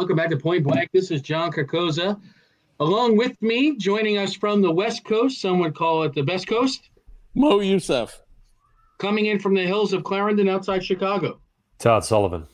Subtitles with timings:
[0.00, 0.88] welcome back to Point Blank.
[0.94, 2.18] This is John Carcosa.
[2.78, 6.46] Along with me, joining us from the West Coast, some would call it the best
[6.46, 6.88] coast,
[7.34, 8.22] Mo Youssef.
[8.96, 11.38] coming in from the hills of Clarendon outside Chicago.
[11.78, 12.46] Todd Sullivan.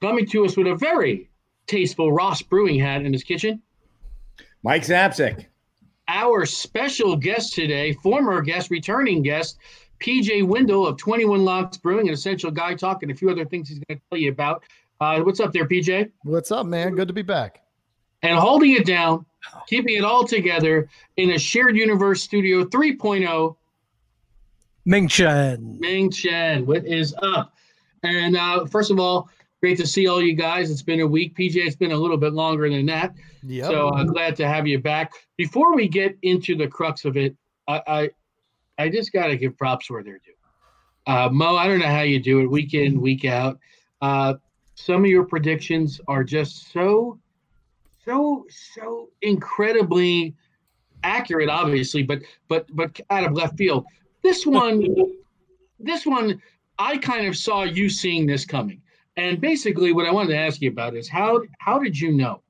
[0.00, 1.28] Coming to us with a very
[1.66, 3.60] tasteful Ross Brewing hat in his kitchen.
[4.62, 5.44] Mike Zapcic.
[6.08, 9.58] Our special guest today, former guest, returning guest,
[10.00, 13.68] PJ Windle of 21 Locks Brewing, an essential guy talk, and a few other things
[13.68, 14.64] he's going to tell you about.
[15.02, 16.12] Uh, what's up there, PJ?
[16.22, 16.94] What's up, man?
[16.94, 17.62] Good to be back.
[18.22, 19.26] And holding it down,
[19.66, 23.56] keeping it all together in a shared universe studio 3.0,
[24.84, 25.76] Ming Chen.
[25.80, 26.64] Ming Chen.
[26.66, 27.52] What is up?
[28.04, 29.28] And uh, first of all,
[29.60, 30.70] great to see all you guys.
[30.70, 31.36] It's been a week.
[31.36, 33.12] PJ, it's been a little bit longer than that.
[33.42, 33.66] Yep.
[33.66, 35.14] So I'm glad to have you back.
[35.36, 38.10] Before we get into the crux of it, I I,
[38.78, 41.12] I just got to give props where they're due.
[41.12, 43.58] Uh, Mo, I don't know how you do it week in, week out.
[44.00, 44.34] Uh,
[44.74, 47.18] some of your predictions are just so,
[48.04, 50.34] so, so incredibly
[51.02, 53.84] accurate, obviously, but but but out of left field.
[54.22, 54.86] This one,
[55.80, 56.40] this one,
[56.78, 58.80] I kind of saw you seeing this coming.
[59.16, 62.42] And basically, what I wanted to ask you about is how how did you know?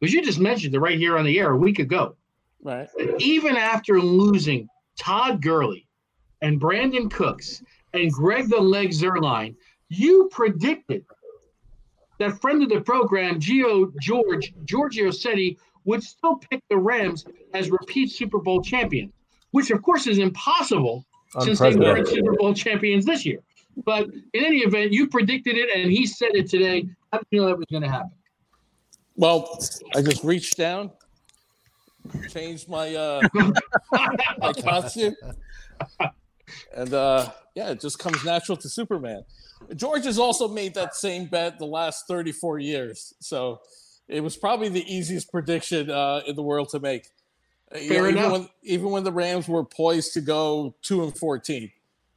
[0.00, 2.16] Because you just mentioned it right here on the air a week ago.
[2.62, 2.88] Right.
[3.18, 4.68] Even after losing
[4.98, 5.86] Todd Gurley
[6.42, 7.62] and Brandin Cooks
[7.92, 9.54] and Greg the Leg Zuerlein,
[9.88, 11.04] you predicted
[12.20, 17.70] that friend of the program, Gio George Giorgio Setti, would still pick the Rams as
[17.70, 19.12] repeat Super Bowl champions,
[19.50, 21.04] which of course is impossible
[21.40, 23.40] since they weren't Super Bowl champions this year.
[23.84, 26.86] But in any event, you predicted it, and he said it today.
[27.10, 28.10] How did you know that was going to happen?
[29.16, 29.58] Well,
[29.94, 30.90] I just reached down,
[32.28, 33.20] changed my uh
[34.38, 35.14] my costume,
[36.76, 39.24] and uh yeah, it just comes natural to Superman.
[39.76, 43.60] George has also made that same bet the last 34 years, so
[44.08, 47.08] it was probably the easiest prediction uh, in the world to make.
[47.72, 51.70] Fair know, even when even when the Rams were poised to go two and 14,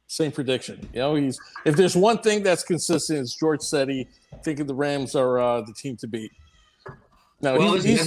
[0.08, 0.88] same prediction.
[0.92, 4.08] You know, he's if there's one thing that's consistent, it's George said he
[4.42, 6.32] thinking the Rams are uh, the team to beat.
[7.40, 8.06] No, Well, he's,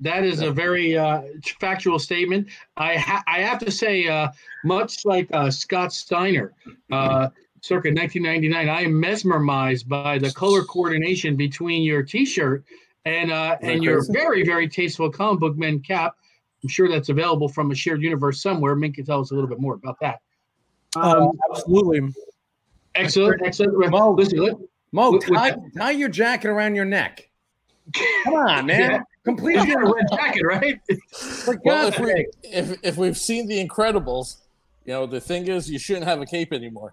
[0.00, 1.22] that is a very uh,
[1.60, 2.48] factual statement.
[2.76, 4.28] I ha- I have to say, uh,
[4.64, 6.54] much like uh, Scott Steiner,
[6.90, 7.28] uh,
[7.62, 12.64] circa 1999, I am mesmerized by the color coordination between your T-shirt
[13.04, 16.14] and uh, and your very very tasteful comic book men cap.
[16.62, 18.76] I'm sure that's available from a shared universe somewhere.
[18.76, 20.20] Ming can tell us a little bit more about that.
[20.96, 22.12] Um, Um, absolutely.
[22.94, 23.90] excellent, excellent.
[23.90, 24.12] Mo.
[24.12, 24.56] Listen, let-
[24.92, 27.30] Mo, With- with- tie, tie your jacket around your neck.
[28.24, 28.90] Come on, man.
[28.90, 29.00] Yeah.
[29.24, 30.80] Complete he's a your red jacket, right?
[31.64, 34.38] well, if, we, if if we've seen The Incredibles,
[34.86, 36.92] you know the thing is you shouldn't have a cape anymore.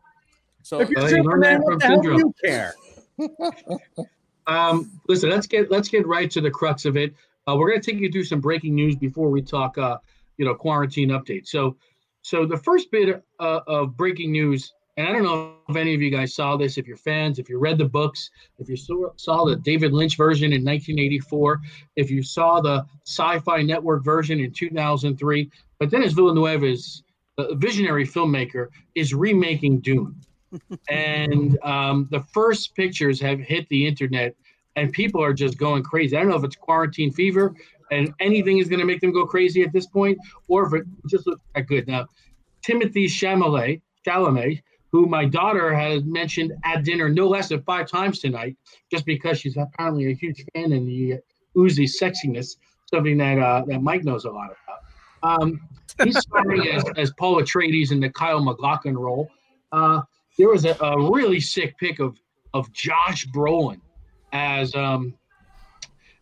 [0.67, 2.75] So If you're you learned that Superman, from what the hell do you care?
[4.47, 7.13] Um, listen, let's get let's get right to the crux of it.
[7.45, 9.97] Uh, we're going to take you through some breaking news before we talk, uh,
[10.38, 11.47] you know, quarantine updates.
[11.47, 11.75] So,
[12.22, 16.01] so the first bit uh, of breaking news, and I don't know if any of
[16.01, 16.78] you guys saw this.
[16.78, 20.16] If you're fans, if you read the books, if you saw, saw the David Lynch
[20.16, 21.59] version in 1984,
[21.97, 27.03] if you saw the Sci-Fi Network version in 2003, but Denis Villeneuve is
[27.38, 30.16] a visionary filmmaker is remaking Dune
[30.90, 34.35] and um, the first pictures have hit the internet
[34.75, 36.16] and people are just going crazy.
[36.16, 37.53] I don't know if it's quarantine fever
[37.91, 40.88] and anything is going to make them go crazy at this point or if it
[41.09, 41.88] just looks that good.
[41.88, 42.08] Now
[42.68, 48.19] timothy chalamet chalamet who my daughter has mentioned at dinner no less than five times
[48.19, 48.58] tonight
[48.91, 51.16] just because she's apparently a huge fan in the
[51.58, 52.58] oozy sexiness
[52.94, 55.41] something that uh, that mike knows a lot about.
[55.41, 55.62] Um,
[56.03, 59.29] he's starring as, as paul atreides in the kyle MacLachlan role.
[59.72, 60.02] Uh,
[60.37, 62.19] there was a, a really sick pic of
[62.53, 63.81] of Josh Brolin
[64.33, 65.13] as um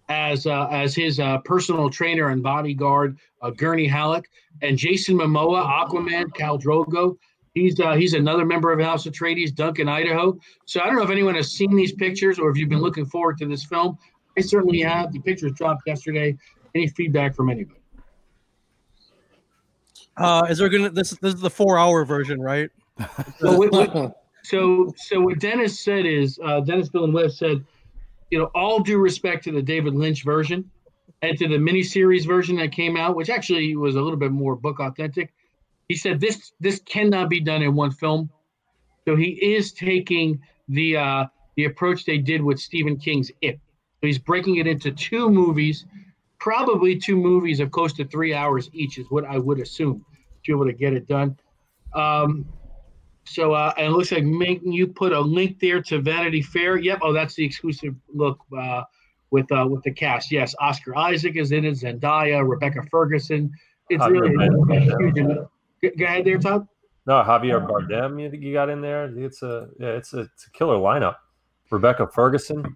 [0.10, 4.30] as uh, as his uh, personal trainer and bodyguard, uh, Gurney Halleck,
[4.62, 7.18] and Jason Momoa, Aquaman, Khal Drogo.
[7.54, 10.38] He's uh, he's another member of House of Atreides, Duncan, Idaho.
[10.66, 13.06] So I don't know if anyone has seen these pictures or if you've been looking
[13.06, 13.98] forward to this film.
[14.38, 15.14] I certainly have.
[15.14, 16.38] The pictures dropped yesterday.
[16.76, 17.80] Any feedback from anybody?
[20.18, 22.70] Uh, is there gonna this this is the four hour version, right?
[23.40, 27.66] So what, what- so so what Denis said is uh, Denis Villeneuve said,
[28.30, 30.70] you know, all due respect to the David Lynch version
[31.22, 34.56] and to the miniseries version that came out, which actually was a little bit more
[34.56, 35.34] book authentic.
[35.88, 38.30] He said this this cannot be done in one film.
[39.08, 41.26] So he is taking the uh,
[41.56, 43.60] the approach they did with Stephen King's It.
[44.02, 45.86] So he's breaking it into two movies,
[46.40, 50.04] probably two movies of close to three hours each, is what I would assume
[50.44, 51.38] to be able to get it done.
[51.94, 52.46] Um,
[53.26, 56.78] so uh, and it looks like making you put a link there to Vanity Fair.
[56.78, 57.00] Yep.
[57.02, 58.84] Oh, that's the exclusive look uh,
[59.32, 60.32] with uh, with the cast.
[60.32, 63.52] Yes, Oscar Isaac is in it, Zendaya, Rebecca Ferguson.
[63.90, 65.16] It's Javier really Bardem.
[65.82, 65.98] huge.
[65.98, 66.68] Go- ahead there, Todd.
[67.06, 68.22] No, Javier Bardem.
[68.22, 69.06] You think you got in there?
[69.18, 71.18] It's a yeah, it's a, it's a killer lineup.
[71.70, 72.76] Rebecca Ferguson.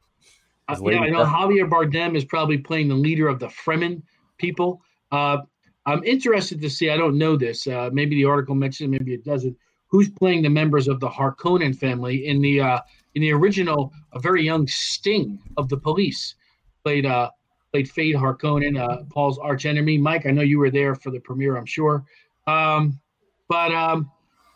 [0.68, 4.04] Uh, yeah, I know Javier Bardem is probably playing the leader of the Fremen
[4.38, 4.82] people.
[5.12, 5.38] Uh,
[5.86, 6.90] I'm interested to see.
[6.90, 7.66] I don't know this.
[7.66, 9.56] Uh, maybe the article mentions, it, maybe it doesn't.
[9.90, 12.80] Who's playing the members of the Harkonnen family in the uh,
[13.16, 13.92] in the original?
[14.14, 16.36] A very young Sting of the Police
[16.84, 17.32] played uh,
[17.72, 19.98] played Feyd Harkonnen, uh, Paul's archenemy.
[19.98, 21.58] Mike, I know you were there for the premiere.
[21.58, 22.06] I'm sure.
[22.48, 23.00] Um,
[23.48, 24.12] but um,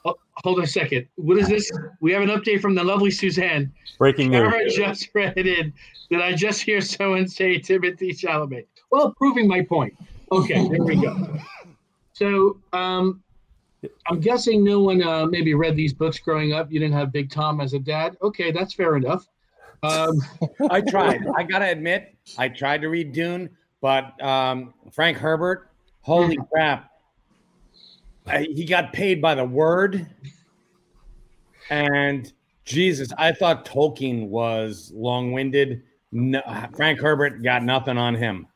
[0.06, 1.08] oh, hold on a second.
[1.16, 1.72] What is this?
[2.00, 3.72] We have an update from the lovely Suzanne.
[3.98, 4.52] Breaking news.
[4.52, 5.74] Kara just read in.
[6.10, 8.66] Did I just hear someone say Timothy Chalamet?
[8.92, 9.96] Well, proving my point.
[10.32, 11.40] Okay, there we go.
[12.14, 13.23] So um,
[14.08, 16.72] I'm guessing no one uh, maybe read these books growing up.
[16.72, 18.18] You didn't have Big Tom as a dad.
[18.22, 19.28] Okay, that's fair enough.
[19.82, 20.22] Um,
[20.70, 21.22] I tried.
[21.36, 23.50] I gotta admit, I tried to read Dune,
[23.82, 25.70] but um, Frank Herbert,
[26.02, 26.90] holy crap,
[28.26, 30.08] I, he got paid by the word,
[31.70, 32.32] and
[32.66, 35.84] Jesus, I thought Tolkien was long-winded.
[36.12, 36.42] No,
[36.76, 38.48] Frank Herbert got nothing on him.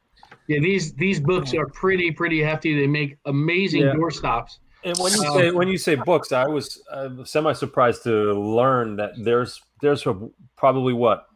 [0.47, 2.79] yeah, these these books are pretty pretty hefty.
[2.79, 3.93] They make amazing Yeah.
[3.93, 4.59] doorstops.
[4.87, 8.95] And when you say when you say books, I was uh, semi surprised to learn
[8.97, 10.17] that there's there's a,
[10.55, 11.27] probably what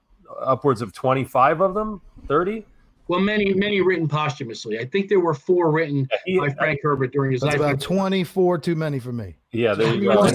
[0.41, 2.65] upwards of twenty five of them, thirty.
[3.07, 4.79] Well, many many written posthumously.
[4.79, 7.71] I think there were four written He- by Frank Herbert during his That's lifetime.
[7.71, 9.35] about 24 too many for me.
[9.51, 10.21] yeah, there you go.
[10.23, 10.29] I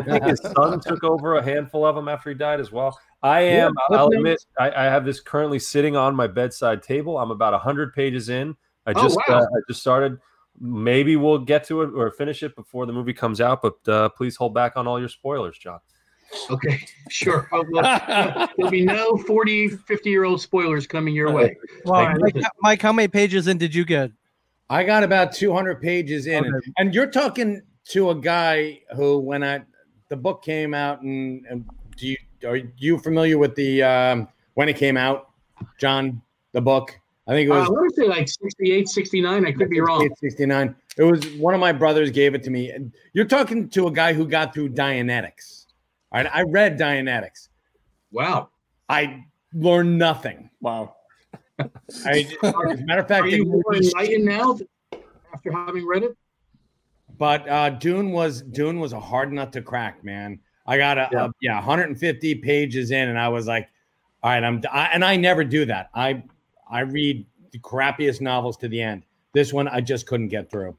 [0.00, 2.98] think his son took over a handful of them after he died as well.
[3.22, 3.74] I am.
[3.90, 4.46] Yeah, I'll footnotes.
[4.58, 7.18] admit, I, I have this currently sitting on my bedside table.
[7.18, 8.56] I'm about hundred pages in.
[8.86, 9.40] I Oh, just wow.
[9.40, 10.18] uh, I just started.
[10.60, 13.62] Maybe we'll get to it or finish it before the movie comes out.
[13.62, 15.80] But uh, please hold back on all your spoilers, John.
[16.50, 17.48] Okay, sure.
[17.52, 21.56] Oh, well, There'll be no 40, 50 year old spoilers coming your way.
[21.84, 24.12] Well, Mike, Mike, how many pages in did you get?
[24.68, 26.72] I got about 200 pages in, and, Okay.
[26.76, 29.62] and you're talking to a guy who, when I
[30.10, 31.64] the book came out, and, and
[31.96, 32.16] do you
[32.46, 35.30] are you familiar with the um, when it came out,
[35.78, 36.20] John?
[36.52, 37.00] The book,
[37.30, 39.46] I think it Uh, I was want to say like 68, 69.
[39.46, 40.08] I could be wrong.
[40.18, 40.74] 69.
[40.96, 42.70] It was one of my brothers gave it to me.
[42.70, 45.66] And You're talking to a guy who got through Dianetics.
[46.12, 47.48] All right, I read Dianetics.
[48.10, 48.48] Wow.
[48.88, 49.22] I
[49.54, 50.50] learned nothing.
[50.60, 50.96] Wow.
[51.60, 54.58] I, as a matter of fact, Are you it- more enlightened now
[55.32, 56.16] after having read it?
[57.18, 60.40] but uh, Dune was Dune was a hard nut to crack, man.
[60.66, 61.24] I got a Yeah.
[61.42, 63.68] yeah, yeah 150 pages in, and I was like,
[64.22, 65.90] all right, I'm I, and I never do that.
[65.94, 66.22] I
[66.70, 69.04] I read the crappiest novels to the end.
[69.32, 70.76] This one I just couldn't get through.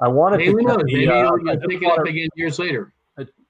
[0.00, 0.62] I wanted Maybe, to.
[0.62, 0.76] knows.
[0.78, 2.92] the, Maybe uh, you'll, I you'll pick it up again years later.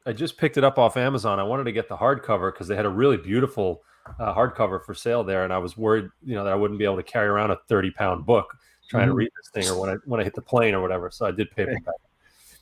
[0.07, 1.39] I just picked it up off Amazon.
[1.39, 3.83] I wanted to get the hardcover because they had a really beautiful
[4.19, 6.87] uh, hardcover for sale there, and I was worried, you know, that I wouldn't be
[6.87, 8.47] able to carry around a thirty pound book
[8.89, 9.19] trying to Mhm.
[9.19, 11.11] read this thing, or when I when I hit the plane or whatever.
[11.11, 11.83] So I did paperback.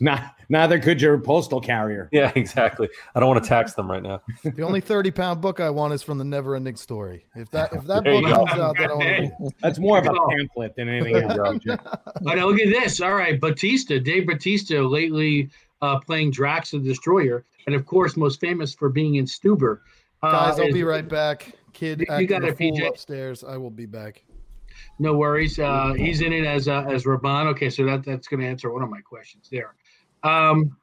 [0.00, 2.08] Not, neither could your postal carrier.
[2.12, 2.88] yeah, exactly.
[3.14, 4.22] I don't want to tax them right now.
[4.44, 7.26] The only 30 pound book I want is from the Never Ending Story.
[7.34, 10.76] If that if that book comes out, then I want That's more of a pamphlet
[10.76, 11.58] than anything else.
[12.26, 12.46] I know.
[12.48, 13.00] Look at this.
[13.00, 15.50] All right, Bautista, Dave Bautista, lately
[15.82, 19.80] uh, playing Drax the Destroyer, and of course, most famous for being in Stuber.
[20.22, 21.52] Uh, Guys, I'll is- be right back.
[21.72, 22.86] Kid, You got a PJ.
[22.88, 23.44] upstairs.
[23.44, 24.24] I will be back.
[25.00, 25.58] No worries.
[25.60, 27.46] Uh, he's in it as uh, as Rabban.
[27.48, 29.74] Okay, so that that's going to answer one of my questions there.
[30.22, 30.76] Um,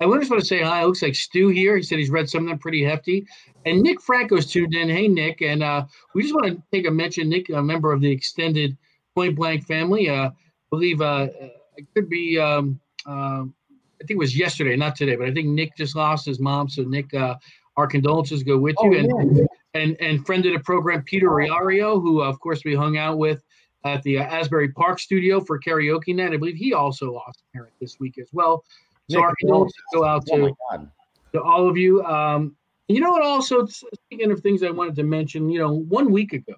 [0.00, 0.82] I just want to say hi.
[0.82, 1.76] It looks like Stu here.
[1.76, 3.26] He said he's read some of them pretty hefty.
[3.64, 4.88] And Nick Franco's tuned in.
[4.88, 5.40] Hey, Nick.
[5.40, 7.28] And uh, we just want to take a mention.
[7.28, 8.76] Nick, a member of the extended
[9.14, 10.10] Point Blank family.
[10.10, 10.32] Uh, I
[10.70, 11.28] believe uh,
[11.76, 13.54] it could be, um, um
[14.00, 16.68] I think it was yesterday, not today, but I think Nick just lost his mom.
[16.68, 17.36] So, Nick, uh,
[17.78, 18.98] our condolences go with you.
[18.98, 23.18] and, and and friend of the program, Peter Riario, who of course we hung out
[23.18, 23.42] with
[23.86, 26.32] at the uh, Asbury Park studio for karaoke night.
[26.32, 28.64] I believe he also lost a parent this week as well.
[29.10, 30.90] So Nick, our condolences go out Oh to, God.
[31.32, 32.04] to all of you.
[32.04, 32.56] Um,
[32.88, 33.22] you know what?
[33.22, 36.54] Also, speaking of things I wanted to mention, you know, one week ago,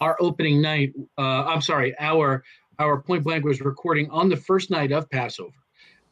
[0.00, 0.94] our opening night.
[1.18, 2.42] Uh, I'm sorry, our
[2.78, 5.52] our Point Blank was recording on the first night of Passover,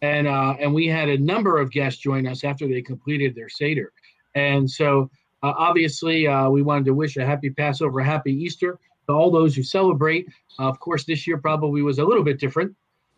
[0.02, 3.48] and uh, and we had a number of guests join us after they completed their
[3.48, 3.92] seder,
[4.34, 5.10] and so
[5.42, 8.78] uh, obviously uh, we wanted to wish a happy Passover, a happy Easter
[9.08, 10.28] to all those who celebrate.
[10.58, 12.74] Uh, of course, this year probably was a little bit different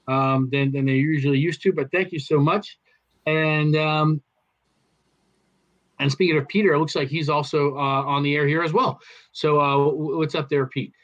[0.09, 2.78] um, than than they usually used to, but thank you so much,
[3.26, 3.76] and.
[3.76, 4.23] Um,
[5.99, 8.73] and speaking of Peter, it looks like he's also uh, on the air here as
[8.73, 9.02] well.
[9.32, 10.94] So uh, what's up there, Pete?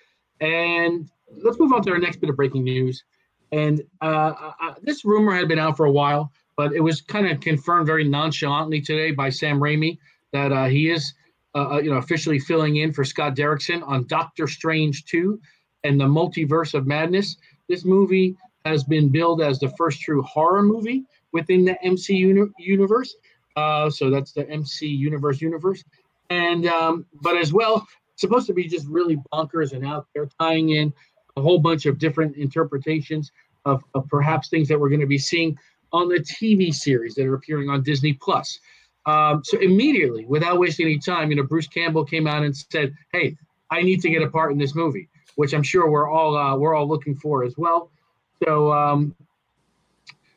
[0.41, 1.11] And
[1.45, 3.05] let's move on to our next bit of breaking news.
[3.53, 7.41] And uh, this rumor had been out for a while, but it was kind of
[7.41, 9.99] confirmed very nonchalantly today by Sam Raimi
[10.33, 11.13] that uh, he is
[11.57, 15.41] uh, uh, you know, officially filling in for Scott Derrickson on Doctor Strange 2
[15.85, 17.39] and the Multiverse of Madness.
[17.67, 18.37] This movie
[18.67, 23.17] has been billed as the first true horror movie within the MC uni- universe.
[23.57, 25.83] Uh, so that's the MC universe universe,
[26.29, 30.71] and um, but as well, supposed to be just really bonkers and out there, tying
[30.71, 30.93] in
[31.39, 33.33] a whole bunch of different interpretations
[33.65, 35.59] of, of perhaps things that we're going to be seeing
[35.93, 38.61] on the TV series that are appearing on Disney Plus.
[39.07, 42.93] Um, so immediately, without wasting any time, you know, Bruce Campbell came out and said,
[43.13, 43.37] "Hey,
[43.71, 46.57] I need to get a part in this movie," which I'm sure we're all uh,
[46.57, 47.91] we're all looking for as well.
[48.45, 49.15] So, um,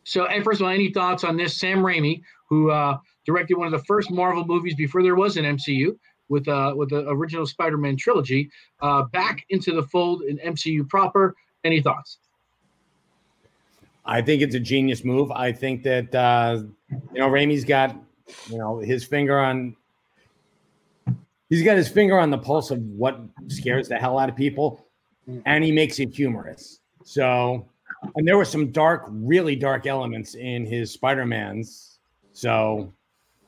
[0.03, 1.59] so and first of all, any thoughts on this?
[1.59, 5.45] Sam Raimi, who uh, directed one of the first Marvel movies before there was an
[5.45, 5.97] MCU,
[6.29, 11.35] with uh, with the original Spider-Man trilogy, uh, back into the fold in MCU proper.
[11.63, 12.19] Any thoughts?
[14.05, 15.31] I think it's a genius move.
[15.31, 16.63] I think that uh,
[17.13, 17.95] you know Raimi's got
[18.49, 19.75] you know his finger on
[21.49, 24.85] he's got his finger on the pulse of what scares the hell out of people,
[25.45, 26.79] and he makes it humorous.
[27.03, 27.67] So,
[28.15, 31.99] and there were some dark, really dark elements in his Spider Mans.
[32.33, 32.93] So,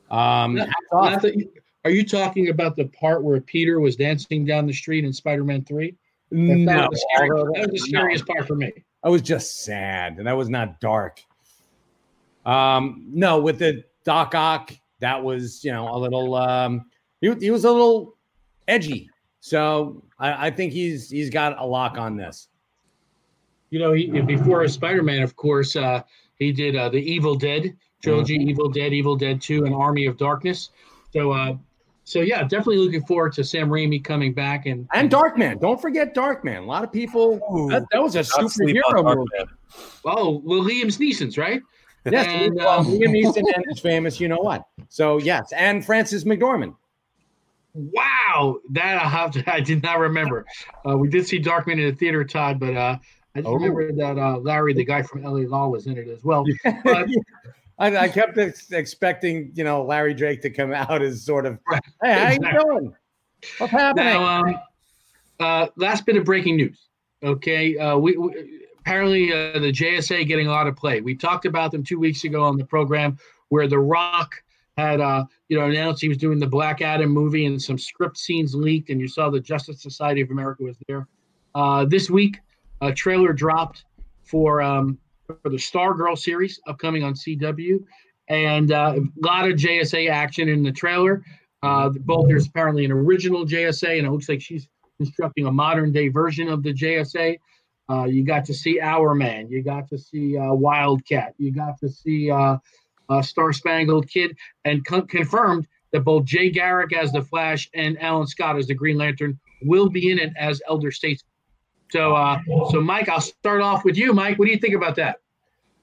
[0.10, 1.52] um, Not- hats not that you-
[1.84, 5.64] are you talking about the part where Peter was dancing down the street in Spider-Man
[5.64, 5.96] Three?
[6.30, 8.00] That, no, that was the, scary- that was the no.
[8.00, 8.72] scariest part for me.
[9.04, 11.24] I was just sad, and that was not dark.
[12.46, 16.36] Um, no, with the Doc Ock, that was you know a little.
[16.36, 16.86] Um,
[17.22, 18.18] he, he was a little
[18.68, 22.48] edgy, so I, I think he's he's got a lock on this.
[23.70, 26.04] You know, he, before Spider-Man, of course, uh,
[26.36, 30.18] he did uh, the Evil Dead trilogy, Evil Dead, Evil Dead Two, and Army of
[30.18, 30.72] Darkness.
[31.14, 31.56] So, uh,
[32.04, 36.14] so yeah, definitely looking forward to Sam Raimi coming back and And Darkman, don't forget
[36.14, 36.64] Darkman.
[36.64, 37.38] A lot of people
[37.70, 39.52] that, that was a Not sleep on superhero movie.
[40.04, 41.62] Oh, well, Liam Neeson's right.
[42.06, 44.66] Yes, And, well, um, Liam Neeson and his famous, you know what?
[44.90, 46.76] So yes, and Frances McDormand.
[47.74, 49.44] Wow, that I have to.
[49.54, 50.46] I did not remember.
[50.88, 52.98] Uh, we did see Darkman in the theater, Todd, but uh,
[53.36, 53.54] I just Oh.
[53.54, 56.44] remember that uh, Larry, the guy from LA Law, was in it as well.
[56.84, 57.08] But-
[57.80, 61.58] I, I kept ex- expecting, you know, Larry Drake to come out as sort of,
[61.72, 61.80] hey,
[62.14, 62.52] how Exactly.
[62.54, 62.96] you doing?
[63.58, 64.06] What's happening?
[64.06, 64.56] Now, um,
[65.40, 66.80] uh, last bit of breaking news.
[67.24, 71.02] Okay, uh, we, we apparently uh, the JSA getting a lot of play.
[71.02, 73.18] We talked about them two weeks ago on the program
[73.50, 74.36] where The Rock
[74.78, 78.18] had, uh, you know, announced he was doing the Black Adam movie and some script
[78.18, 81.08] scenes leaked, and you saw the Justice Society of America was there.
[81.54, 82.40] Uh, this week,
[82.82, 83.86] a trailer dropped
[84.24, 84.98] for um,
[85.28, 87.84] for the Stargirl series upcoming on CW,
[88.30, 91.24] and uh, a lot of JSA action in the trailer.
[91.62, 95.92] Uh, both there's apparently an original JSA, and it looks like she's constructing a modern
[95.92, 97.38] day version of the JSA.
[97.90, 101.90] Uh, you got to see Hourman, you got to see uh, Wildcat, you got to
[101.90, 102.58] see uh,
[103.10, 108.02] uh, Star Spangled Kid, and con- confirmed that both Jay Garrick as the Flash and
[108.02, 111.28] Alan Scott as the Green Lantern will be in it as Elder Statesman.
[111.92, 114.14] So, uh, so Mike, I'll start off with you.
[114.14, 115.18] Mike, what do you think about that?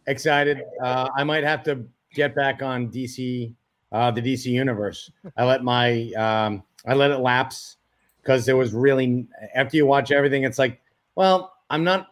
[0.06, 0.62] Excited.
[0.82, 3.52] Uh, I might have to get back on DC,
[3.92, 5.10] the DC universe.
[5.36, 7.76] I let my, um, I let it lapse
[8.22, 10.80] because there was really, after you watch everything, it's like,
[11.14, 12.08] well, I'm not,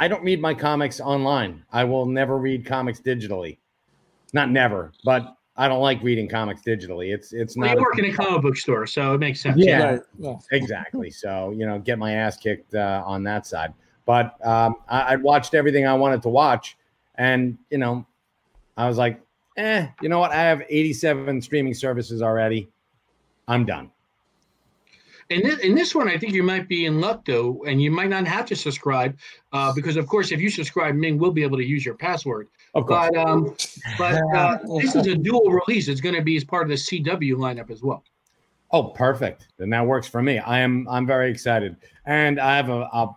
[0.00, 1.64] I don't read my comics online.
[1.72, 3.58] I will never read comics digitally.
[4.32, 7.12] Not never, but I don't like reading comics digitally.
[7.12, 7.72] It's, it's Well, not.
[7.72, 9.56] you a- work in a comic book store, so it makes sense.
[9.58, 9.82] Yeah.
[9.92, 10.36] Right, yeah.
[10.52, 11.10] exactly.
[11.10, 13.74] So you know, get my ass kicked uh, on that side.
[14.06, 16.76] But um, I, I watched everything I wanted to watch,
[17.16, 18.06] and you know,
[18.76, 19.20] I was like,
[19.56, 20.30] eh, you know what?
[20.30, 22.70] I have 87 streaming services already.
[23.48, 23.90] I'm done.
[25.30, 27.90] In this, in this one, I think you might be in luck though, and you
[27.90, 29.18] might not have to subscribe
[29.52, 32.48] uh, because, of course, if you subscribe, Ming will be able to use your password.
[32.74, 33.10] Of course.
[33.12, 33.54] But um,
[33.98, 35.88] but uh, this is a dual release.
[35.88, 38.04] It's going to be as part of the CW lineup as well.
[38.70, 39.48] Oh, perfect.
[39.58, 40.38] Then that works for me.
[40.38, 40.88] I am.
[40.88, 42.88] I'm very excited, and I have a.
[42.92, 43.16] a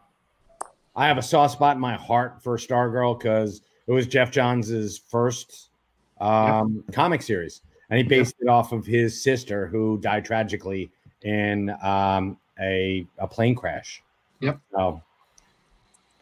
[0.93, 4.97] I have a soft spot in my heart for Stargirl because it was Geoff Johns'
[4.97, 5.69] first
[6.19, 10.91] um, comic series, and he based it off of his sister who died tragically
[11.23, 14.01] in um, a a plane crash.
[14.39, 14.59] Yep.
[14.71, 15.01] So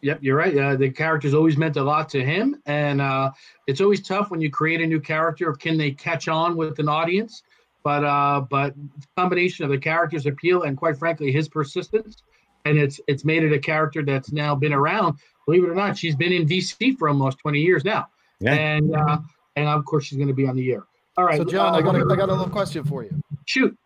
[0.01, 0.57] Yep, you're right.
[0.57, 3.31] Uh, the character's always meant a lot to him, and uh,
[3.67, 5.51] it's always tough when you create a new character.
[5.53, 7.43] Can they catch on with an audience?
[7.83, 8.73] But uh, but
[9.17, 12.23] combination of the character's appeal and quite frankly his persistence,
[12.65, 15.17] and it's it's made it a character that's now been around.
[15.45, 18.07] Believe it or not, she's been in DC for almost 20 years now,
[18.39, 18.53] Yeah.
[18.53, 19.17] and uh,
[19.57, 20.83] and of course she's going to be on the air.
[21.17, 23.11] All right, So, John, uh, I got a, I got a little question for you.
[23.45, 23.77] shoot.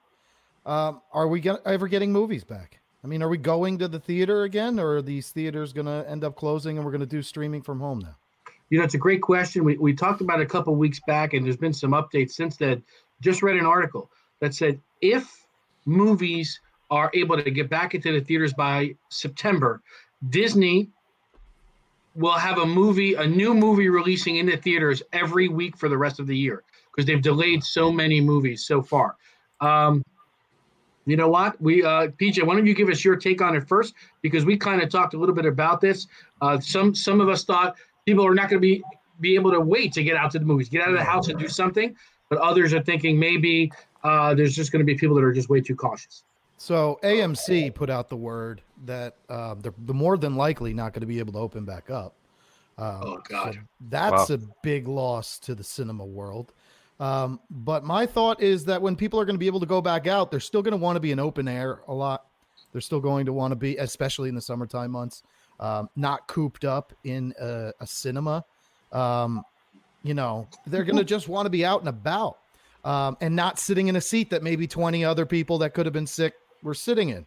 [0.65, 2.79] Um, are we get, ever getting movies back?
[3.03, 6.09] I mean, are we going to the theater again, or are these theaters going to
[6.09, 8.15] end up closing and we're going to do streaming from home now?
[8.69, 9.65] You know, it's a great question.
[9.65, 12.55] We, we talked about it a couple weeks back, and there's been some updates since
[12.55, 12.81] then.
[13.21, 15.45] Just read an article that said if
[15.85, 19.81] movies are able to get back into the theaters by September,
[20.29, 20.89] Disney
[22.15, 25.97] will have a movie, a new movie releasing in the theaters every week for the
[25.97, 29.15] rest of the year because they've delayed so many movies so far.
[29.59, 30.03] Um,
[31.05, 31.59] you know what?
[31.61, 33.93] We uh, PJ, why don't you give us your take on it first?
[34.21, 36.07] Because we kind of talked a little bit about this.
[36.41, 38.83] Uh, some some of us thought people are not going to be
[39.19, 41.27] be able to wait to get out to the movies, get out of the house
[41.27, 41.95] and do something.
[42.29, 43.71] But others are thinking maybe
[44.03, 46.23] uh, there's just going to be people that are just way too cautious.
[46.57, 51.01] So AMC put out the word that uh, they're, they're more than likely not going
[51.01, 52.13] to be able to open back up.
[52.77, 53.53] Um, Oh, God.
[53.53, 54.35] so that's Wow.
[54.35, 56.53] a big loss to the cinema world.
[56.99, 59.81] Um, but my thought is that when people are going to be able to go
[59.81, 62.25] back out, they're still going to want to be in open air a lot.
[62.71, 65.23] They're still going to want to be, especially in the summertime months,
[65.59, 68.45] um, not cooped up in a, a cinema.
[68.91, 69.43] Um,
[70.03, 72.37] you know, they're going to just want to be out and about
[72.83, 75.93] um, and not sitting in a seat that maybe 20 other people that could have
[75.93, 77.25] been sick were sitting in.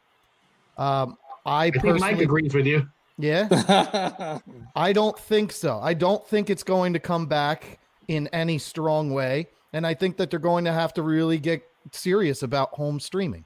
[0.79, 2.89] Um, I I think Mike personally, agrees with you.
[3.19, 4.39] yeah,
[4.77, 5.79] I don't think so.
[5.83, 9.49] I don't think it's going to come back in any strong way.
[9.77, 13.45] And I think that they're going to have to really get serious about home streaming.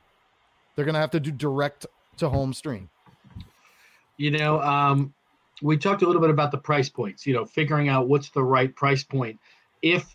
[0.76, 1.86] They're going to have to do direct
[2.18, 2.88] to home stream.
[4.16, 5.12] You know, um,
[5.60, 7.26] we talked a little bit about the price points.
[7.26, 9.40] You know, figuring out what's the right price point.
[9.82, 10.14] If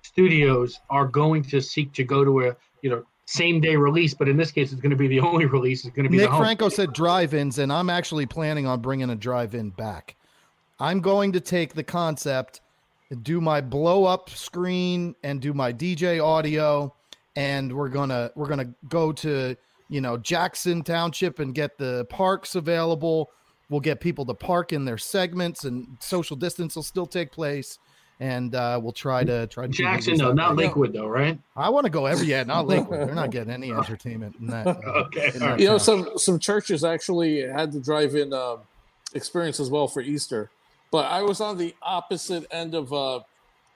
[0.00, 4.30] studios are going to seek to go to a you know same day release, but
[4.30, 5.84] in this case, it's going to be the only release.
[5.84, 6.42] It's going to be Nick the home.
[6.42, 10.16] Franco said drive-ins, and I'm actually planning on bringing a drive-in back.
[10.78, 12.62] I'm going to take the concept,
[13.22, 16.94] do my blow-up screen, and do my DJ audio,
[17.36, 19.56] and we're gonna we're gonna go to
[19.88, 23.30] you know Jackson Township and get the parks available.
[23.68, 27.78] We'll get people to park in their segments, and social distance will still take place.
[28.22, 30.66] And uh, we'll try to try to Jackson, movies though, not way.
[30.66, 31.38] Lakewood, though, right?
[31.56, 33.08] I want to go every yeah, not Lakewood.
[33.08, 34.66] They're not getting any entertainment in that.
[34.66, 34.74] uh,
[35.06, 35.30] Okay.
[35.32, 35.58] in that right.
[35.60, 38.58] you know, some some churches actually had the drive-in um
[39.14, 40.50] experience as well for Easter,
[40.90, 43.20] but I was on the opposite end of uh,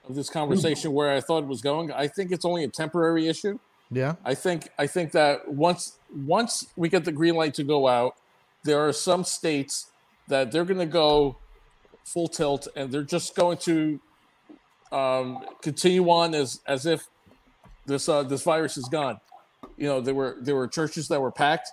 [0.07, 1.91] of this conversation where I thought it was going.
[1.91, 3.59] I think it's only a temporary issue.
[3.91, 4.15] yeah.
[4.23, 8.15] I think I think that once once we get the green light to go out,
[8.63, 9.87] there are some states
[10.27, 11.37] that they're going to go
[12.03, 13.99] full tilt and they're just going to
[14.91, 17.07] um, continue on as as if
[17.85, 19.19] this uh, this virus is gone.
[19.77, 21.69] You know, there were there were churches that were packed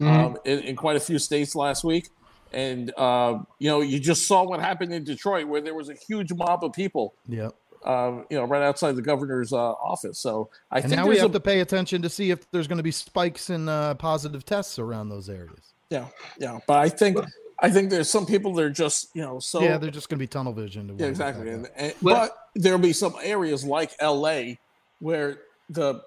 [0.00, 2.08] um, in, in quite a few states last week,
[2.52, 5.94] and uh, you know, you just saw what happened in Detroit, where there was a
[5.94, 7.14] huge mob of people.
[7.28, 7.50] Yeah.
[7.84, 10.18] Um, you know, right outside the governor's uh, office.
[10.18, 12.50] So I And think now we there's have a, to pay attention to see if
[12.50, 15.72] there's going to be spikes in uh, positive tests around those areas.
[15.90, 16.06] Yeah,
[16.38, 17.16] yeah, but I think
[17.60, 20.18] I think there's some people that are just you know so yeah, they're just going
[20.18, 20.96] to be tunnel vision.
[20.98, 24.58] yeah exactly, and, and, Well- but there'll be some areas like L.A.
[24.98, 25.38] where
[25.70, 26.02] the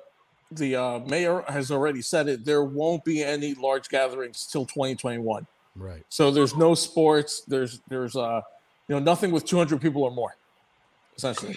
[0.52, 2.44] the uh, mayor has already said it.
[2.44, 5.48] There won't be any large gatherings till 2021.
[5.80, 6.04] Right.
[6.10, 7.42] So there's no sports.
[7.48, 8.42] There's there's uh
[8.88, 10.36] you know nothing with 200 people or more,
[11.16, 11.56] essentially.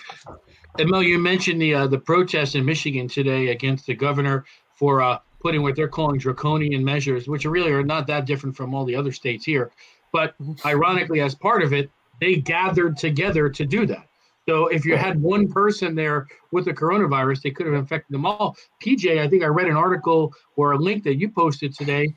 [0.78, 5.02] And Mel, you mentioned the uh, the protest in Michigan today against the governor for
[5.02, 8.84] uh, putting what they're calling draconian measures, which really are not that different from all
[8.84, 9.70] the other states here.
[10.12, 14.06] But ironically, as part of it, they gathered together to do that.
[14.48, 18.26] So if you had one person there with the coronavirus, they could have infected them
[18.26, 18.56] all.
[18.84, 22.12] PJ, I think I read an article or a link that you posted today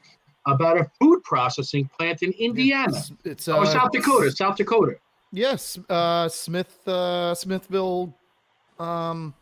[0.45, 2.95] about a food processing plant in Indiana.
[2.97, 4.95] It's, it's Oh, uh, South Dakota, South Dakota.
[5.31, 8.13] Yes, uh, Smith, uh, Smithville.
[8.79, 9.34] Um,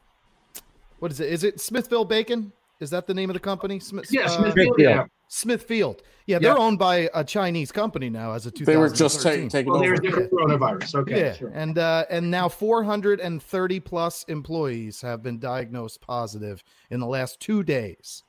[0.99, 1.29] what is it?
[1.31, 2.51] Is it Smithville Bacon?
[2.79, 3.79] Is that the name of the company?
[3.79, 4.75] Smith, Yeah, uh, Smithfield.
[4.75, 4.79] Smithfield.
[4.79, 5.05] Yeah.
[5.27, 6.01] Smithfield.
[6.27, 9.29] Yeah, they're owned by a Chinese company now as a two, They were just ta-
[9.31, 9.85] taking Well, over.
[9.87, 10.95] there's different coronavirus.
[11.01, 11.51] Okay, yeah, sure.
[11.53, 17.63] and uh, and now 430 plus employees have been diagnosed positive in the last two
[17.63, 18.23] days.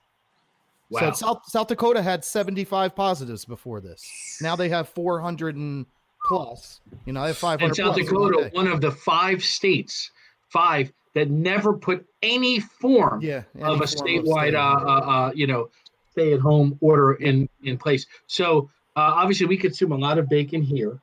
[0.95, 1.13] Wow.
[1.13, 4.39] So South South Dakota had 75 positives before this.
[4.41, 5.87] Now they have 400 and
[6.25, 6.81] plus.
[7.05, 9.43] You know, they have 500 and South plus in one Dakota, one of the five
[9.43, 10.11] states,
[10.49, 15.33] five that never put any form yeah, of a form statewide, stay uh, uh, uh,
[15.35, 15.69] you know,
[16.13, 18.07] stay-at-home order in in place.
[18.27, 21.01] So uh, obviously, we consume a lot of bacon here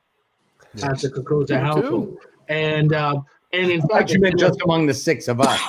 [0.82, 3.20] at the Kokoza Me household, and uh,
[3.52, 5.60] and in fact, you meant just among the six of us.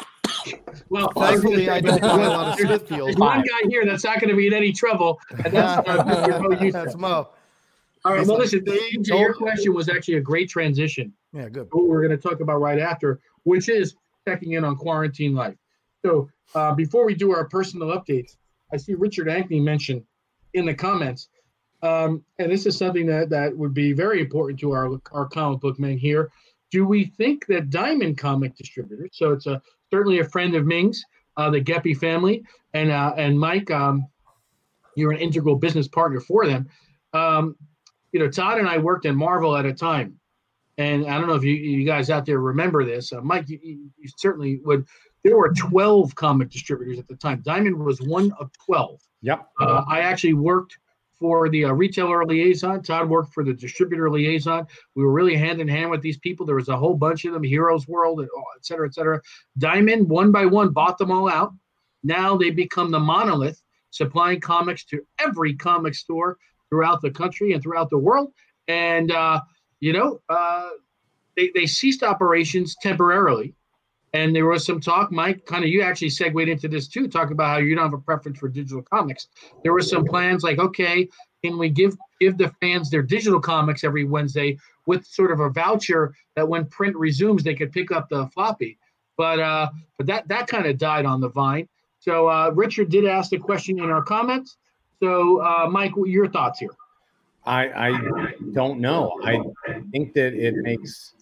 [0.89, 3.10] Well, Thankfully, I don't buy a lot of Smithfield.
[3.10, 6.41] There's one guy here that's not going to be in any trouble, and that's uh.
[6.49, 6.71] Mo.
[6.71, 7.29] That's Mo.
[8.06, 8.27] All right.
[8.27, 11.13] Well, listen, Dave, your question was actually a great transition.
[11.32, 11.67] Yeah, good.
[11.71, 13.95] what we're going to talk about right after, which is
[14.27, 15.56] checking in on quarantine life.
[16.06, 18.36] So uh, before we do our personal updates,
[18.73, 20.03] I see Richard Ankney mentioned
[20.53, 21.29] in the comments,
[21.82, 25.60] um, and this is something that, that would be very important to our, our comic
[25.60, 26.32] book men here.
[26.71, 29.62] Do we think that Diamond Comic Distributors, so it's a
[29.93, 31.06] certainly a friend of Ming's,
[31.38, 34.08] uh, the Geppi family, and uh, and Mike, um,
[34.95, 36.67] you're an integral business partner for them.
[37.13, 37.56] Um,
[38.12, 40.19] you know, Todd and I worked in Marvel at a time,
[40.79, 43.13] and I don't know if you, you guys out there remember this.
[43.13, 44.88] Uh, Mike, you, you certainly would.
[45.23, 47.41] There were 12 comic distributors at the time.
[47.45, 48.99] Diamond was one of 12.
[49.21, 49.47] Yep.
[49.62, 50.77] Uh, I actually worked
[51.24, 52.84] for the uh, retailer liaison.
[52.84, 54.68] Todd worked for the distributor liaison.
[54.94, 56.46] We were really hand in hand with these people.
[56.46, 59.22] There was a whole bunch of them, Heroes World, et cetera, et cetera.
[59.58, 61.54] Diamond, one by one, bought them all out.
[62.04, 67.64] Now they become the monolith, supplying comics to every comic store throughout the country and
[67.64, 68.34] throughout the world.
[68.68, 69.40] And, uh,
[69.80, 70.72] you know, uh,
[71.38, 73.56] they, they ceased operations temporarily
[74.13, 77.32] and there was some talk, Mike, kind of you actually segued into this too, talk
[77.32, 79.28] about how you don't have a preference for digital comics.
[79.63, 81.10] There were some plans like, okay,
[81.43, 85.49] can we give give the fans their digital comics every Wednesday with sort of a
[85.49, 88.78] voucher that when print resumes they could pick up the floppy.
[89.17, 91.67] But uh, but that that kind of died on the vine.
[91.99, 94.58] So uh, Richard did ask the question in our comments.
[95.02, 96.76] So uh, Mike, your thoughts here?
[97.45, 99.19] I I don't know.
[99.23, 99.39] I
[99.91, 101.15] think that it makes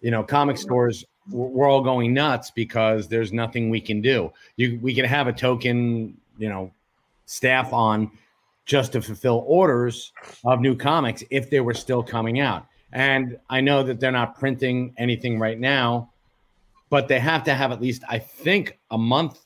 [0.00, 4.32] you know comic stores we're all going nuts because there's nothing we can do.
[4.56, 6.70] You we can have a token, you know,
[7.26, 8.10] staff on
[8.66, 10.12] just to fulfill orders
[10.44, 12.66] of new comics if they were still coming out.
[12.92, 16.10] And I know that they're not printing anything right now,
[16.88, 19.44] but they have to have at least I think a month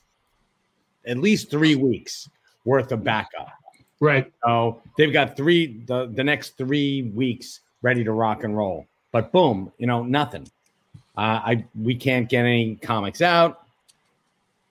[1.05, 2.29] at least 3 weeks
[2.65, 3.49] worth of backup.
[3.99, 4.31] Right.
[4.43, 8.87] So they've got 3 the the next 3 weeks ready to rock and roll.
[9.11, 10.49] But boom, you know, nothing.
[11.17, 13.65] Uh, I we can't get any comics out,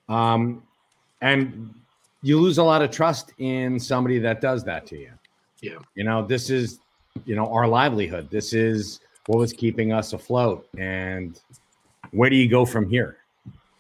[0.09, 0.63] um,
[1.23, 1.75] and
[2.23, 5.11] you lose a lot of trust in somebody that does that to you.
[5.61, 6.81] Yeah, you know this is
[7.25, 8.29] you know our livelihood.
[8.31, 11.41] This is what was keeping us afloat, and
[12.11, 13.19] where do you go from here?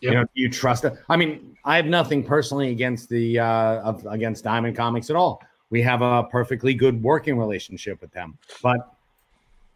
[0.00, 0.12] Yep.
[0.12, 0.84] You know, do you trust?
[1.08, 5.42] I mean, I have nothing personally against the uh, against Diamond Comics at all.
[5.70, 8.94] We have a perfectly good working relationship with them, but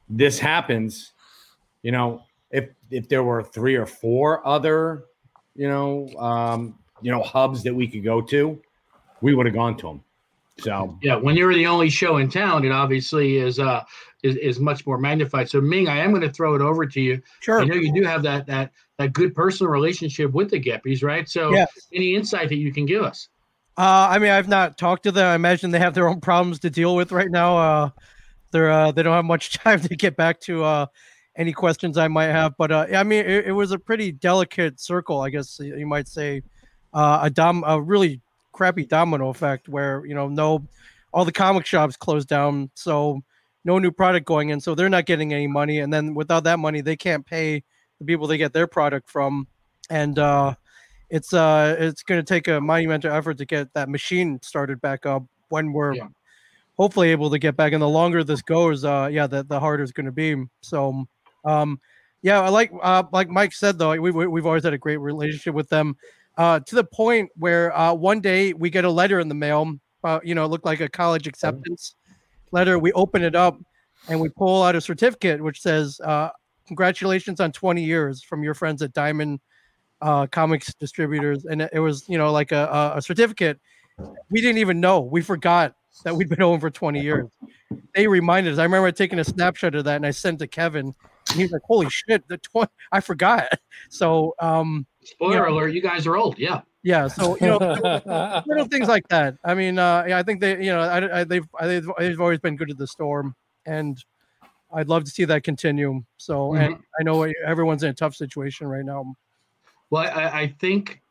[0.09, 1.12] this happens.
[1.83, 5.05] You know, if if there were three or four other,
[5.55, 8.61] you know, um, you know, hubs that we could go to,
[9.21, 10.05] we would have gone to them.
[10.61, 13.85] So yeah, when you're the only show in town, it obviously is uh
[14.23, 15.49] is, is much more magnified.
[15.49, 17.23] So Ming, I am going to throw it over to you.
[17.41, 17.61] Sure.
[17.61, 21.29] I know you do have that that that good personal relationship with the Geppis, right?
[21.29, 21.71] So yes.
[21.93, 23.29] any insight that you can give us?
[23.77, 25.25] Uh, I mean, I've not talked to them.
[25.25, 27.57] I imagine they have their own problems to deal with right now.
[27.57, 27.91] Uh,
[28.51, 30.87] they're uh, they don't have much time to get back to uh
[31.38, 32.57] any questions I might have.
[32.59, 36.09] But uh, I mean, it, it, was a pretty delicate circle, I guess you might
[36.09, 36.42] say,
[36.92, 38.20] uh, a dom, a really
[38.53, 40.66] crappy domino effect where you know no,
[41.12, 43.22] all the comic shops closed down, so
[43.64, 46.59] no new product going in, so they're not getting any money, and then without that
[46.59, 47.62] money, they can't pay
[48.01, 49.46] the people they get their product from,
[49.90, 50.55] and uh,
[51.09, 55.07] it's uh it's going to take a monumental effort to get that machine started back
[55.07, 56.09] up when we're yeah.
[56.77, 57.72] hopefully able to get back.
[57.72, 60.37] And the longer this goes, uh, yeah, the, the harder it's going to be.
[60.61, 61.07] So
[61.49, 61.81] um,
[62.23, 64.97] yeah, I like uh, like Mike said though, we, we have always had a great
[64.99, 65.97] relationship with them.
[66.37, 69.75] Uh, to the point where uh, one day we get a letter in the mail.
[70.05, 71.97] Uh, you know, it looked like a college acceptance
[72.53, 72.79] letter.
[72.79, 73.59] We open it up
[74.09, 76.31] and we pull out a certificate which says, uh,
[76.67, 79.41] "Congratulations on 20 years from your friends at Diamond
[80.01, 83.59] uh, Comics Distributors." And it, it was, you know, like a, a certificate.
[84.31, 85.01] We didn't even know.
[85.01, 87.29] We forgot that we'd been for 20 years.
[87.95, 88.59] They reminded us.
[88.59, 90.95] I remember taking a snapshot of that and I sent to Kevin
[91.35, 93.49] he's like, "Holy shit, the twenty, I forgot."
[93.91, 96.63] So, um, spoiler you know, alert, you guys are old, yeah.
[96.83, 97.59] Yeah, so you know,
[98.47, 99.37] little things like that.
[99.45, 102.39] I mean, uh, yeah, I think they, you know, I, I, they've, I, they've always
[102.39, 103.35] been good to the storm,
[103.67, 104.03] and
[104.73, 106.03] I'd love to see that continue.
[106.19, 106.63] So, mm-hmm.
[106.63, 109.13] and I know everyone's in a tough situation right now.
[109.91, 111.03] Well, I, I think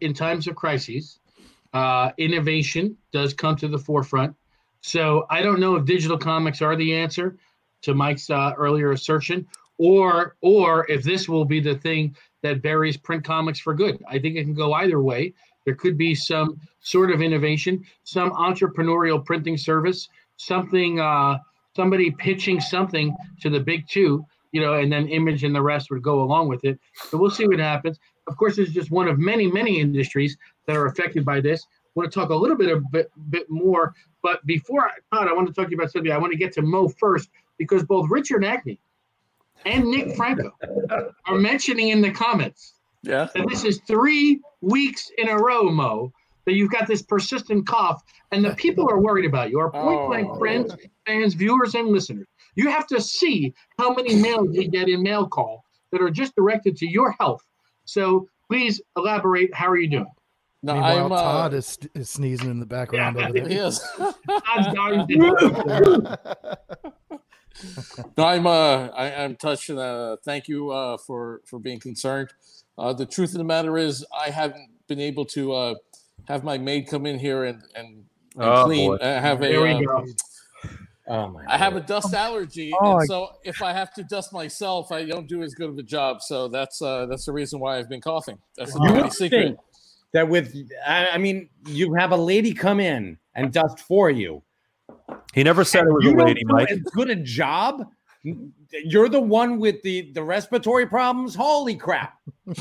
[0.00, 1.20] in times of crises,
[1.74, 4.34] uh, innovation does come to the forefront.
[4.80, 7.36] So I don't know if digital comics are the answer
[7.82, 9.46] to Mike's uh, earlier assertion,
[9.78, 14.02] or or if this will be the thing that buries print comics for good.
[14.08, 15.34] I think it can go either way.
[15.64, 21.38] There could be some sort of innovation, some entrepreneurial printing service, something, uh,
[21.74, 25.90] somebody pitching something to the big two, you know, and then Image and the rest
[25.90, 26.78] would go along with it.
[27.08, 27.98] So we'll see what happens.
[28.26, 31.64] Of course, it's just one of many, many industries that are affected by this.
[31.64, 35.28] I want to talk a little bit a bit, bit more, but before I, Todd,
[35.28, 36.10] I want to talk to you about something.
[36.10, 38.80] I want to get to Mo first because both Richard Acme
[39.64, 40.52] and Nick Franco
[41.26, 43.28] are mentioning in the comments yeah.
[43.34, 46.12] that this is three weeks in a row, Mo,
[46.46, 49.58] that you've got this persistent cough, and the people are worried about you.
[49.58, 50.38] Our point blank oh.
[50.38, 52.26] friends, fans, viewers, and listeners.
[52.56, 56.34] You have to see how many mails we get in mail call that are just
[56.34, 57.42] directed to your health.
[57.84, 59.54] So please elaborate.
[59.54, 60.12] How are you doing?
[60.64, 61.12] No, Meanwhile, I'm.
[61.12, 63.46] Uh, Todd is, is sneezing in the background over there.
[63.48, 63.80] he is.
[63.98, 66.16] Todd's dying to know.
[68.16, 69.68] No, I'm uh, I, I'm touched.
[69.70, 72.30] and, Uh, thank you uh, for for being concerned.
[72.78, 75.74] Uh, the truth of the matter is, I haven't been able to uh,
[76.28, 78.04] have my maid come in here and and,
[78.36, 78.90] and Oh, clean.
[78.90, 78.98] boy.
[79.02, 80.04] I have a There we uh, go.
[81.06, 81.44] Oh my!
[81.46, 84.90] I have a dust allergy, Oh, and I- so if I have to dust myself,
[84.90, 86.22] I don't do as good of a job.
[86.22, 88.38] So that's uh, that's the reason why I've been coughing.
[88.56, 89.44] That's the You secret.
[89.46, 89.58] think
[90.14, 94.42] that with, I, I mean, you have a lady come in and dust for you.
[95.34, 96.70] He never said it was a lady, don't Mike.
[96.70, 97.86] as good a job.
[98.84, 101.34] You're the one with the the respiratory problems.
[101.34, 102.18] Holy crap!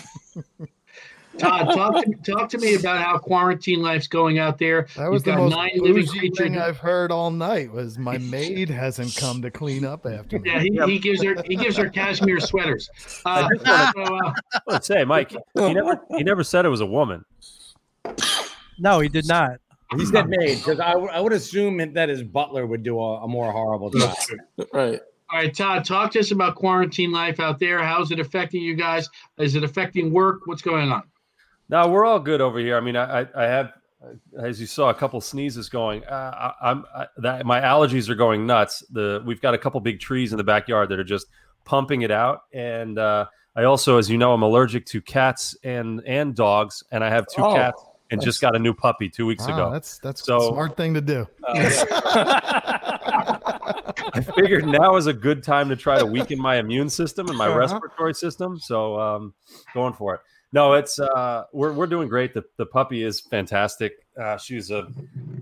[1.38, 4.88] Todd, talk to, talk to me about how quarantine life's going out there.
[4.96, 7.72] That was You've the got most nine living thing I've heard all night.
[7.72, 10.52] Was my maid hasn't come to clean up after me.
[10.52, 12.90] Yeah, he, he gives her he gives her cashmere sweaters.
[13.26, 14.34] Uh, so, uh,
[14.68, 15.32] Let's say, Mike.
[15.32, 17.24] He never he never said it was a woman.
[18.80, 19.60] No, he did not.
[19.96, 23.28] He said maid because I, I would assume that his butler would do a, a
[23.28, 24.16] more horrible job.
[24.74, 25.00] Right.
[25.32, 27.80] all right, Todd, talk to us about quarantine life out there.
[27.80, 29.10] How's it affecting you guys?
[29.38, 30.42] Is it affecting work?
[30.46, 31.04] What's going on?
[31.70, 32.78] No, we're all good over here.
[32.78, 33.74] I mean, I, I, have,
[34.40, 36.04] as you saw, a couple sneezes going.
[36.06, 38.84] Uh, I, I'm I, that my allergies are going nuts.
[38.92, 41.28] The we've got a couple big trees in the backyard that are just
[41.66, 46.02] pumping it out, and uh, I also, as you know, I'm allergic to cats and
[46.06, 49.26] and dogs, and I have two Oh, cats and just got a new puppy two
[49.26, 49.72] weeks Ah, ago.
[49.72, 51.26] that's that's So- a smart thing to do.
[54.16, 57.38] I figured now is a good time to try to weaken my immune system and
[57.38, 57.58] my Uh-huh.
[57.58, 58.60] respiratory system.
[58.60, 59.34] So um,
[59.74, 60.22] going for it.
[60.54, 62.34] No, it's uh, we're we're doing great.
[62.34, 63.94] The the puppy is fantastic.
[64.22, 64.88] Uh, she's a,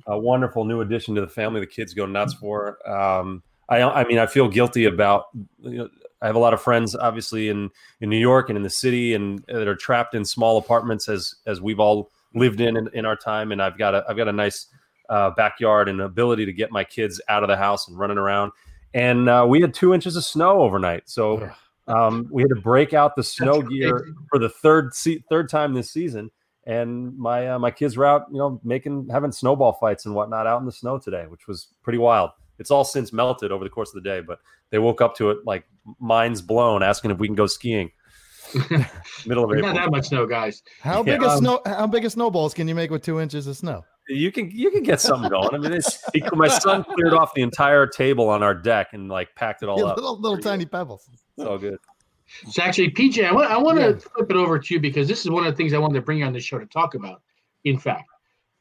[0.08, 1.60] a wonderful new addition to the family.
[1.60, 2.78] The kids go nuts for.
[2.86, 2.91] her.
[2.91, 5.26] Um, I I mean I feel guilty about.
[5.60, 5.89] You know,
[6.21, 7.69] I have a lot of friends, obviously in
[8.00, 11.36] in New York and in the city, and that are trapped in small apartments as
[11.45, 13.52] as we've all lived in in, in our time.
[13.52, 14.67] And I've got a I've got a nice
[15.10, 18.54] uh, backyard and ability to get my kids out of the house and running around.
[18.93, 21.52] And uh, we had two inches of snow overnight, so
[21.91, 25.73] um, we had to break out the snow gear for the third se- third time
[25.73, 26.32] this season.
[26.67, 30.45] And my uh, my kids were out, you know, making having snowball fights and whatnot
[30.45, 32.30] out in the snow today, which was pretty wild.
[32.60, 34.38] It's all since melted over the course of the day, but
[34.69, 35.63] they woke up to it like
[35.99, 37.89] minds blown, asking if we can go skiing.
[39.25, 39.73] Middle of Not April.
[39.73, 40.62] that much snow, guys.
[40.82, 41.13] How Yeah.
[41.17, 41.62] big a Um, snow?
[41.65, 43.84] How big of snowballs can you make with two inches of snow?
[44.10, 45.54] You can you can get something going.
[45.54, 49.30] I mean, it's, my son cleared off the entire table on our deck and like
[49.36, 49.95] packed it all Yeah, up.
[49.95, 51.08] little little tiny pebbles.
[51.41, 51.80] It's all good.
[52.49, 55.21] So actually, PJ, I want, I want to flip it over to you because this
[55.21, 56.93] is one of the things I wanted to bring you on the show to talk
[56.93, 57.21] about.
[57.65, 58.10] In fact,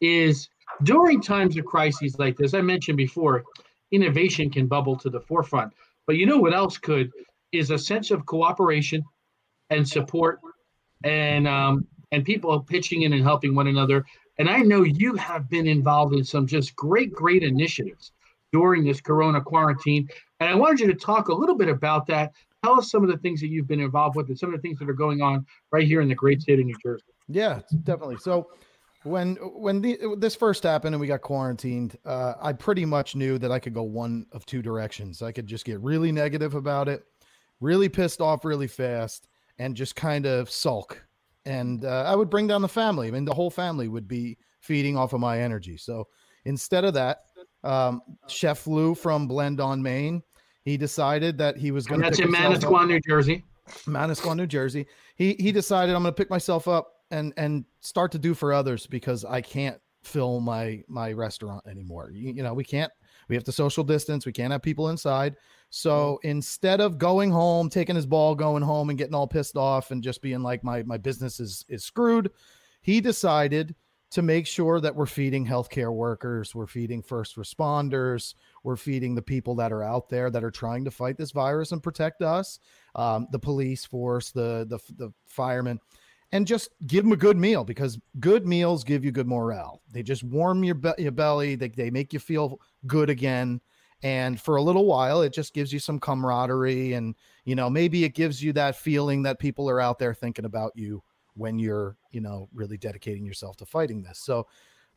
[0.01, 0.49] is
[0.83, 3.45] during times of crises like this, I mentioned before,
[3.93, 5.73] innovation can bubble to the forefront.
[6.07, 7.11] But you know what else could
[7.53, 9.05] is a sense of cooperation
[9.71, 10.41] and support,
[11.05, 14.05] and um, and people pitching in and helping one another.
[14.39, 18.13] And I know you have been involved in some just great, great initiatives
[18.53, 20.09] during this Corona quarantine.
[20.41, 23.11] And I wanted you to talk a little bit about that tell us some of
[23.11, 25.23] the things that you've been involved with and some of the things that are going
[25.23, 27.05] on right here in the great state of New Jersey.
[27.29, 28.19] Yeah, definitely.
[28.19, 28.49] So
[29.05, 33.39] when when the, this first happened and we got quarantined, uh, I pretty much knew
[33.39, 35.23] that I could go one of two directions.
[35.23, 37.05] I could just get really negative about it,
[37.61, 41.03] really pissed off really fast, and just kind of sulk.
[41.47, 43.09] And uh, I would bring down the family.
[43.09, 45.79] I mean, the whole family would be feeding off of my energy.
[45.79, 46.07] So
[46.45, 47.23] instead of that,
[47.65, 50.23] um, Chef Lou from Blend on Main,
[50.65, 52.07] he decided that he was going to.
[52.07, 53.45] that's in Manasquan, New Jersey.
[53.87, 54.87] Manasquan, New Jersey.
[55.17, 58.53] He he decided I'm going to pick myself up and and start to do for
[58.53, 62.11] others because I can't fill my my restaurant anymore.
[62.13, 62.93] You, you know, we can't.
[63.29, 64.27] We have to social distance.
[64.27, 65.37] We can't have people inside.
[65.71, 66.31] So mm-hmm.
[66.31, 70.03] instead of going home, taking his ball, going home, and getting all pissed off, and
[70.03, 72.31] just being like my my business is is screwed,
[72.83, 73.75] he decided
[74.11, 79.23] to make sure that we're feeding healthcare workers, we're feeding first responders, we're feeding the
[79.23, 82.59] people that are out there that are trying to fight this virus and protect us,
[82.97, 85.79] um, the police force, the, the the firemen,
[86.33, 89.81] and just give them a good meal because good meals give you good morale.
[89.93, 91.55] They just warm your be- your belly.
[91.55, 93.61] They they make you feel good again.
[94.03, 98.03] And for a little while, it just gives you some camaraderie, and you know maybe
[98.03, 101.03] it gives you that feeling that people are out there thinking about you
[101.41, 104.19] when you're you know really dedicating yourself to fighting this.
[104.19, 104.47] So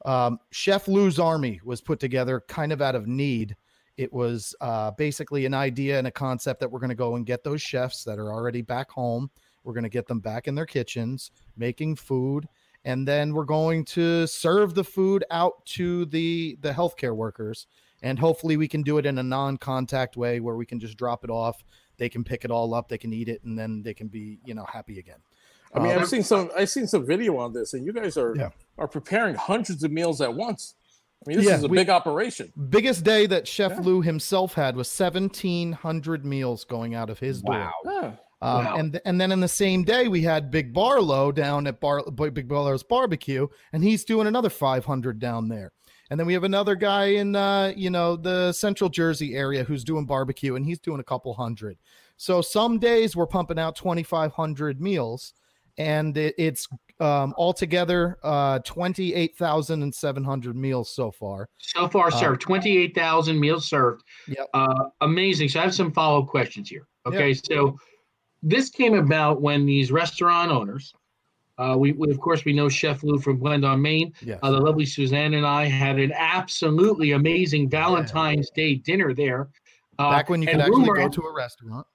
[0.06, 3.56] um, Chef Lou's Army was put together kind of out of need.
[3.95, 7.25] It was uh, basically an idea and a concept that we're going to go and
[7.25, 9.29] get those chefs that are already back home.
[9.63, 12.47] We're going to get them back in their kitchens making food,
[12.84, 17.67] and then we're going to serve the food out to the the healthcare workers.
[18.01, 21.23] And hopefully, we can do it in a non-contact way where we can just drop
[21.23, 21.63] it off.
[21.95, 24.39] They can pick it all up, they can eat it, and then they can be
[24.43, 25.19] you know happy again.
[25.76, 26.50] I mean, Uh, I've seen some.
[26.56, 28.50] I've seen some video on this, and you guys are Yeah.
[28.78, 30.76] are preparing hundreds of meals at once.
[31.26, 32.52] I mean, this Yeah, is a we- big operation.
[32.70, 33.80] biggest day that Chef Yeah.
[33.82, 37.56] Lou himself had was 1,700 meals going out of his door.
[37.56, 37.72] Wow.
[37.86, 38.12] Yeah.
[38.42, 38.76] Um, Wow.
[38.76, 42.04] and th- and then in the same day we had Big Barlow down at Bar
[42.12, 45.72] Big Barlow's barbecue, and he's doing another 500 down there.
[46.10, 49.84] And then we have another guy in uh, you know the Central Jersey area who's
[49.86, 51.78] doing barbecue, and he's doing a couple hundred.
[52.18, 55.34] So some days we're pumping out 2,500 meals,
[55.78, 56.68] and it, it's
[57.00, 61.48] um, altogether uh, 28,700 meals so far.
[61.58, 64.04] So far Uh, served, 28,000 meals served.
[64.28, 64.48] Yep.
[64.54, 65.50] Uh, amazing.
[65.50, 66.88] So I have some follow up questions here.
[67.06, 67.34] Okay.
[67.34, 67.78] So
[68.42, 70.94] this came about when these restaurant owners,
[71.58, 74.14] uh, we, we, of course, we know Chef Lou from Blend on Main.
[74.22, 74.40] Yes.
[74.42, 79.50] Uh, the lovely Suzanne and I had an absolutely amazing Valentine's Day dinner there.
[80.00, 81.86] Uh, Back when you could actually rumor- go to a restaurant.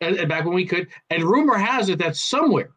[0.00, 0.88] and, and back when we could.
[1.10, 2.70] And rumor has it that somewhere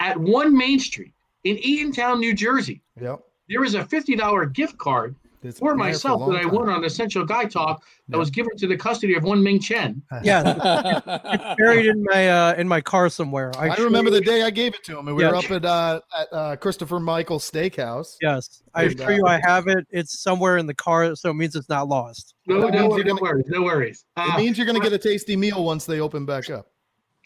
[0.00, 1.12] at one Main Street
[1.44, 3.20] in Eatontown, New Jersey, Yep.
[3.48, 6.42] there is a $50 gift card It's for been there a myself long that I
[6.42, 6.54] time.
[6.54, 8.18] won on Essential Guy Talk that Yeah.
[8.18, 10.02] was given to the custody of one Ming Chen.
[10.24, 13.52] Yeah, buried in my uh in my car somewhere.
[13.58, 15.30] I, assure remember you- the day I gave it to him, and we Yeah.
[15.30, 18.16] were up at uh, at uh, Christopher Michael's Steakhouse.
[18.20, 19.86] Yes, I assure you, uh, I have it.
[19.90, 22.34] It's somewhere in the car, so it means it's not lost.
[22.46, 23.44] No, That no, no worries.
[23.48, 24.04] No worries.
[24.16, 26.66] It Uh, means you're going to get a tasty meal once they open back up.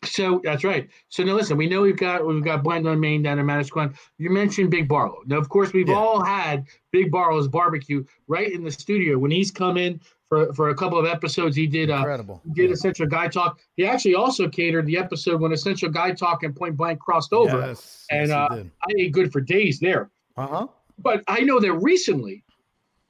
[0.04, 0.88] So that's right.
[1.08, 3.94] So now listen, we know we've got we've got Blend on Main down in Manasquan.
[4.18, 5.18] You mentioned Big Barlow.
[5.26, 5.94] Now, of course, we've Yeah.
[5.96, 10.70] all had Big Barlow's barbecue right in the studio when he's come in for for
[10.70, 11.54] a couple of episodes.
[11.54, 12.40] He did uh, Incredible.
[12.46, 13.60] He did Essential Guy Talk.
[13.76, 17.58] He actually also catered the episode when Essential Guy Talk and Point Blank crossed over.
[17.58, 18.64] Yes, And, yes, uh.
[18.88, 20.10] I ate good for days there.
[20.36, 20.66] Uh-huh.
[20.98, 22.44] But I know that recently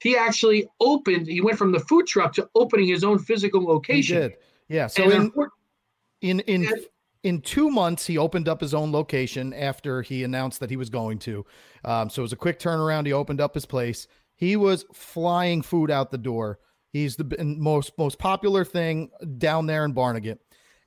[0.01, 4.17] he actually opened, he went from the food truck to opening his own physical location.
[4.17, 4.37] He did.
[4.69, 4.87] Yeah.
[4.87, 5.33] So And in
[6.21, 6.69] in in
[7.23, 10.89] in two months, he opened up his own location after he announced that he was
[10.89, 11.45] going to.
[11.85, 13.07] Um, so it was a quick turnaround.
[13.07, 14.07] He opened up his place.
[14.37, 16.61] He was flying food out the door.
[16.93, 20.39] He's the most most popular thing down there in Barnegat.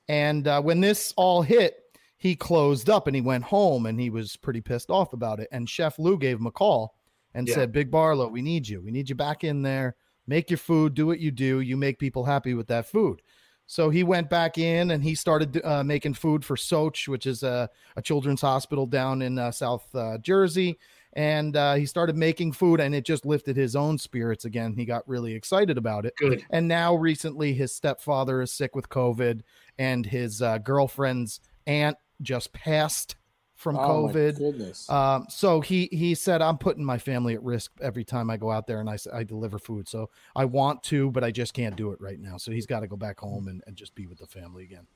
[0.08, 1.76] And uh, when this all hit,
[2.18, 5.48] he closed up and he went home and he was pretty pissed off about it.
[5.52, 6.96] And Chef Lou gave him a call
[7.32, 7.54] and Yeah.
[7.54, 8.82] said, "Big Barlow, we need you.
[8.82, 9.96] We need you back in there.
[10.26, 10.94] Make your food.
[10.94, 11.60] Do what you do.
[11.60, 13.22] You make people happy with that food."
[13.66, 17.42] So he went back in and he started uh, making food for Soch, which is
[17.42, 20.78] a, a children's hospital down in uh, South uh, Jersey.
[21.14, 24.74] And uh, he started making food and it just lifted his own spirits again.
[24.74, 26.14] He got really excited about it.
[26.16, 26.44] good.
[26.50, 29.42] And now, recently, his stepfather is sick with COVID
[29.78, 33.16] and his uh, girlfriend's aunt just passed
[33.54, 34.38] from Oh, my COVID.
[34.38, 34.90] goodness.
[34.90, 38.50] Um, so he he said, "I'm putting my family at risk every time I go
[38.50, 39.88] out there and I I deliver food.
[39.88, 42.36] So I want to, but I just can't do it right now.
[42.36, 44.86] So he's got to go back home and, and just be with the family again."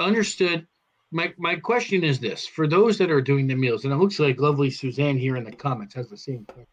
[0.00, 0.66] Understood.
[1.10, 4.18] My my question is this: for those that are doing the meals, and it looks
[4.18, 6.66] like lovely Suzanne here in the comments has the same question,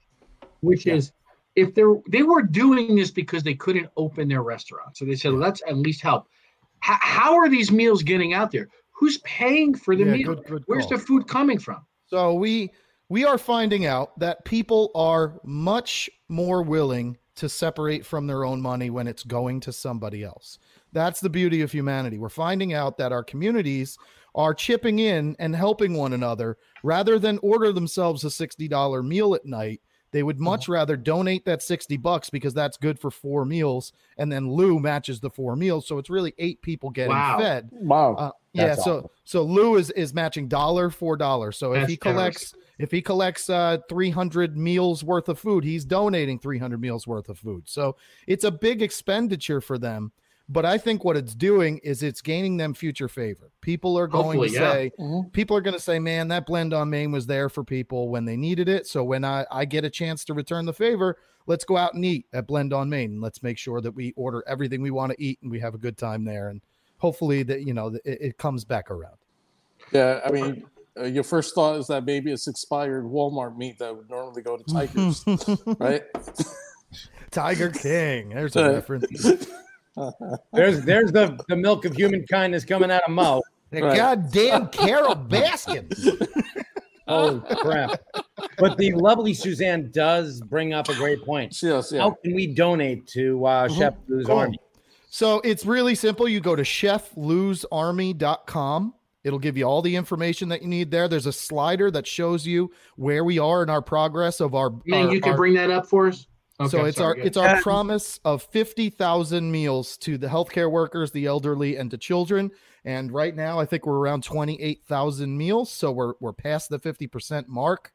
[0.62, 0.96] which Yeah.
[0.96, 1.12] is
[1.56, 5.34] if they're they were doing this because they couldn't open their restaurant, so they said,
[5.34, 6.28] "Let's at least help."
[6.84, 8.68] H- how are these meals getting out there?
[8.96, 10.36] Who's paying for the Yeah, meal?
[10.36, 11.86] good- good Where's the food coming from?
[12.08, 12.72] So we
[13.08, 18.60] we are finding out that people are much more willing to separate from their own
[18.62, 20.58] money when it's going to somebody else.
[20.92, 22.18] That's the beauty of humanity.
[22.18, 23.98] We're finding out that our communities
[24.34, 29.46] are chipping in and helping one another rather than order themselves a $60 meal at
[29.46, 29.82] night.
[30.16, 34.32] They would much rather donate that 60 bucks because that's good for four meals and
[34.32, 37.38] then Lou matches the four meals so it's really eight people getting Wow.
[37.38, 37.68] fed.
[37.74, 38.14] wow.
[38.16, 39.10] Uh, yeah, That's so awesome.
[39.26, 41.52] so Lou is is matching dollar for dollar.
[41.52, 45.84] So if That's he collects if he collects uh 300 meals worth of food, he's
[45.84, 47.64] donating 300 meals worth of food.
[47.68, 50.14] So it's a big expenditure for them.
[50.48, 53.52] But I think what it's doing is it's gaining them future favor.
[53.62, 54.72] People are going Hopefully, to yeah.
[54.72, 55.32] say, Mhm.
[55.34, 58.26] people are going to say, man, that blend on Main was there for people when
[58.26, 58.86] they needed it.
[58.86, 61.18] So when I, I get a chance to return the favor,
[61.48, 63.14] let's go out and eat at Blend on Main.
[63.14, 65.74] And let's make sure that we order everything we want to eat and we have
[65.74, 66.50] a good time there.
[66.50, 66.62] And
[67.00, 69.16] hopefully that, you know, it, it comes back around.
[69.92, 70.64] Yeah, I mean,
[71.00, 74.58] uh, your first thought is that maybe it's expired Walmart meat that would normally go
[74.58, 75.24] to Tigers,
[75.80, 76.04] right?
[77.32, 78.30] Tiger King.
[78.30, 79.48] There's a reference.
[80.54, 83.42] There's there's the, the milk of human kindness coming out of Mo.
[83.72, 83.98] The Right.
[83.98, 85.92] goddamn Carole Baskin.
[87.08, 88.00] Oh crap!
[88.58, 91.56] But the lovely Suzanne does bring up a great point.
[91.62, 92.02] yes, yeah.
[92.02, 94.38] How can we donate to uh, Chef Lou's Cool.
[94.40, 94.58] Army?
[95.12, 96.28] So it's really simple.
[96.28, 98.94] You go to cheflosearmy.com.
[99.24, 101.08] It'll give you all the information that you need there.
[101.08, 104.72] There's a slider that shows you where we are in our progress of our.
[104.86, 106.26] Man, our- you can our- bring that up for us.
[106.70, 111.26] So it's sorry, our it's our promise of 50,000 meals to the healthcare workers, the
[111.26, 112.52] elderly and to children.
[112.86, 117.48] And right now I think we're around 28,000 meals, so we're we're past the 50%
[117.48, 117.92] mark.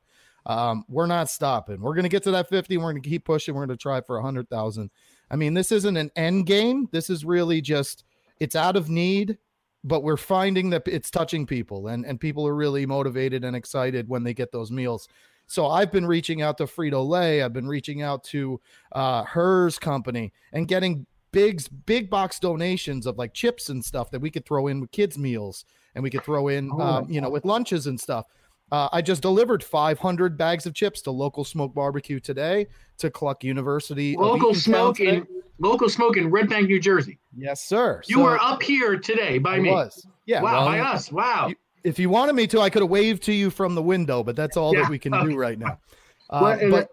[0.46, 1.80] Um, we're not stopping.
[1.80, 3.54] We're going to get to that 50 we're going to keep pushing.
[3.54, 4.90] We're going to try for 100,000.
[5.30, 6.88] I mean, this isn't an end game.
[6.92, 8.04] This is really just
[8.40, 9.38] it's out of need,
[9.84, 14.08] but we're finding that it's touching people and and people are really motivated and excited
[14.08, 15.08] when they get those meals.
[15.50, 17.42] So I've been reaching out to Frito Lay.
[17.42, 18.60] I've been reaching out to
[18.92, 24.20] uh, Hers Company and getting big big box donations of like chips and stuff that
[24.20, 25.64] we could throw in with kids meals
[25.96, 28.26] and we could throw in Oh, um, you know with lunches and stuff.
[28.70, 33.42] Uh, I just delivered 500 bags of chips to local smoke barbecue today to Cluck
[33.42, 34.16] University.
[34.16, 35.26] Local smoke in
[35.58, 37.18] local smoke in Red Bank, New Jersey.
[37.36, 38.02] yes, sir.
[38.06, 39.70] You So were up here today by I me.
[39.72, 40.06] was.
[40.26, 40.42] Yeah.
[40.42, 41.10] wow, well, by us.
[41.10, 41.48] Wow.
[41.48, 44.22] you- if you wanted me to, I could have waved to you from the window,
[44.22, 45.78] but that's all Yeah, that we can do right now.
[46.32, 46.92] Uh, but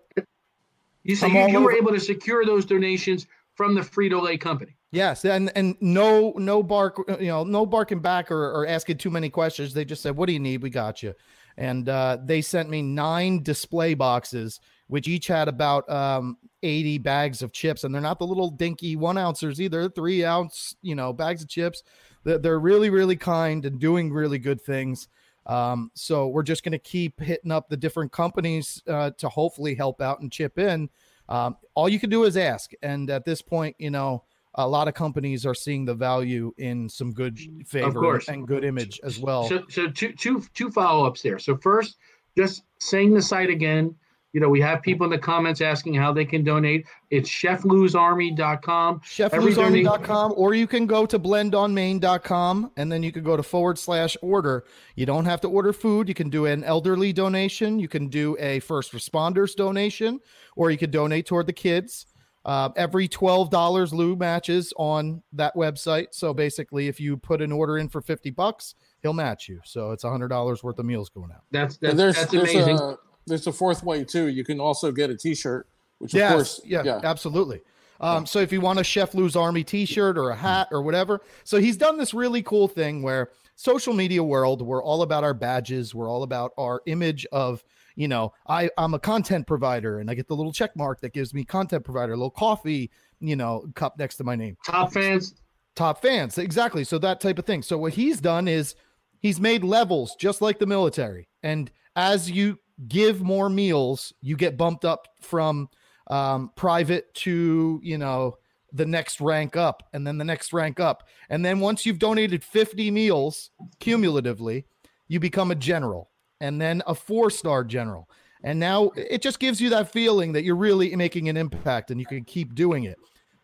[1.04, 4.76] you said you, you were able to secure those donations from the Frito Lay company.
[4.92, 9.10] Yes, and and no no bark, you know, no barking back or, or asking too
[9.10, 9.74] many questions.
[9.74, 10.64] They just said, "What do you need?
[10.64, 11.14] We got you."
[11.58, 17.42] And uh, they sent me nine display boxes, which each had about um, eighty bags
[17.42, 19.90] of chips, and they're not the little dinky one ouncers either.
[19.90, 21.84] Three ounce, you know, bags of chips.
[22.24, 25.08] They're, they're really really kind and doing really good things.
[25.46, 29.76] Um, so we're just going to keep hitting up the different companies uh, to hopefully
[29.76, 30.90] help out and chip in.
[31.30, 34.24] Um, all you can do is ask, and at this point, you know
[34.58, 39.00] a lot of companies are seeing the value in some good favor and good image
[39.04, 39.48] as well.
[39.48, 41.38] So, so two, two, two follow ups there.
[41.38, 41.98] So first,
[42.36, 43.96] just saying the site again.
[44.38, 46.86] You know, we have people in the comments asking how they can donate.
[47.10, 49.02] It's cheflosearmy.com.
[49.20, 53.80] every cheflosearmy.com or you can go to blendonmain.com and then you can go to forward
[53.80, 54.66] slash order.
[54.94, 56.08] You don't have to order food.
[56.08, 57.80] You can do an elderly donation.
[57.80, 60.20] You can do a first responders donation
[60.56, 62.06] or you could donate toward the kids.
[62.46, 66.10] Uh, every $12 lou matches on that website.
[66.12, 69.60] So basically if you put an order in for 50 bucks he'll match you.
[69.64, 71.42] So it's $100 worth of meals going out.
[71.50, 72.78] That's that's, there's that's there's amazing.
[72.78, 72.98] a
[73.28, 74.28] there's a fourth way too.
[74.28, 75.68] You can also get a T-shirt,
[76.00, 77.02] which of course, yeah, yeah.
[77.04, 77.62] absolutely.
[78.00, 81.22] Um, so if you want a Chef Lou's Army T-shirt or a hat or whatever,
[81.44, 85.34] so he's done this really cool thing where social media world, we're all about our
[85.34, 87.64] badges, we're all about our image of,
[87.96, 91.14] you know, I I'm a content provider and I get the little check mark that
[91.14, 94.56] gives me content provider, a little coffee, you know, cup next to my name.
[94.64, 95.34] Top fans.
[95.76, 96.38] top fans.
[96.38, 96.84] Exactly.
[96.84, 97.64] So that type of thing.
[97.64, 98.76] So what he's done is
[99.20, 101.28] he's made levels just like the military.
[101.42, 105.70] And as you give more meals you get bumped up from
[106.08, 108.36] um, private to you know
[108.74, 111.04] the next rank up and then the next rank up.
[111.30, 114.66] And then once you've donated 50 meals cumulatively
[115.08, 116.10] you become a general
[116.42, 118.10] and then a four star general.
[118.44, 122.00] And now it just gives you that feeling that you're really making an impact and
[122.00, 122.98] you can keep doing it.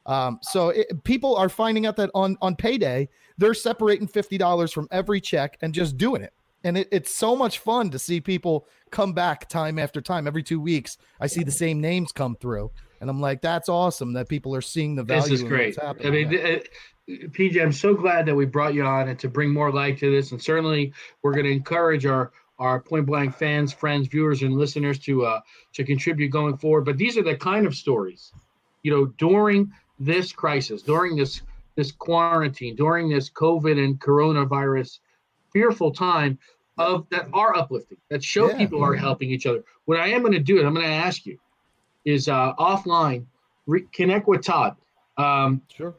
[0.05, 3.07] Um, so it, people are finding out that on on payday
[3.38, 6.34] they're separating fifty dollars from every check and just doing it,
[6.64, 10.28] and it, it's so much fun to see people come back time after time.
[10.28, 14.14] Every two weeks, I see the same names come through, and I'm like, that's awesome
[14.14, 15.24] that people are seeing the value.
[15.24, 15.78] This is great.
[15.82, 16.59] I mean, uh,
[17.09, 20.09] PJ, I'm so glad that we brought you on and to bring more light to
[20.09, 20.32] this.
[20.32, 24.99] And certainly, we're going to encourage our our point blank fans, friends, viewers, and listeners
[24.99, 25.41] to uh,
[25.74, 26.86] to contribute going forward.
[26.86, 28.32] But these are the kind of stories,
[28.84, 31.41] you know, during this crisis, during this
[31.76, 34.99] this quarantine, during this COVID and coronavirus
[35.53, 36.37] fearful time
[36.77, 38.57] of that are uplifting, that show Yeah.
[38.57, 39.63] people are helping each other.
[39.85, 41.37] What I am going to do, and I'm going to ask you,
[42.05, 43.25] is uh, offline
[43.67, 44.75] re- connect with Todd.
[45.17, 45.93] Um, sure.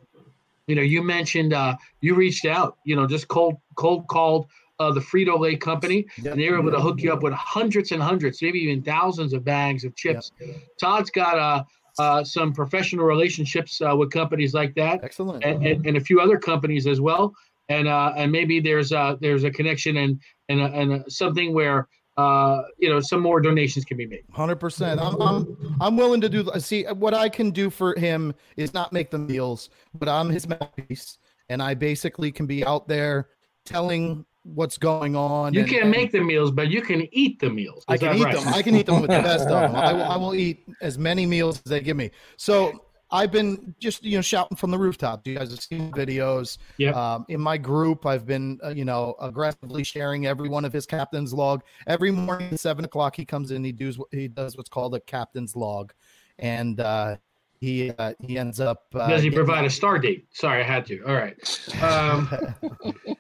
[0.66, 4.46] you know, you mentioned uh, you reached out, you know, just cold cold called
[4.80, 7.92] uh, the Frito Lay company, and they were able to hook you up with hundreds
[7.92, 10.32] and hundreds, maybe even thousands of bags of chips.
[10.80, 11.62] Todd's got uh,
[12.00, 15.44] uh, some professional relationships uh, with companies like that, Excellent.
[15.44, 17.32] and, and, and a few other companies as well.
[17.68, 21.54] And uh, and maybe there's uh, there's a connection and and a, and a, something
[21.54, 24.24] where uh, you know some more donations can be made.
[24.32, 25.00] Hundred percent.
[25.00, 26.48] I'm, I'm I'm willing to do.
[26.58, 30.46] See, what I can do for him is not make the meals, but I'm his
[30.46, 33.28] mouthpiece, and I basically can be out there
[33.64, 35.54] telling what's going on.
[35.54, 37.84] You and- can't make the meals, but you can eat the meals.
[37.88, 38.34] I can eat right?
[38.34, 38.48] them.
[38.48, 39.74] I can eat them with the best of them.
[39.74, 42.10] I will, I will eat as many meals as they give me.
[42.36, 45.24] So I've been just you know shouting from the rooftop.
[45.24, 46.58] Do you guys have seen videos.
[46.78, 46.96] Yep.
[46.96, 50.86] Um, in my group, I've been uh, you know aggressively sharing every one of his
[50.86, 51.62] captain's log.
[51.86, 53.62] Every morning at seven o'clock, he comes in.
[53.64, 55.92] He does he does what's called a captain's log,
[56.38, 57.16] and uh,
[57.64, 58.84] he uh, he ends up.
[58.94, 60.26] Uh, Does he provide a star date?
[60.32, 61.02] Sorry, I had to.
[61.06, 61.82] All right.
[61.82, 62.28] Um,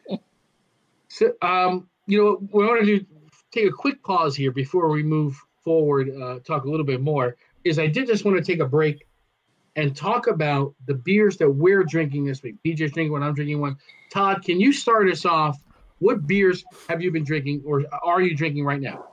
[1.08, 3.06] so, um, you know, we want to do
[3.52, 6.10] take a quick pause here before we move forward.
[6.10, 7.36] Uh, talk a little bit more.
[7.64, 9.06] is I did just want to take a break
[9.76, 12.56] and talk about the beers that we're drinking this week.
[12.64, 13.76] PJ's drinking one, I'm drinking one.
[14.12, 15.58] Todd, can you start us off?
[15.98, 19.04] What beers have you been drinking or are you drinking right now?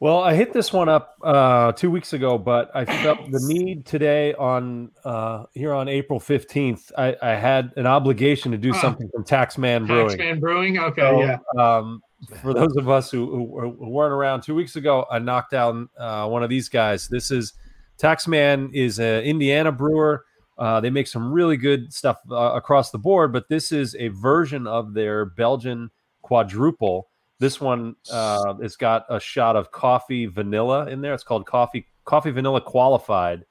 [0.00, 3.86] Well, I hit this one up uh, two weeks ago, but I felt the need
[3.86, 6.92] today on uh, here on April fifteenth.
[6.98, 8.80] I, I, had an obligation to do Huh.
[8.82, 10.18] something from Taxman Brewing.
[10.18, 10.78] Taxman Brewing.
[10.78, 11.38] Okay, So, yeah.
[11.58, 12.02] Um,
[12.42, 15.88] for those of us who, who, who weren't around two weeks ago, I knocked down
[15.96, 17.08] uh, one of these guys.
[17.08, 17.54] This is
[17.98, 20.24] Taxman is an Indiana brewer.
[20.56, 24.08] Uh, they make some really good stuff uh, across the board, but this is a
[24.08, 25.90] version of their Belgian
[26.22, 27.08] quadruple.
[27.40, 31.12] This one uh, it's got a shot of coffee vanilla in there.
[31.12, 33.44] It's called coffee coffee vanilla qualified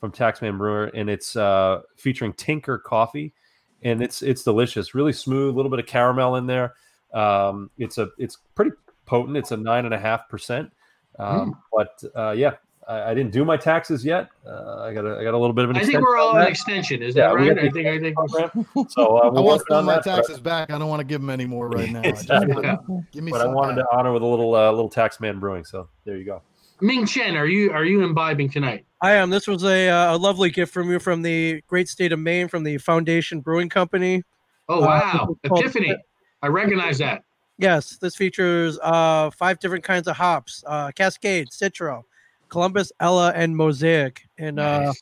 [0.00, 3.34] from Taxman Brewer, and it's uh, featuring Tinker coffee,
[3.82, 4.94] and it's it's delicious.
[4.94, 6.74] Really smooth, a little bit of caramel in there.
[7.12, 8.72] Um, it's a it's pretty
[9.04, 9.36] potent.
[9.36, 10.72] It's a nine and a half percent.
[11.18, 12.54] Um, But uh, yeah,
[12.88, 14.28] I, I didn't do my taxes yet.
[14.46, 15.76] Uh, I got a, I got a little bit of an.
[15.76, 17.02] I think we're all on on extension.
[17.02, 17.58] Is Yeah, that right?
[17.58, 18.66] I think I think program.
[18.90, 20.70] So uh, I we're want working some my taxes back.
[20.70, 22.00] I don't want to give them any more right now.
[22.00, 22.54] I just Exactly.
[22.54, 23.90] want- give me But I wanted back.
[23.90, 25.64] to honor with a little uh, little Taxman Brewing.
[25.64, 26.42] So there you go.
[26.80, 28.84] Ming Chen, are you are you imbibing tonight?
[29.02, 29.30] I am.
[29.30, 32.48] This was a, uh, a lovely gift from you from the great state of Maine,
[32.48, 34.22] from the Foundation Brewing Company.
[34.68, 35.94] Oh Uh, wow, it's called- Epiphany.
[36.42, 37.22] I recognize that.
[37.58, 42.02] Yes, this features uh, five different kinds of hops: uh, Cascade, Citra,
[42.48, 44.22] Columbus, Ella, and Mosaic.
[44.38, 44.92] And uh,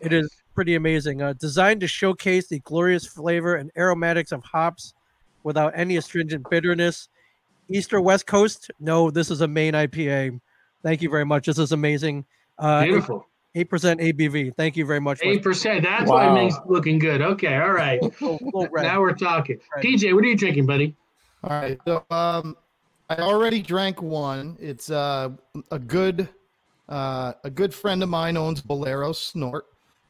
[0.00, 1.22] it is pretty amazing.
[1.22, 4.94] Uh, designed to showcase the glorious flavor and aromatics of hops
[5.42, 7.08] without any astringent bitterness.
[7.68, 8.70] East or West Coast?
[8.78, 10.40] No, this is a Maine IPA.
[10.82, 11.46] Thank you very much.
[11.46, 12.24] This is amazing.
[12.58, 13.26] Uh, Beautiful.
[13.56, 14.56] Eight percent ABV.
[14.56, 15.20] Thank you very much.
[15.22, 15.84] Eight percent.
[15.84, 16.34] That's why Wow.
[16.34, 17.22] Ming's looking good.
[17.22, 18.02] Okay, all right.
[18.20, 18.68] Little- little.
[18.74, 19.60] Now we're talking.
[19.74, 19.84] Right.
[19.84, 20.96] PJ, what are you drinking, buddy?
[21.44, 21.78] All right.
[21.86, 22.56] So um,
[23.08, 24.56] I already drank one.
[24.60, 25.30] It's uh,
[25.70, 26.28] a good
[26.88, 29.66] uh, a good friend of mine owns Bolero Snort,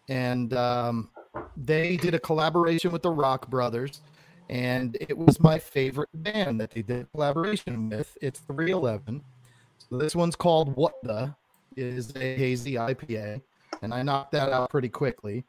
[0.09, 1.11] and um,
[1.57, 4.01] they did a collaboration with the Rock Brothers,
[4.51, 8.16] and it was my favorite band that they did a collaboration with.
[8.20, 9.22] It's 311.
[9.79, 11.35] So this one's called What the
[11.77, 13.41] is a hazy IPA,
[13.83, 15.45] and I knocked that out pretty quickly.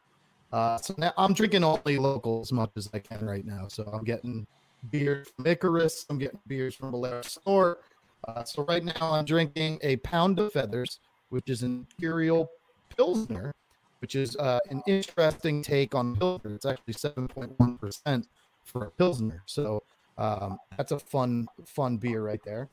[0.51, 3.67] Uh, so now I'm drinking only local as much as I can right now.
[3.67, 4.47] So I'm getting
[4.89, 6.05] beers from Icarus.
[6.09, 7.82] I'm getting beers from Bolero Snort.
[8.28, 10.99] Uh, so right now I'm drinking a pound of feathers,
[11.30, 12.49] which is an imperial
[12.95, 13.53] pilsner,
[13.99, 16.55] which is uh, an interesting take on pilsner.
[16.55, 18.28] It's actually 7.1 percent
[18.63, 19.43] for a pilsner.
[19.45, 19.84] So
[20.17, 22.69] um, that's a fun, fun beer right there.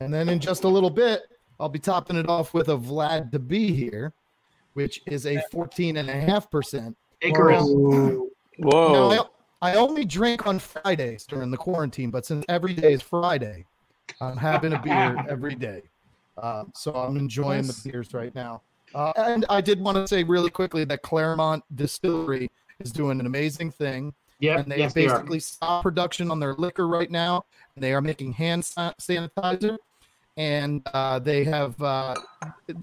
[0.00, 1.22] And then in just a little bit,
[1.58, 4.12] I'll be topping it off with a Vlad to be here,
[4.74, 6.96] which is a 14 and a half percent.
[7.22, 7.64] Icarus.
[8.58, 9.10] Whoa.
[9.10, 9.30] Now,
[9.62, 13.64] I, I only drink on Fridays during the quarantine, but since every day is Friday,
[14.20, 15.82] I'm having a beer every day.
[16.38, 17.82] Um, so I'm enjoying Nice.
[17.82, 18.62] the beers right now.
[18.94, 23.26] Uh, and I did want to say really quickly that Claremont Distillery is doing an
[23.26, 24.14] amazing thing.
[24.40, 24.58] Yep.
[24.60, 27.46] and they yes, they basically stop production on their liquor right now.
[27.74, 29.78] And they are making hand sanitizer,
[30.36, 32.14] and uh, they have uh,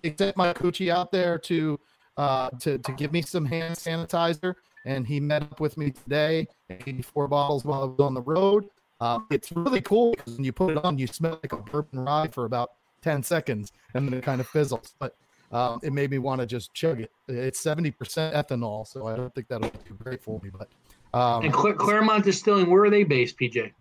[0.01, 1.79] they sent my coochie out there to
[2.17, 6.47] uh, to to give me some hand sanitizer, and he met up with me today.
[6.71, 8.65] 84 bottles while I was on the road.
[8.99, 11.99] Uh, it's really cool because when you put it on, you smell like a bourbon
[11.99, 12.71] rye for about
[13.03, 14.95] 10 seconds, and then it kind of fizzles.
[14.99, 15.15] But
[15.51, 17.11] um, it made me want to just chug it.
[17.27, 17.93] It's 70%
[18.33, 20.49] ethanol, so I don't think that'll be too great for me.
[20.57, 20.69] But
[21.17, 23.71] um, And Cla- Claremont Distilling, where are they based, PJ?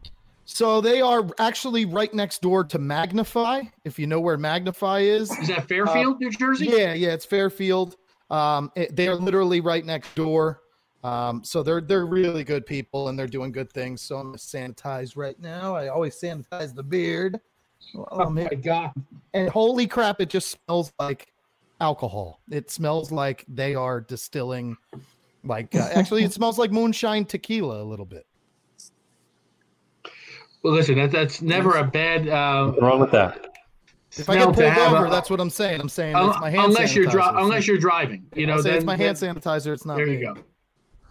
[0.45, 3.63] so they are actually right next door to Magnify.
[3.85, 6.67] If you know where Magnify is, Is that Fairfield, New Jersey?
[6.67, 7.97] yeah, yeah, it's Fairfield.
[8.29, 10.61] Um, it- they are literally right next door.
[11.05, 14.03] Um, so they're they're really good people and they're doing good things.
[14.03, 15.75] So I'm gonna sanitize right now.
[15.75, 17.41] I always sanitize the beard.
[17.93, 18.45] While Oh my.
[18.49, 18.93] God.
[19.35, 21.33] And holy crap, it just smells like
[21.81, 22.41] alcohol.
[22.51, 24.77] It smells like they are distilling.
[25.45, 28.27] Like uh, actually, it smells like moonshine tequila a little bit.
[30.63, 33.49] Well, listen, that, that's never a bad uh, Nothing wrong with that.
[34.17, 35.81] If I get pulled over, a- that's what I'm saying.
[35.81, 38.55] I'm saying un- it's my hand unless you're dri- unless you're driving, you know.
[38.55, 39.73] I'll then, it's my hand sanitizer.
[39.73, 39.97] It's not.
[39.97, 40.19] There me.
[40.19, 40.37] you go.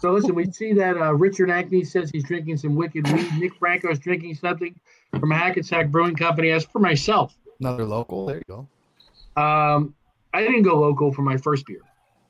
[0.01, 3.27] So listen, we see that uh, Richard Ackney says he's drinking some wicked weed.
[3.37, 4.73] Nick Franco is drinking something
[5.19, 6.49] from Hackensack Brewing Company.
[6.49, 8.25] As for myself, Another local.
[8.25, 9.41] There you go.
[9.41, 9.93] um,
[10.33, 11.81] I didn't go local for my first beer.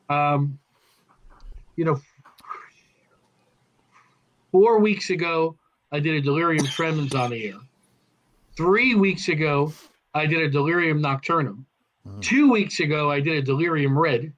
[0.10, 0.60] Um,
[1.78, 2.02] you know,
[4.52, 5.56] four weeks ago,
[5.94, 7.56] I did a Delirium Tremens on the air.
[8.58, 9.72] Three weeks ago,
[10.14, 11.64] I did a Delirium Nocturnum.
[12.06, 12.22] Mhm.
[12.22, 14.34] Two weeks ago, I did a Delirium Red.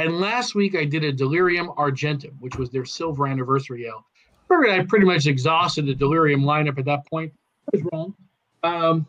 [0.00, 4.06] And last week, I did a Delirium Argentum, which was their silver anniversary ale.
[4.50, 7.30] I pretty much exhausted the Delirium lineup at that point.
[7.66, 8.14] I was wrong.
[8.62, 9.06] Um,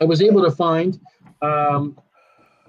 [0.00, 1.00] I was able to find
[1.42, 1.98] um,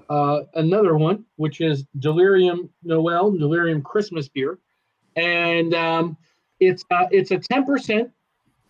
[0.10, 4.58] uh, another one, which is Delirium Noel, Delirium Christmas beer,
[5.16, 6.18] and um,
[6.60, 8.10] it's uh, it's a ten percent,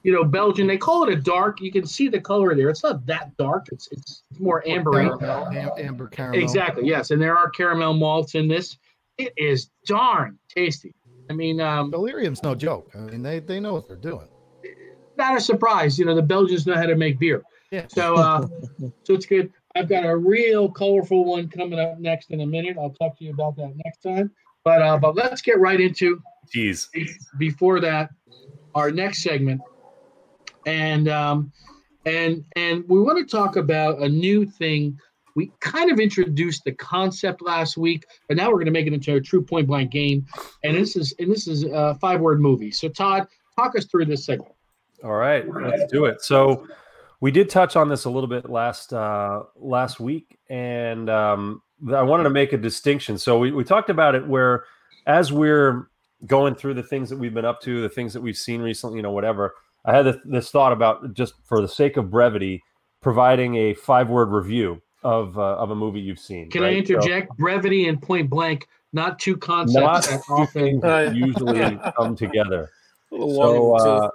[0.04, 0.68] you know, Belgian.
[0.68, 1.62] They call it a dark.
[1.62, 2.70] You can see the color there.
[2.70, 3.68] It's not that dark.
[3.72, 5.18] It's it's, it's more ambery.
[5.20, 6.42] Caramel, amber caramel.
[6.42, 6.88] Exactly.
[6.88, 8.78] Yes, and there are caramel malts in this.
[9.18, 10.94] It is darn tasty.
[11.30, 12.92] I mean, um, Delirium's no joke.
[12.96, 14.28] I mean, they they know what they're doing.
[15.18, 16.00] not a surprise.
[16.00, 17.44] You know, the Belgians know how to make beer.
[17.72, 17.86] Yeah.
[17.88, 18.48] So, uh,
[19.04, 19.52] so it's good.
[19.76, 22.78] I've got a real colorful one coming up next in a minute.
[22.80, 24.32] I'll talk to you about that next time.
[24.64, 26.22] But uh, but let's get right into
[26.54, 26.88] Jeez.
[27.38, 28.10] before that
[28.76, 29.62] our next segment,
[30.66, 31.52] and um,
[32.06, 34.98] and and we want to talk about a new thing.
[35.36, 38.94] We kind of introduced the concept last week, but now we're going to make it
[38.94, 40.26] into a true point blank game.
[40.64, 42.72] And this is and this is a five word movie.
[42.72, 44.54] So Todd, talk us through this segment.
[45.04, 46.22] All right, let's do it.
[46.22, 46.68] So
[47.22, 51.62] we did touch on this a little bit last uh, last week, and um,
[51.94, 53.18] I wanted to make a distinction.
[53.18, 54.66] So we, we talked about it where
[55.06, 55.90] as we're
[56.26, 58.98] going through the things that we've been up to, the things that we've seen recently,
[58.98, 59.56] you know, whatever.
[59.86, 62.64] I had this, this thought about just for the sake of brevity,
[63.02, 66.50] providing a five word review of uh, of a movie you've seen.
[66.50, 66.88] Can I right?
[66.88, 67.38] So- interject?
[67.38, 70.82] Brevity and point blank, not two concepts not that two often.
[70.82, 72.70] things usually come together.
[73.12, 74.12] A little So,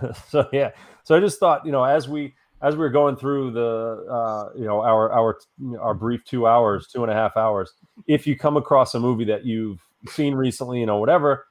[0.00, 0.70] uh, so yeah,
[1.02, 4.48] so I just thought, you know, as we as we were going through the, uh,
[4.56, 5.38] you know, our our
[5.80, 7.72] our brief two hours, two and a half hours,
[8.06, 11.46] if you come across a movie that you've seen recently, you know, whatever,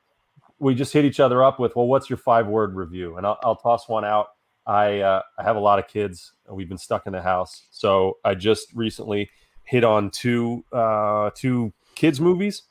[0.63, 3.17] we just hit each other up with, well, what's your five word review?
[3.17, 4.27] And I'll, I'll toss one out.
[4.65, 6.31] I uh, I have a lot of kids.
[6.49, 9.29] We've been stuck in the house, so I just recently
[9.65, 12.63] hit on two uh, two kids movies.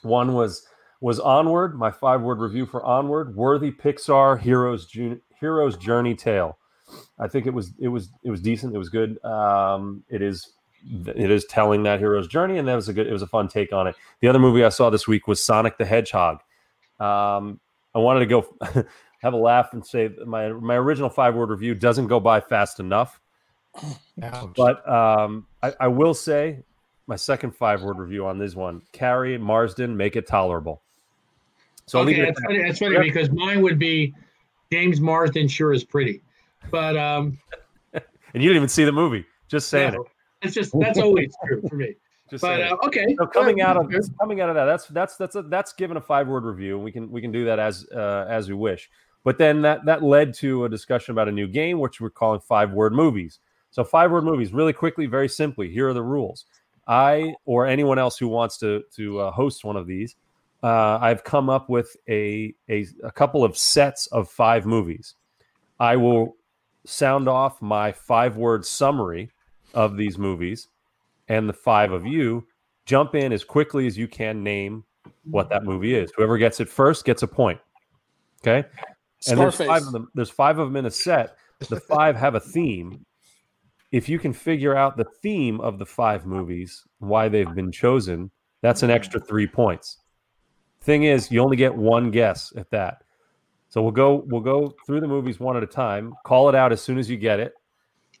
[0.00, 0.66] One was
[1.02, 4.90] was Onward, my five word review for Onward, worthy Pixar heroes
[5.38, 6.56] heroes journey tale.
[7.18, 8.74] I think it was it was it was decent.
[8.74, 9.22] It was good.
[9.22, 10.52] Um, it is
[11.06, 13.06] it is telling that hero's journey, and that was a good.
[13.06, 13.96] It was a fun take on it.
[14.20, 16.40] The other movie I saw this week was Sonic the Hedgehog.
[17.00, 17.60] Um,
[17.94, 18.56] I wanted to go
[19.22, 22.80] have a laugh and say my my original five word review doesn't go by fast
[22.80, 23.20] enough.
[24.22, 24.50] Ouch.
[24.56, 26.62] But um, I, I will say
[27.06, 30.82] my second five word review on this one: Carrey Marsden, make it tolerable.
[31.86, 34.14] So okay, that's funny, that's funny because mine would be
[34.70, 36.22] James Marsden sure is pretty,
[36.70, 37.38] but um,
[37.94, 38.02] and
[38.34, 39.24] you didn't even see the movie.
[39.48, 40.08] Just saying no, it.
[40.42, 41.94] it's just that's always true for me.
[42.30, 45.16] Just But saying uh, okay, So coming out of coming out of that, that's that's
[45.16, 47.58] that's a, that's given a five word review, and we can we can do that
[47.58, 48.90] as uh, as we wish.
[49.24, 52.40] But then that that led to a discussion about a new game, which we're calling
[52.40, 53.40] five word movies.
[53.70, 55.70] So five word movies, really quickly, very simply.
[55.70, 56.46] Here are the rules.
[56.86, 60.16] I or anyone else who wants to to uh, host one of these,
[60.62, 65.14] uh, I've come up with a, a a couple of sets of five movies.
[65.80, 66.36] I will
[66.84, 69.30] sound off my five word summary
[69.74, 70.68] of these movies
[71.28, 72.46] and the five of you
[72.86, 74.84] jump in as quickly as you can name
[75.24, 76.10] what that movie is.
[76.16, 77.60] Whoever gets it first gets a point.
[78.42, 78.66] Okay.
[79.28, 80.10] And there's five of them.
[80.14, 81.36] There's five of them in a set.
[81.68, 83.04] The five have a theme.
[83.90, 88.30] If you can figure out the theme of the five movies, why they've been chosen,
[88.60, 89.98] that's an extra three points.
[90.82, 93.02] Thing is, you only get one guess at that.
[93.70, 96.14] So we'll go we'll go through the movies one at a time.
[96.24, 97.54] Call it out as soon as you get it.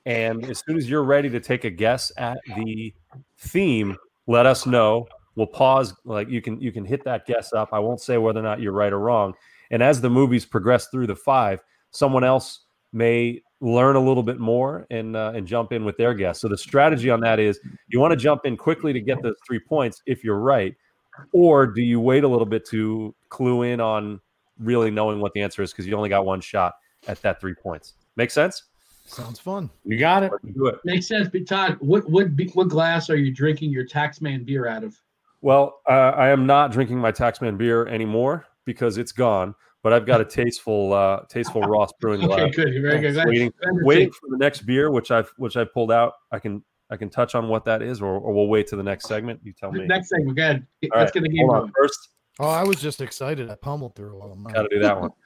[0.06, 2.94] And as soon as you're ready to take a guess at the
[3.38, 3.96] theme,
[4.26, 5.06] let us know.
[5.36, 5.94] We'll pause.
[6.04, 7.70] Like you can you can hit that guess up.
[7.72, 9.34] I won't say whether or not you're right or wrong.
[9.70, 14.38] And as the movies progress through the five, someone else may learn a little bit
[14.38, 16.40] more and uh, and jump in with their guess.
[16.40, 19.36] So the strategy on that is you want to jump in quickly to get those
[19.46, 20.74] three points if you're right,
[21.32, 24.20] or do you wait a little bit to clue in on
[24.58, 26.74] really knowing what the answer is because you only got one shot
[27.06, 27.94] at that three points.
[28.16, 28.64] Make sense?
[29.08, 29.70] Sounds fun.
[29.84, 30.32] You got it.
[30.32, 30.76] Let's do it.
[30.84, 31.28] makes sense.
[31.32, 34.96] But Todd, what what be- what glass are you drinking your Taxman beer out of?
[35.40, 39.54] Well, uh, I am not drinking my Taxman beer anymore because it's gone.
[39.84, 42.54] But I've got a tasteful, uh, tasteful Ross Brewing Okay, glass.
[42.56, 42.82] good.
[42.82, 43.16] Very good.
[43.26, 43.52] Waiting,
[43.84, 46.14] waiting for the next beer, which I've which I pulled out.
[46.32, 48.82] I can I can touch on what that is, or, or we'll wait to the
[48.82, 49.40] next segment.
[49.44, 49.86] You tell me.
[49.86, 50.56] Next thing, we got.
[50.56, 51.72] All Let's right, get the game hold on.
[51.78, 52.08] First,
[52.40, 53.50] Oh, I was just excited.
[53.50, 55.10] I pummeled through all of Got to do that one.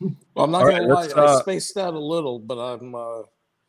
[0.00, 2.58] Well, I'm not All gonna right, lie, let's, I uh, spaced out a little, but
[2.58, 3.22] I'm, uh,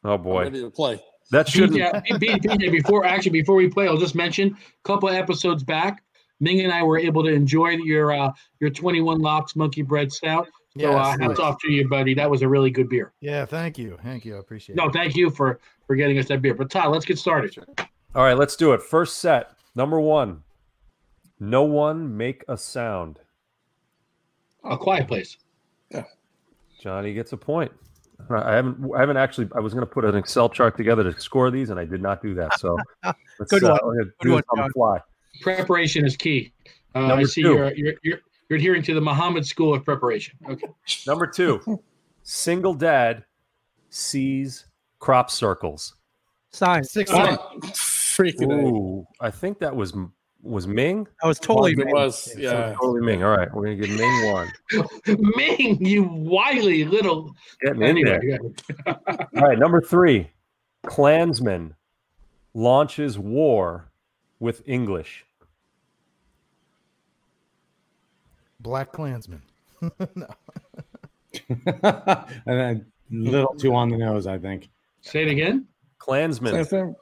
[0.04, 1.02] Oh I'm boy, ready to play.
[1.32, 1.80] that shouldn't.
[1.80, 6.04] PJ, before actually before we play, I'll just mention a couple of episodes back,
[6.40, 10.48] Ming and I were able to enjoy your uh, your 21 locks monkey bread stout.
[10.80, 12.14] So uh, hats off to you, buddy.
[12.14, 13.12] That was a really good beer.
[13.20, 13.98] Yeah, thank you.
[14.04, 14.36] Thank you.
[14.36, 14.88] I appreciate No, it.
[14.88, 16.54] No, thank you for for getting us that beer.
[16.54, 17.58] But Todd, let's get started.
[18.14, 18.84] All right, let's do it.
[18.84, 20.44] First set, number one.
[21.40, 23.20] No one make a sound.
[24.64, 25.38] A quiet place.
[26.80, 27.72] Johnny gets a point.
[28.30, 28.92] I haven't.
[28.96, 29.48] I haven't actually.
[29.56, 32.02] I was going to put an Excel chart together to score these, and I did
[32.02, 32.60] not do that.
[32.60, 32.78] So
[33.40, 33.96] let's, Good uh, one.
[33.96, 35.02] we're Good do one, this on the fly.
[35.42, 36.52] Preparation is key.
[36.96, 37.54] Uh, I Number see two.
[37.54, 38.20] you're, you're you're
[38.50, 40.38] you're adhering to the Muhammad school of preparation.
[40.50, 40.68] Okay.
[41.06, 41.80] Number two,
[42.24, 43.24] single dad
[43.90, 44.66] sees
[45.00, 45.96] crop circles.
[46.52, 46.84] Sign.
[46.84, 47.12] Six.
[47.14, 49.94] Oh, freaking Ooh, I think that was
[50.42, 51.08] was Ming.
[51.22, 51.74] I was totally.
[51.74, 52.74] It was, yeah.
[52.80, 53.24] Totally Ming.
[53.24, 54.52] All right, we're gonna give Ming one.
[55.36, 57.34] Ming, you wily little.
[57.62, 58.20] Getting in Anyway,
[58.86, 59.00] there.
[59.36, 60.30] All right, number three,
[60.86, 61.76] Klansman
[62.54, 63.92] launches war
[64.40, 65.26] with English.
[68.60, 69.42] Black Klansman.
[69.82, 70.28] no.
[71.66, 74.70] and then a little too on the nose, I think.
[75.02, 75.68] Say it again.
[76.00, 76.96] Klansman Same thing.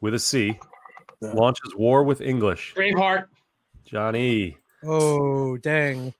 [0.00, 0.58] with a C
[1.20, 1.32] Yeah.
[1.32, 2.74] launches war with English.
[2.76, 3.26] Braveheart.
[3.84, 4.56] Johnny.
[4.84, 6.12] Oh dang!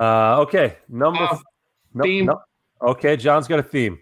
[0.00, 1.20] Uh, okay, number.
[1.22, 1.42] Uh, f-
[1.94, 2.26] no- theme.
[2.26, 2.40] no-
[2.82, 3.98] okay, John's got a theme.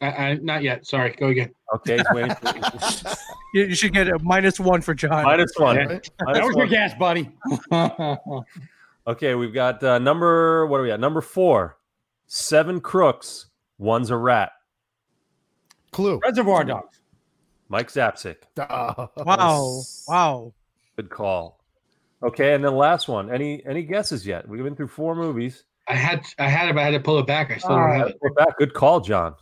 [0.00, 0.86] I, I, not yet.
[0.86, 1.10] Sorry.
[1.18, 1.50] Go again.
[1.76, 2.34] Okay, he's waiting.
[2.34, 3.16] For,
[3.54, 5.24] You, you should get a minus one for John.
[5.24, 5.76] minus one.
[5.76, 5.84] Yeah.
[5.86, 6.68] Minus That was your one.
[6.68, 7.30] gas, buddy.
[9.08, 10.66] Okay, we've got uh, number.
[10.66, 10.98] What are we at?
[10.98, 11.78] Number four.
[12.26, 13.46] Seven crooks.
[13.78, 14.50] One's a rat.
[15.92, 16.18] Clue.
[16.24, 16.98] Reservoir Dogs.
[17.68, 18.36] Mike Zapcic.
[18.58, 19.10] Oh.
[19.24, 19.82] Wow!
[20.08, 20.52] Wow!
[20.96, 21.60] Good call.
[22.22, 23.30] Okay, and then last one.
[23.30, 24.48] Any any guesses yet?
[24.48, 25.64] We've been through four movies.
[25.88, 27.50] I had I had it, but I had to pull it back.
[27.50, 28.36] I still don't uh, have it.
[28.36, 28.56] Back.
[28.58, 29.34] Good call, John.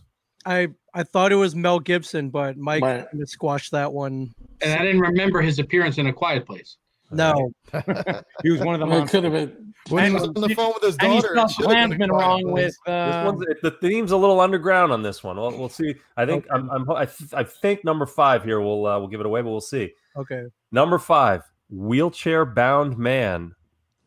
[0.45, 3.09] I I thought it was Mel Gibson, but Mike Right.
[3.11, 4.33] kinda squashed that one.
[4.61, 6.77] And I didn't remember his appearance in A Quiet Place.
[7.11, 7.51] No,
[8.43, 9.11] He was one of the it monsters.
[9.11, 9.75] could have been.
[9.91, 11.69] When he And was on the phone with his And he daughter, it spelled should
[11.69, 12.75] been Klansman wrong with.
[12.87, 15.37] Uh, one's the theme's a little underground on this one.
[15.37, 15.95] We'll, we'll see.
[16.17, 19.21] I think I'm, I'm I, th- I think number five here We'll uh, will give
[19.21, 19.93] it away, but we'll see.
[20.17, 20.45] okay.
[20.73, 23.55] Number five, wheelchair bound man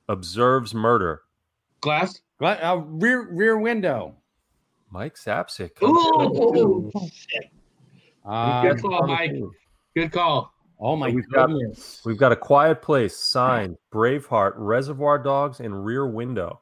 [0.10, 1.22] observes murder.
[1.82, 2.20] Glass.
[2.40, 4.16] gla- uh, rear rear window.
[4.90, 5.72] Mike Zapcic.
[5.84, 6.92] Ooh.
[8.26, 9.32] Uh, Good call, Mike.
[9.96, 10.52] Good call.
[10.80, 12.02] Oh my We've got- goodness.
[12.06, 16.62] We've got a quiet place, sign, Braveheart, Reservoir Dogs, and Rear Window.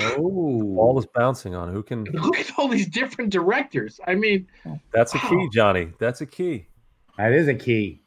[0.00, 1.72] Oh, Ball is bouncing on.
[1.72, 2.04] Who can?
[2.12, 3.98] Look at all these different directors.
[4.06, 4.46] I mean,
[4.92, 5.92] That's a key, Johnny.
[5.98, 6.66] That's a key.
[7.16, 8.02] that is a key.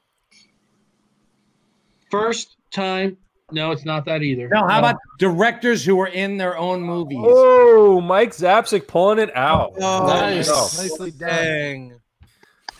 [2.10, 3.18] first time.
[3.54, 4.48] No, it's not that either.
[4.48, 7.18] Now, how about directors who were in their own movies?
[7.22, 9.74] Oh, Mike Zapcic pulling it out.
[9.82, 10.48] Oh, Nice.
[10.48, 11.30] Nicely done.
[11.30, 12.01] Dang!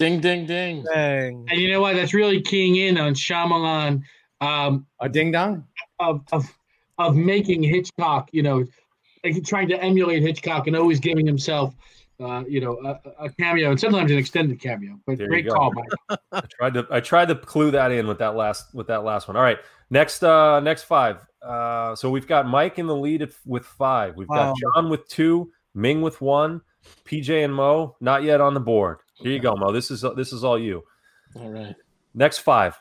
[0.02, 0.84] Ding, ding, ding.
[0.92, 1.46] Dang!
[1.48, 1.96] And you know what?
[1.96, 4.02] That's really keying in on Shyamalan
[4.42, 5.64] um, A ding dong.
[6.00, 6.52] of, of
[6.98, 8.28] of making Hitchcock.
[8.32, 8.66] You know,
[9.24, 11.76] like trying to emulate Hitchcock and always giving himself,
[12.20, 15.00] uh, you know, a, a cameo and sometimes an extended cameo.
[15.06, 15.54] But There great go.
[15.54, 16.20] call, Mike.
[16.32, 19.28] I tried to I tried to clue that in with that last with that last
[19.28, 19.38] one.
[19.38, 19.60] All right,
[19.92, 21.24] next uh next five.
[21.44, 24.16] Uh, so we've got Mike in the lead at, with five.
[24.16, 24.54] We've Wow.
[24.54, 26.62] got John with two, Ming with one,
[27.06, 28.98] PJ and Mo not yet on the board.
[29.22, 29.72] Here you go, Mo.
[29.72, 30.84] This is this is all you.
[31.36, 31.76] All right.
[32.14, 32.80] Next five.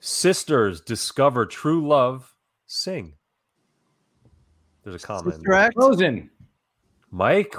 [0.00, 2.34] Sisters discover true love.
[2.66, 3.14] Sing.
[4.84, 5.34] There's a comment.
[5.36, 5.74] Sister Act?
[5.74, 6.30] Frozen.
[7.10, 7.54] Mike,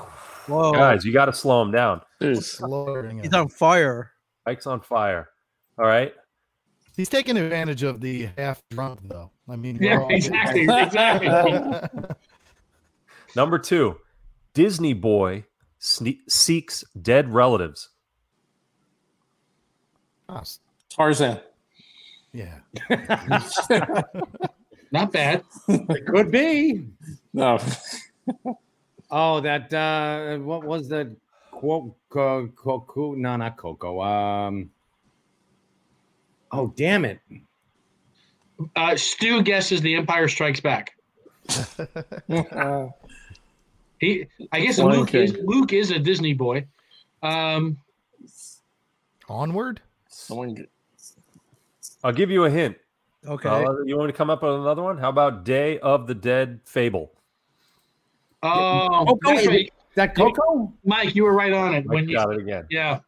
[0.47, 0.73] Whoa!
[0.73, 2.01] guys, you got to slow him down.
[2.19, 3.21] Jeez.
[3.21, 4.11] He's on fire.
[4.47, 5.29] Mike's on fire.
[5.77, 6.11] All right.
[6.97, 9.29] He's taking advantage of the half drunk, though.
[9.47, 11.89] I mean, we're Yeah, all- exactly, exactly.
[13.35, 13.97] Number two,
[14.53, 15.45] Disney boy
[15.79, 17.89] sne- seeks dead relatives.
[20.29, 20.43] Ah,
[20.89, 21.39] Tarzan.
[22.33, 22.59] yeah.
[24.91, 25.43] Not bad.
[25.67, 26.85] It could be.
[27.33, 27.59] No.
[29.15, 31.15] Oh, that uh what was the
[31.51, 34.01] quote co, co, co, no not Coco.
[34.01, 34.71] Um
[36.51, 37.19] Oh damn it.
[38.75, 40.95] Uh, Stu guesses The Empire Strikes Back.
[43.99, 46.65] He, I guess Luke is, Luke is a Disney boy.
[47.21, 47.77] Um,
[49.29, 49.79] Onward.
[50.13, 50.67] Someone
[52.03, 52.77] I'll give you a hint.
[53.25, 53.49] Okay.
[53.49, 54.97] Uh, you want me to come up with another one?
[54.97, 57.11] How about Day of the Dead Fable?
[58.43, 60.73] oh, Coco, that's is that Coco?
[60.83, 62.15] Mike, you were right on it Mike when you.
[62.17, 62.65] got it again.
[62.69, 62.99] Yeah,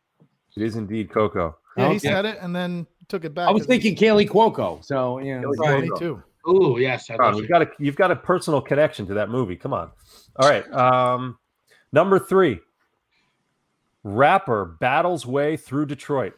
[0.56, 1.58] It is indeed Coco.
[1.78, 2.08] Yeah, he Okay.
[2.08, 3.50] said it and then took it back.
[3.50, 4.84] I was thinking Kaley Cuoco.
[4.84, 5.42] So yeah.
[5.60, 6.24] Right, me too.
[6.48, 7.10] Ooh, yes.
[7.10, 9.56] I Come on, love we've got a you've got a personal connection to that movie.
[9.58, 9.92] Come on.
[10.38, 10.70] All right.
[10.72, 11.38] Um,
[11.92, 12.60] number three.
[14.04, 16.34] Rapper battles way through Detroit.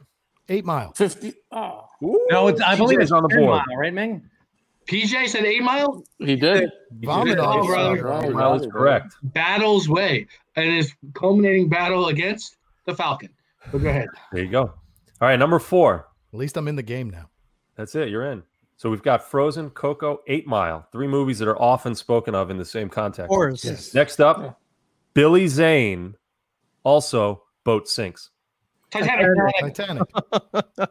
[0.49, 0.93] Eight Mile.
[0.93, 1.33] 50.
[1.51, 3.61] Oh, No, it's I believe it's on the board.
[3.67, 4.23] Mile, right, Ming?
[4.87, 6.69] PJ said Eight Mile he did.
[7.03, 8.31] Vomit on Oh, brother.
[8.33, 8.61] side.
[8.61, 9.15] Is correct.
[9.23, 13.29] battles way and his culminating battle against the Falcon.
[13.71, 14.07] But go ahead.
[14.31, 14.61] There you go.
[14.61, 16.07] All right, number four.
[16.33, 17.29] At least I'm in the game now.
[17.75, 18.07] That's it.
[18.09, 18.43] You're in.
[18.77, 22.57] So we've got Frozen, Coco, Eight Mile, three movies that are often spoken of in
[22.57, 23.27] the same Of context.
[23.29, 23.65] course.
[23.65, 23.93] Yes.
[23.93, 24.61] Next up,
[25.15, 26.15] Billy Zane,
[26.83, 28.29] also Boat Sinks.
[28.91, 29.53] Titanic.
[29.59, 30.07] Titanic.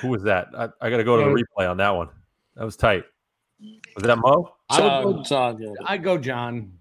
[0.00, 0.48] Who was that?
[0.56, 2.08] I, I got to go to the replay on that one.
[2.56, 3.04] That was tight.
[3.60, 4.54] Was that Mo?
[4.68, 5.74] I would go, John.
[5.86, 6.72] I'd go John.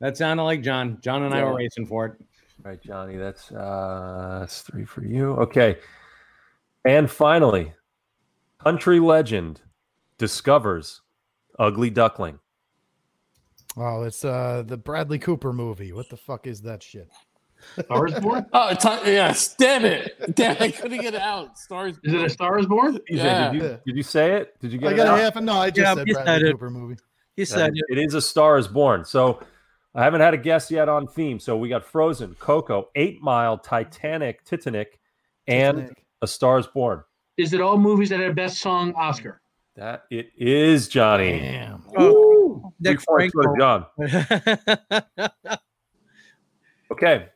[0.00, 0.98] That sounded like John.
[1.00, 2.14] John and I were racing for it.
[2.64, 5.32] All right, Johnny, that's uh that's three for you.
[5.32, 5.78] Okay.
[6.84, 7.72] And finally,
[8.58, 9.60] country legend
[10.18, 11.02] discovers
[11.58, 12.38] ugly duckling.
[13.76, 15.92] Oh, it's uh the Bradley Cooper movie.
[15.92, 17.08] What the fuck is that shit?
[17.84, 18.46] Stars Born?
[18.52, 19.54] Oh, ti- yes.
[19.56, 20.34] Damn it.
[20.34, 21.58] Damn, I couldn't get it out.
[21.58, 21.96] Stars.
[22.02, 22.94] Is it a Stars Born?
[22.96, 23.50] TJ, Yeah.
[23.52, 24.58] did, you, did you say it?
[24.60, 24.90] Did you get it?
[24.90, 24.96] I it?
[24.96, 25.18] got out?
[25.18, 25.36] a half.
[25.36, 26.52] No, I just Yeah, said you Bradley said it.
[26.52, 26.96] Cooper movie.
[27.36, 27.84] He said it.
[27.88, 29.04] it is a star is born.
[29.04, 29.40] So
[29.94, 31.38] I haven't had a guess yet on theme.
[31.40, 34.98] So we got Frozen, Coco, Eight Mile, Titanic, Titanic,
[35.46, 36.04] and Titanic.
[36.22, 37.02] A Star is Born.
[37.36, 39.40] Is it all movies that had best song Oscar?
[39.76, 41.38] That it is Johnny.
[41.38, 41.82] Damn.
[41.96, 43.56] Oh, Three Nick points Franco.
[43.58, 43.86] John.
[46.90, 47.28] Okay.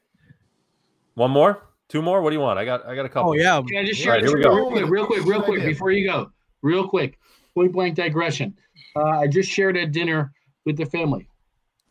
[1.17, 1.63] One more?
[1.89, 2.21] Two more?
[2.21, 2.59] What do you want?
[2.59, 3.31] I got I got a couple.
[3.31, 3.61] oh yeah.
[3.67, 4.55] Can I just share right, here we go.
[4.55, 6.31] real quick, real quick, real quick, before you go,
[6.63, 7.19] real quick,
[7.55, 8.55] point blank digression.
[8.95, 10.33] Uh, I just shared at dinner
[10.67, 11.27] with the family.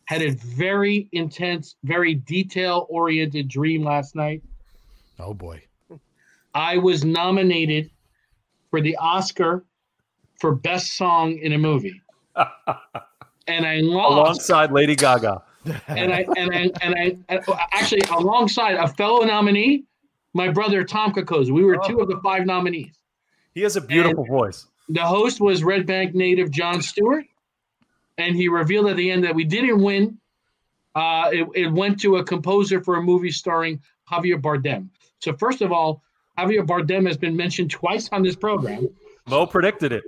[0.04, 4.42] Had a very intense, very detail oriented dream last night.
[5.18, 5.62] Oh boy.
[6.54, 7.90] I was nominated
[8.70, 9.64] for the Oscar
[10.40, 12.00] for Best Song in a Movie,
[13.48, 14.12] and I lost.
[14.12, 15.42] Alongside Lady Gaga.
[15.88, 19.84] And I and I and I and actually alongside a fellow nominee,
[20.34, 21.50] my brother Tom Kokoza.
[21.50, 22.94] We were two of the five nominees.
[23.54, 24.66] He has a beautiful voice.
[24.88, 27.24] The host was Red Bank native Jon Stewart,
[28.18, 30.18] and he revealed at the end that we didn't win.
[30.94, 34.88] Uh, it, it went to a composer for a movie starring Javier Bardem.
[35.18, 36.02] So first of all,
[36.38, 38.88] Javier Bardem has been mentioned twice on this program.
[39.26, 40.04] Mo predicted it.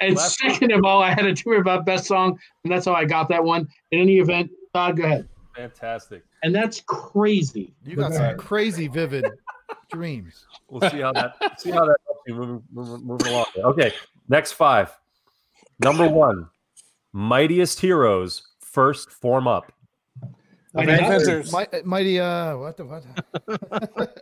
[0.00, 2.92] And Last- second of all, I had a dream about best song, and that's how
[2.94, 3.68] I got that one.
[3.92, 5.28] In any event, Todd, go ahead.
[5.54, 6.22] Fantastic.
[6.42, 7.74] And that's crazy.
[7.84, 9.24] You got some crazy vivid
[9.90, 10.44] dreams.
[10.68, 13.46] We'll see how that see how that helps you moving, moving, moving along.
[13.56, 13.92] Okay,
[14.28, 14.94] next five.
[15.80, 16.48] Number one,
[17.12, 19.72] mightiest heroes first form up.
[20.74, 21.50] Mighty Avengers.
[21.54, 23.02] Mi- mighty uh what the what?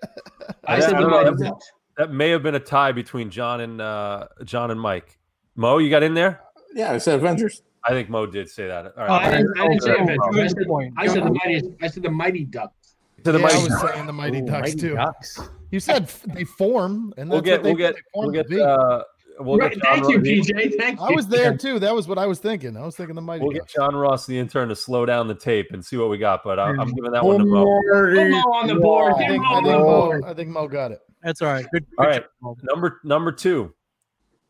[0.66, 1.62] I said I the don't know, Mighty that-
[1.96, 5.18] That may have been a tie between John and uh, John and Mike.
[5.56, 6.40] Mo, you got in there?
[6.74, 7.62] Yeah, I said Avengers.
[7.86, 8.86] I think Mo did say that.
[8.86, 10.02] All Oh, I didn't, say Okay.
[10.02, 10.20] Avengers.
[10.26, 10.66] I said,
[10.96, 11.76] I said the mighty.
[11.82, 12.96] I said the Mighty Ducks.
[13.24, 13.62] to the Yeah, I mighty.
[13.70, 14.94] was saying the Mighty Ooh, Ducks Mighty too.
[14.94, 15.40] Ducks.
[15.70, 18.34] You said they form, and that's We'll get what they, we'll get they we'll form
[18.34, 18.60] get to be.
[18.62, 19.02] uh,
[19.40, 20.78] we'll Right, get John thank you, PJ.
[20.78, 21.06] Thank you.
[21.06, 21.78] I was there too.
[21.78, 22.76] That was what I was thinking.
[22.76, 25.34] I was thinking the Mighty we'll get John Ross the intern to slow down the
[25.34, 26.42] tape and see what we got.
[26.44, 27.64] But I, I'm giving that one to Mo.
[27.64, 29.14] Put Mo on the board.
[29.14, 30.20] I think, Mo I think Mo.
[30.24, 31.00] I think Mo got it.
[31.22, 31.66] That's all right.
[31.72, 31.86] Good.
[31.98, 32.24] All good right.
[32.42, 32.56] job.
[32.62, 33.74] Number number two,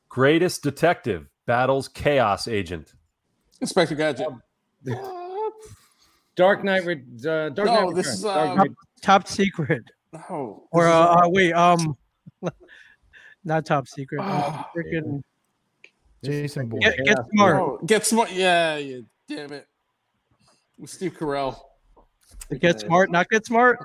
[0.08, 2.92] greatest detective battles chaos agent.
[3.64, 4.28] Inspector Gadget.
[6.36, 6.84] Dark Knight.
[6.84, 9.84] Re- uh, Dark No, Knight this is, Dark uh, Knight- Top secret.
[10.12, 10.64] No.
[10.70, 11.96] Or this uh, uh wait, um
[13.44, 14.20] not top secret.
[14.20, 15.22] Uh, Ah, freaking
[16.22, 16.80] Jason Bourne.
[16.82, 17.56] get, get smart.
[17.56, 18.30] no, get smart.
[18.32, 19.00] Yeah, yeah.
[19.28, 19.66] Damn it.
[20.78, 21.58] With Steve Carell.
[22.60, 23.78] Get smart, not get smart.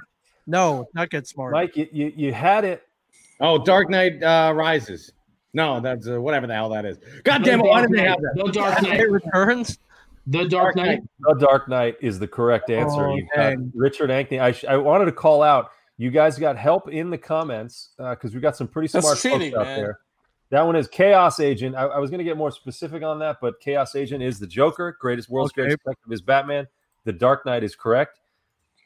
[0.45, 1.53] No, not get smart.
[1.53, 2.83] Mike, you, you, you had it.
[3.39, 5.13] Oh, Dark Knight uh, Rises.
[5.53, 6.97] No, that's uh, whatever the hell that is.
[7.23, 7.63] God damn it!
[7.65, 8.33] Why did they have that?
[8.45, 9.09] The Dark Knight.
[9.09, 9.77] Returns.
[10.27, 11.01] The Dark Knight.
[11.21, 13.07] The Dark Knight is the correct answer.
[13.07, 13.57] Oh, You got.
[13.73, 14.39] Richard Ankney.
[14.39, 15.71] I, sh- I wanted to call out.
[15.97, 19.51] You guys got help in the comments because we got some pretty That's smart cheating,
[19.53, 19.79] folks out man.
[19.79, 19.99] there.
[20.51, 21.75] That one is Chaos Agent.
[21.75, 24.47] I, I was going to get more specific on that, but Chaos Agent is the
[24.47, 24.95] Joker.
[25.01, 25.61] Greatest world's Okay.
[25.63, 26.67] greatest detective is Batman.
[27.05, 28.19] The Dark Knight is correct,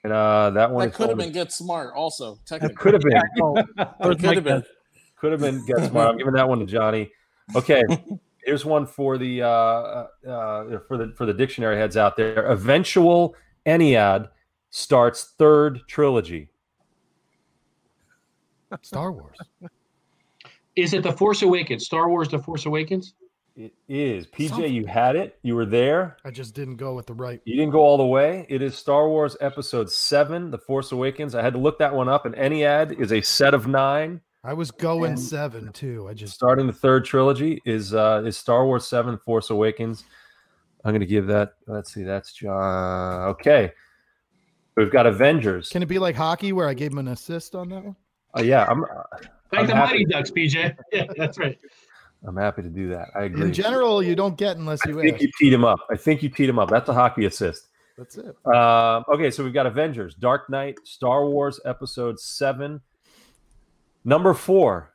[0.04, 2.40] and uh, that one That is could have been Get Smart also.
[2.46, 2.76] Technically.
[2.76, 4.64] could have been Oh, It could have been.
[5.24, 6.10] Could have been get smart.
[6.10, 7.10] I'm giving that one to Johnny.
[7.58, 7.84] Okay,
[8.46, 12.46] here's one for the uh, uh, for the for the dictionary heads out there.
[12.46, 14.30] Eventual Ennead
[14.70, 16.48] starts third trilogy.
[18.82, 19.38] Star Wars.
[20.78, 21.86] Is it The Force Awakens?
[21.86, 23.14] Star Wars: The Force Awakens.
[23.58, 24.72] It is PJ.
[24.72, 25.38] You had it.
[25.44, 26.16] You were there.
[26.24, 27.42] I just didn't go with the right.
[27.44, 28.46] You didn't go all the way.
[28.48, 31.36] It is Star Wars Episode Seven: The Force Awakens.
[31.36, 32.26] I had to look that one up.
[32.26, 34.22] And Ennead is a set of nine.
[34.44, 36.08] I was going And- seven too.
[36.10, 40.04] I just Starting the third trilogy is uh, is Star Wars Seven: Force Awakens.
[40.86, 41.54] I'm going to give that.
[41.68, 42.04] Let's see.
[42.04, 43.30] That's John.
[43.30, 43.72] Okay.
[44.76, 45.70] We've got Avengers.
[45.70, 47.96] can it be like hockey where I gave him an assist on that one?
[48.38, 48.82] Uh, yeah, I'm.
[48.82, 48.90] Like
[49.54, 49.94] I'm the happy.
[49.94, 50.76] Mighty Ducks, PJ.
[50.92, 51.58] Yeah, that's right.
[52.26, 53.10] I'm happy to do that.
[53.16, 53.44] I agree.
[53.44, 54.94] In general, you don't get unless you.
[55.00, 55.22] I you think ask.
[55.24, 55.80] you teed him up.
[55.92, 56.70] I think you teed him up.
[56.70, 57.68] That's a hockey assist.
[57.98, 58.36] That's it.
[58.46, 62.82] Uh, okay, so we've got Avengers, Dark Knight, Star Wars Episode Seven.
[64.06, 64.94] Number four,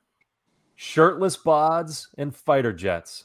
[0.74, 3.24] shirtless bods and fighter jets.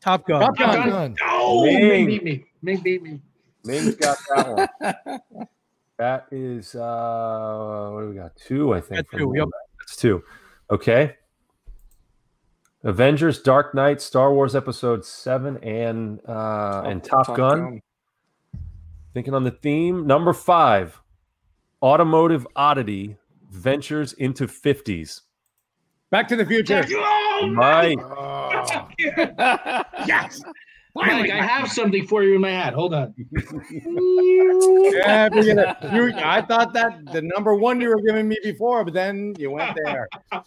[0.00, 0.40] Top Gun.
[0.40, 0.74] Top Gun.
[0.76, 0.90] Gun.
[0.90, 1.16] Gun.
[1.22, 1.88] Oh, Ming.
[1.88, 2.44] Ming beat me.
[2.62, 3.20] Ming beat me.
[3.64, 5.46] Ming's got that one.
[5.98, 8.34] that is uh what do we got?
[8.36, 8.96] Two, I think.
[8.96, 9.48] Got from two, yep.
[9.78, 10.22] That's two.
[10.70, 11.16] Okay.
[12.84, 17.80] Avengers, Dark Knight, Star Wars Episode Seven, and uh and Top, Gun.
[19.14, 20.06] Thinking on the theme.
[20.06, 21.00] Number five,
[21.82, 23.18] Automotive Oddity
[23.52, 25.20] Ventures into 50s.
[26.10, 26.84] Back to the future.
[26.90, 27.98] Oh, Mike.
[30.06, 30.42] yes.
[30.94, 32.74] Mike, I have something for you in my hat.
[32.74, 33.14] Hold on.
[34.94, 35.76] Yeah, bring it.
[35.92, 39.50] You, I thought that the number one you were giving me before, but then you
[39.50, 40.08] went there.
[40.32, 40.44] All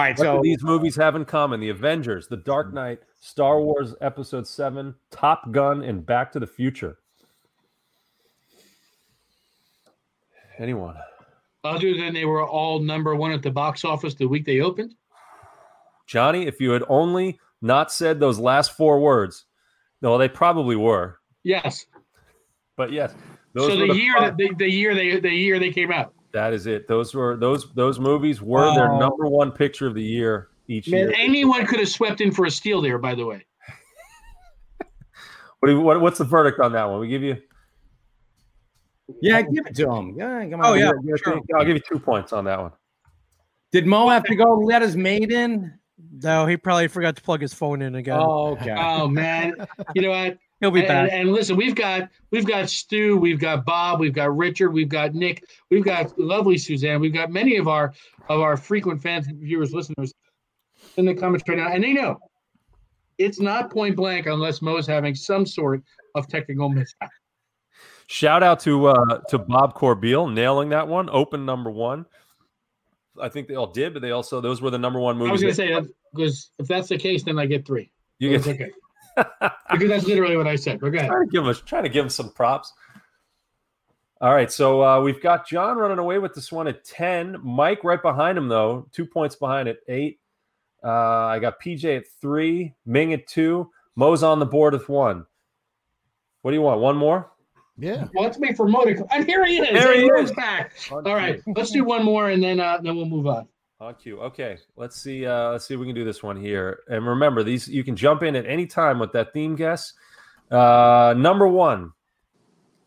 [0.00, 1.60] right, What so do these movies have in common?
[1.60, 6.46] The Avengers, The Dark Knight, Star Wars Episode 7, Top Gun, and Back to the
[6.46, 6.98] Future.
[10.58, 10.94] Anyone?
[11.64, 14.94] Other than they were all number one at the box office the week they opened.
[16.06, 19.44] Johnny, if you had only not said those last four words,
[20.02, 21.18] no, they probably were.
[21.42, 21.86] Yes.
[22.76, 23.14] But yes,
[23.54, 25.90] those so were the year five- that the, the year they the year they came
[25.90, 26.14] out.
[26.32, 26.86] that is it.
[26.86, 31.08] Those were those those movies were their number one picture of the year each Man,
[31.08, 31.14] year.
[31.16, 32.98] anyone could have swept in for a steal there.
[32.98, 33.44] By the way,
[35.60, 37.00] What, do you- what, what's the verdict on that one?
[37.00, 37.36] We give you.
[39.20, 39.52] Yeah, oh.
[39.52, 40.14] give it to him.
[40.16, 40.66] Yeah, come on.
[40.66, 40.92] Oh, yeah.
[41.04, 41.40] give it- sure.
[41.56, 42.72] I'll give you two points on that one.
[43.72, 45.72] Did Mo have to go let his maid in?
[46.22, 48.18] No, he probably forgot to plug his phone in again.
[48.18, 48.74] Oh, okay.
[48.78, 49.54] oh man,
[49.94, 50.38] you know what?
[50.60, 51.10] He'll be and, back.
[51.12, 55.14] and listen, we've got we've got Stu, we've got Bob, we've got Richard, we've got
[55.14, 57.92] Nick, we've got lovely Suzanne, we've got many of our
[58.28, 60.14] of our frequent fans, viewers, listeners
[60.96, 62.18] in the comments right now, and they know
[63.18, 65.82] it's not point blank unless Mo's having some sort
[66.14, 67.10] of technical mishap.
[68.06, 71.10] Shout out to uh, to Bob Corbeil nailing that one.
[71.10, 72.06] Open number one.
[73.20, 75.42] I think they all did, but they also those were the number one movies.
[75.42, 77.90] I was going to say because if that's the case, then I get three.
[78.18, 78.70] you get okay
[79.16, 80.80] because that's literally what I said.
[80.80, 81.10] But go ahead.
[81.10, 82.72] trying to give him a, trying to give him some props.
[84.20, 87.36] All right, so uh, we've got John running away with this one at ten.
[87.42, 90.20] Mike right behind him though, two points behind at eight.
[90.84, 90.90] Uh,
[91.26, 95.26] I got PJ at three, Ming at two, Mo's on the board with one.
[96.42, 96.80] What do you want?
[96.80, 97.32] One more?
[97.78, 98.06] Yeah.
[98.14, 98.84] Well, let's wait for Mo.
[99.10, 99.72] And here he is.
[99.82, 100.32] There he And is.
[100.32, 100.72] back.
[100.90, 103.46] All right, let's do one more and then uh, then we'll move on.
[103.80, 104.18] On cue.
[104.20, 105.26] Okay, let's see.
[105.26, 106.80] Uh, let's see if we can do this one here.
[106.88, 109.92] And remember, these you can jump in at any time with that theme guess.
[110.50, 111.92] Uh, number one,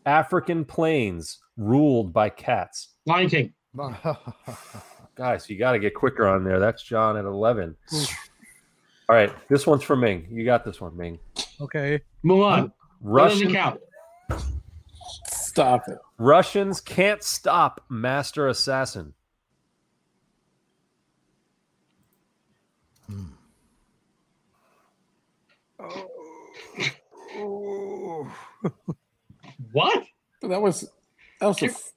[0.04, 2.88] African plains ruled by cats.
[3.06, 3.52] Lion King.
[5.14, 6.58] Guys, you got to get quicker on there.
[6.58, 7.76] That's John at eleven.
[9.08, 10.26] All right, this one's for Ming.
[10.30, 11.18] You got this one, Ming.
[11.60, 12.00] Okay.
[12.24, 12.56] Mulan.
[12.56, 12.72] That doesn't
[13.02, 13.80] Russian, count.
[15.50, 15.98] Stop it.
[16.16, 19.14] Russians can't stop Master Assassin.
[29.72, 30.04] What?
[30.42, 30.88] That was
[31.40, 31.92] that was a f-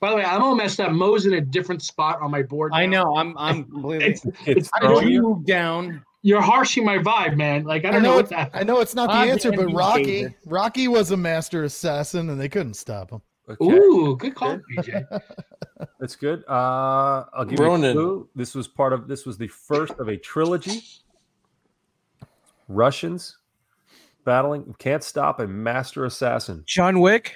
[0.00, 0.92] By the way, I'm all messed up.
[0.92, 2.72] Mo's in a different spot on my board.
[2.74, 3.16] I know.
[3.16, 3.36] I'm.
[3.38, 4.06] I'm completely.
[4.06, 5.42] It's, It's I How you you.
[5.46, 6.04] down?
[6.22, 7.64] You're harshing my vibe, man.
[7.64, 8.50] Like I I don't know know, what it's, that.
[8.52, 10.32] I know it's not the Ah, answer, but Rocky, gave it.
[10.46, 13.22] Rocky was a master assassin, and they couldn't stop him.
[13.48, 15.06] Okay, Ooh, good call, PJ.
[16.00, 16.44] that's good.
[16.48, 17.94] Uh, I'll give you a Ronan.
[17.94, 18.28] clue.
[18.34, 19.06] This was part of.
[19.08, 20.82] This was the first of a trilogy.
[22.68, 23.38] Russians
[24.24, 26.62] battling can't stop a Master Assassin.
[26.66, 27.34] John Wick.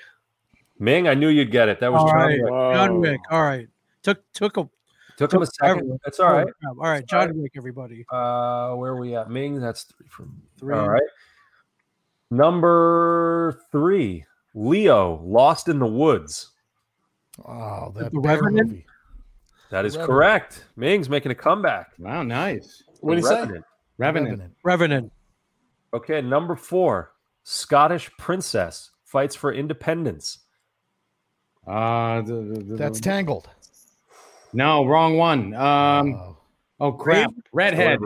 [0.79, 1.81] Ming, I knew you'd get it.
[1.81, 2.43] That was All John right.
[2.43, 2.51] Wick.
[2.51, 3.21] John Wick.
[3.31, 3.69] All right.
[4.03, 4.69] Took took a
[5.17, 6.01] Took him a second.
[6.05, 6.47] That's all right.
[6.67, 7.07] All right.
[7.07, 7.53] John Wick.
[7.57, 8.05] Everybody.
[8.11, 9.31] Uh, where are we at?
[9.31, 10.75] Ming, that's three from Three.
[10.75, 11.03] All right.
[12.31, 16.51] Number three, Leo, Lost in the Woods.
[17.45, 18.69] Oh, that The bear Revenant?
[18.71, 18.87] movie.
[19.71, 20.07] That is Revenant.
[20.17, 20.65] correct.
[20.77, 21.93] Ming's making a comeback.
[21.99, 22.83] Wow, nice.
[23.01, 23.35] what do you The say?
[23.41, 23.65] Revenant.
[23.99, 24.29] Revenant.
[24.31, 24.53] Revenant.
[24.65, 25.13] Revenant.
[25.95, 27.13] Okay, number four,
[27.45, 30.39] Scottish princess fights for independence.
[31.67, 33.49] Uh, the- the- the- That's the- Tangled.
[34.53, 35.55] No wrong one.
[35.55, 36.15] Um.
[36.15, 36.37] Oh.
[36.81, 37.31] Oh crap.
[37.53, 38.01] Redhead.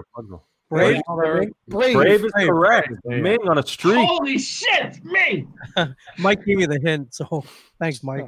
[0.69, 1.01] Brave.
[1.07, 1.51] Brave.
[1.69, 1.95] Brave.
[1.95, 2.49] Brave is Brave.
[2.49, 2.93] correct.
[3.05, 3.23] Brave.
[3.23, 4.05] Ming on a streak.
[4.07, 5.47] Holy shit, me!
[6.19, 7.45] Mike gave me the hint, so
[7.79, 8.27] thanks, Mike.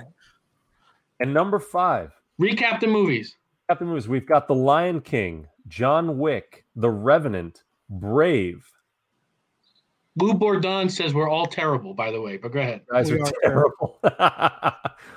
[1.21, 3.37] And number five, Recap the movies.
[3.69, 4.09] got the movies.
[4.09, 8.65] We've got The Lion King, John Wick, The Revenant, Brave.
[10.19, 12.37] Lou Bourdon says we're all terrible, by the way.
[12.37, 12.83] But go ahead.
[12.91, 13.99] guys We are are terrible.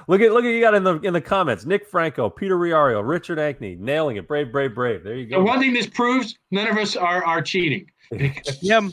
[0.08, 1.66] look at look at you got in the in the comments.
[1.66, 4.28] Nick Franco, Peter Riario, Richard Ankney, nailing it.
[4.28, 5.04] Brave, brave, brave.
[5.04, 5.40] There you go.
[5.40, 5.48] The go.
[5.52, 7.90] one thing this proves, none of us are are cheating.
[8.62, 8.88] Yeah.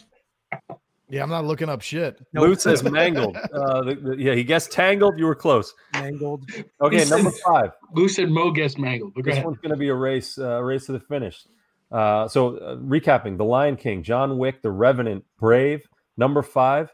[1.10, 2.20] Yeah, I'm not looking up shit.
[2.34, 3.36] Lou says mangled.
[3.52, 5.18] Uh, the, the- yeah, he guessed tangled.
[5.18, 5.72] You were close.
[5.94, 6.44] Mangled.
[6.82, 7.70] Okay, He number said- five.
[7.94, 9.14] Lou said Mo guessed mangled.
[9.14, 9.46] But go This ahead.
[9.46, 11.46] one's going to be a race, uh, race to the finish.
[11.90, 15.88] Uh, so uh, recapping: The Lion King, John Wick, The Revenant, Brave.
[16.18, 16.90] Number five,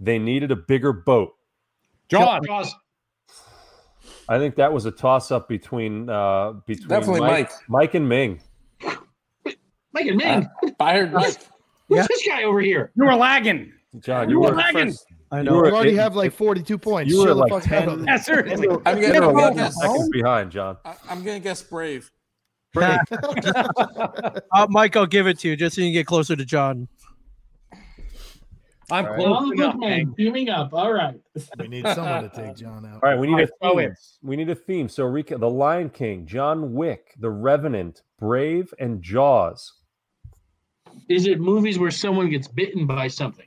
[0.00, 1.32] they needed a bigger boat.
[2.08, 2.40] Jaws.
[2.46, 2.74] Jaws.
[4.28, 8.40] I think that was a toss-up between uh, between Definitely Mike, Mike and Ming.
[9.92, 10.48] Mike and Ming.
[10.78, 11.36] Fired Mike.
[11.88, 12.92] Who's this guy over here?
[12.94, 13.72] You were lagging.
[14.00, 14.94] John, You you were were lagging.
[15.32, 15.56] I You know.
[15.56, 17.10] were- You already it- have like 42 points.
[17.10, 17.98] you were Chill the like fuck 10 out.
[18.06, 18.68] Yeah, seriously.
[18.68, 19.80] I'm gonna, you I'm gonna guess.
[19.80, 20.76] seconds behind, John.
[20.84, 22.10] I- I'm gonna guess Brave.
[22.76, 26.86] uh, Mike, I'll give it to you just so you can get closer to John.
[28.90, 29.20] I'm All right.
[29.20, 29.72] close Long enough.
[29.74, 30.14] good man.
[30.16, 30.72] Beaming up.
[30.72, 31.20] All right.
[31.58, 32.94] We need someone to take John out.
[32.94, 33.78] All right, we need a theme.
[33.80, 34.88] it's- We need a theme.
[34.88, 39.74] So, Rika, The Lion King, John Wick, The Revenant, Brave, and Jaws.
[41.08, 43.46] Is it movies where someone gets bitten by something?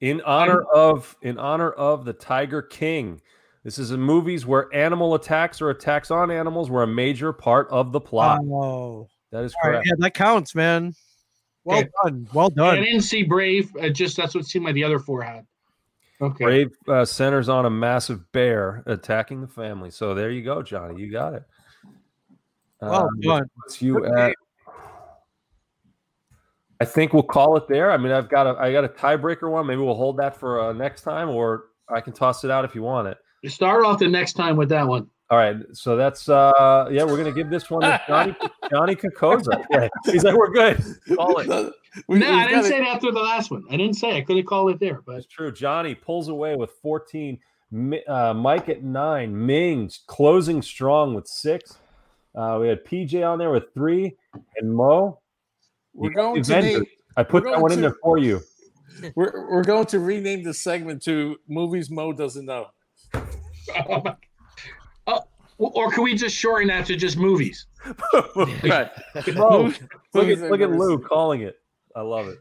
[0.00, 3.20] In honor of in honor of the Tiger King.
[3.62, 7.68] This is in movies where animal attacks or attacks on animals were a major part
[7.70, 8.40] of the plot.
[8.44, 9.86] Oh, that is all right, correct.
[9.86, 10.92] yeah, that counts, man.
[11.64, 11.88] Well Okay.
[12.04, 12.28] done.
[12.32, 12.78] Well done.
[12.78, 13.74] I didn't see Brave.
[13.76, 15.46] Uh, just that's what seemed like the other four had.
[16.20, 16.44] Okay.
[16.44, 19.90] Brave uh, centers on a massive bear attacking the family.
[19.90, 21.00] So there you go, Johnny.
[21.00, 21.42] You got it.
[22.80, 23.50] Well Um, done.
[23.62, 24.34] puts you at.
[26.80, 27.90] I think we'll call it there.
[27.90, 29.66] I mean, I've got a I got a tiebreaker one.
[29.66, 32.74] Maybe we'll hold that for uh, next time, or I can toss it out if
[32.74, 33.16] you want it.
[33.42, 35.08] You start off the next time with that one.
[35.30, 38.36] All right, so that's uh yeah, we're gonna give this one to Johnny
[38.70, 39.64] Johnny Kokoza.
[39.70, 39.88] Yeah.
[40.04, 40.82] He's like, we're good.
[41.16, 41.72] Call it.
[42.08, 43.64] We- no, we've I didn't gotta- say it after the last one.
[43.70, 45.50] I didn't say I could have called it there, but That's true.
[45.52, 47.38] Johnny pulls away with 14.
[48.06, 49.46] Uh, Mike at nine.
[49.46, 51.78] Ming's closing strong with six.
[52.34, 54.16] Uh, we had PJ on there with three,
[54.56, 55.20] and Mo.
[55.94, 56.84] We're going the to name,
[57.16, 58.40] I put that going one in there for you.
[59.14, 62.66] we're, we're going to rename this segment to movies Mo doesn't know.
[63.14, 64.02] oh,
[65.58, 67.66] or can we just shorten that to just movies?
[68.62, 68.90] Right.
[69.34, 69.72] Mo,
[70.14, 71.56] look at I've look at Lou calling it.
[71.94, 72.38] I love it.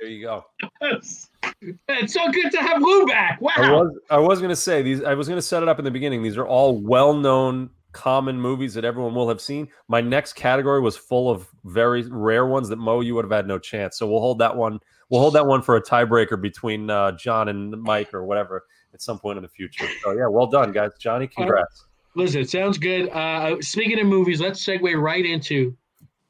[0.00, 0.44] There you go.
[0.80, 3.38] It's so good to have Lou back.
[3.40, 3.84] I Wow.
[3.84, 5.02] was I was gonna say these.
[5.02, 6.22] I was gonna set it up in the beginning.
[6.22, 9.68] These are all well known, common movies that everyone will have seen.
[9.88, 13.46] My next category was full of very rare ones that Mo you would have had
[13.46, 13.98] no chance.
[13.98, 14.78] So we'll hold that one.
[15.08, 19.02] We'll hold that one for a tiebreaker between uh, John and Mike or whatever at
[19.02, 19.86] some point in the future.
[20.02, 20.92] So yeah, well done, guys.
[21.00, 21.86] Johnny, congrats.
[22.16, 23.08] Listen, it sounds good.
[23.10, 25.76] Uh, speaking of movies, let's segue right into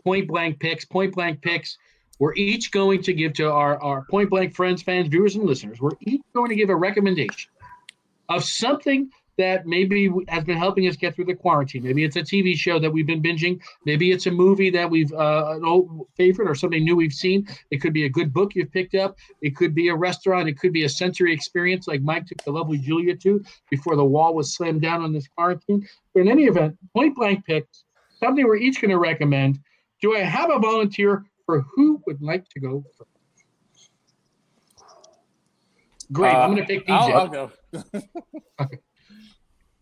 [0.05, 0.85] point blank picks.
[0.85, 1.79] Point blank picks.
[2.19, 5.81] We're each going to give to our, our point blank friends, fans, viewers, and listeners.
[5.81, 7.51] We're each going to give a recommendation
[8.29, 9.11] of something
[9.41, 11.83] that maybe has been helping us get through the quarantine.
[11.83, 13.59] Maybe it's a TV show that we've been binging.
[13.87, 17.49] Maybe it's a movie that we've uh, an old favorite or something new we've seen.
[17.71, 19.17] It could be a good book you've picked up.
[19.41, 20.47] It could be a restaurant.
[20.47, 24.05] It could be a sensory experience like Mike took the lovely Julia to before the
[24.05, 25.89] wall was slammed down on this quarantine.
[26.13, 27.85] But in any event, point blank picks,
[28.23, 29.59] something we're each going to recommend.
[30.03, 33.11] Do I have a volunteer for who would like to go first?
[36.13, 36.35] Great.
[36.35, 36.91] I'm going to pick DJ.
[36.91, 37.51] Uh, I'll,
[38.59, 38.79] I'll go.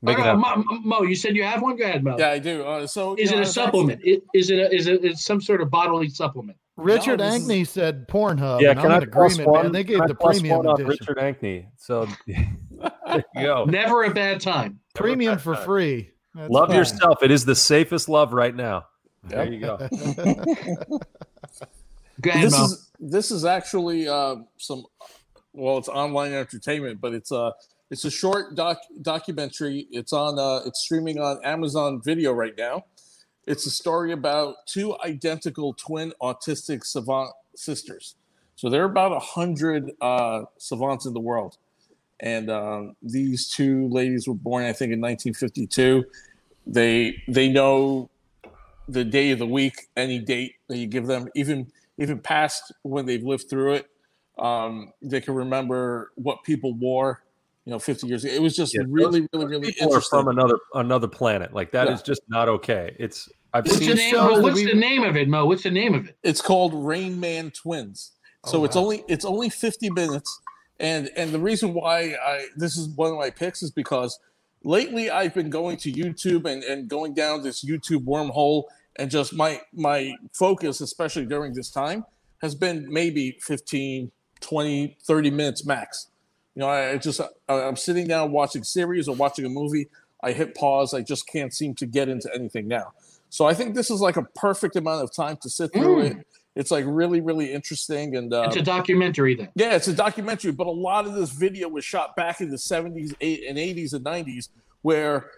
[0.00, 0.36] Make it Uh.
[0.36, 1.76] Mo, Mo, you said you have one.
[1.76, 2.16] Go ahead, Mo.
[2.18, 2.62] Yeah, I do.
[2.64, 4.00] Uh, so Is you know, it a I was supplement?
[4.06, 6.56] I- Is it a, is it is some sort of bodily supplement?
[6.76, 8.60] Richard No, this is- said Pornhub.
[8.60, 9.62] Yeah, and can I'm I plus agreement, one?
[9.64, 9.72] man.
[9.72, 10.86] They gave Can the plus premium one edition.
[10.88, 11.66] Richard Ankney.
[11.76, 13.64] So there you go.
[13.64, 14.78] Never a bad time.
[14.94, 15.64] Premium Never for bad.
[15.64, 16.10] free.
[16.34, 16.76] That's Love fine.
[16.76, 17.22] yourself.
[17.24, 18.86] It is the safest love right now.
[19.24, 19.76] There you go.
[22.20, 22.64] Go ahead, this Mo.
[22.64, 24.84] is this is actually uh, some
[25.52, 27.52] well it's online entertainment but it's a
[27.90, 29.86] it's a short doc documentary.
[29.90, 32.84] It's on uh, it's streaming on amazon video right now.
[33.46, 38.16] It's a story about two identical twin autistic savant sisters.
[38.56, 41.56] So there are about a hundred uh, savants in the world.
[42.20, 46.04] And um, these two ladies were born i think in 1952
[46.66, 48.10] they they know
[48.88, 53.06] the day of the week any date that you give them even even past when
[53.06, 53.86] they've lived through it.
[54.38, 57.22] Um, they can remember what people wore,
[57.68, 58.32] you know, 50 years ago.
[58.32, 60.20] It was just Yeah, really, really, really People are interesting.
[60.20, 61.52] from another another planet.
[61.52, 62.04] Like that is Yeah.
[62.04, 62.96] just not okay.
[62.98, 65.44] It's I've What's, seen the name, shows What's we- the name of it, Mo?
[65.44, 66.16] What's the name of it?
[66.22, 68.12] It's called Rain Man Twins.
[68.44, 68.82] Oh, so Oh, it's wow.
[68.84, 70.40] only it's only 50 minutes.
[70.80, 74.18] And and the reason why I this is one of my picks is because
[74.64, 78.64] lately I've been going to YouTube and, and going down this YouTube wormhole
[78.96, 82.06] and just my my focus, especially during this time,
[82.40, 86.06] has been maybe 15, 20, 30 minutes max.
[86.58, 87.28] You know, I I just I-
[87.60, 89.86] I'm sitting down watching series or watching a movie.
[90.24, 90.92] I hit pause.
[90.92, 92.94] I just can't seem to get into anything now.
[93.30, 96.10] So I think this is like a perfect amount of time to sit through Mm.
[96.20, 96.26] it.
[96.56, 98.16] It's like really, really interesting.
[98.16, 99.50] And uh, It's a documentary then.
[99.54, 102.56] yeah, it's a documentary, but a lot of this video was shot back in the
[102.58, 104.48] 70s, eight- and 80s and 90s,
[104.82, 105.30] where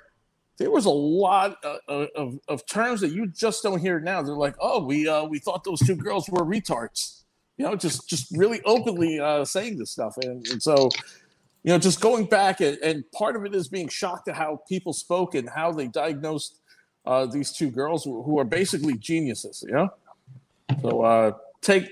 [0.57, 4.23] there was a lot of, of, of, terms that you just don't hear now.
[4.23, 7.20] They're like, oh, we uh, we thought those two girls were retards.
[7.61, 10.89] You know, just just really openly uh, saying this stuff, and, and so
[11.63, 14.63] you know, just going back and, and, part of it is being shocked at how
[14.67, 16.57] people spoke and how they diagnosed
[17.05, 19.63] uh, these two girls who, are basically geniuses.
[19.69, 19.89] You know,
[20.81, 21.91] so uh, take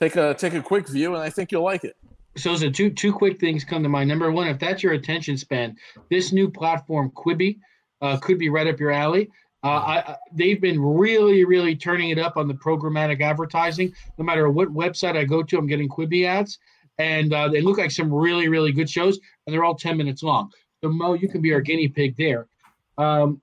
[0.00, 1.94] take a take a quick view, and I think you'll like it.
[2.38, 4.08] So, so two two quick things come to mind.
[4.08, 5.76] Number one, if that's your attention span,
[6.08, 7.58] this new platform Quibi
[8.00, 9.28] uh, could be right up your alley.
[9.64, 13.92] Uh, I, they've been really, really turning it up on the programmatic advertising.
[14.18, 16.58] No matter what website I go to, I'm getting Quibi ads,
[16.98, 20.22] and uh, they look like some really, really good shows, and they're all 10 minutes
[20.22, 20.50] long.
[20.82, 22.46] So, Mo, you can be our guinea pig there.
[22.98, 23.40] Um,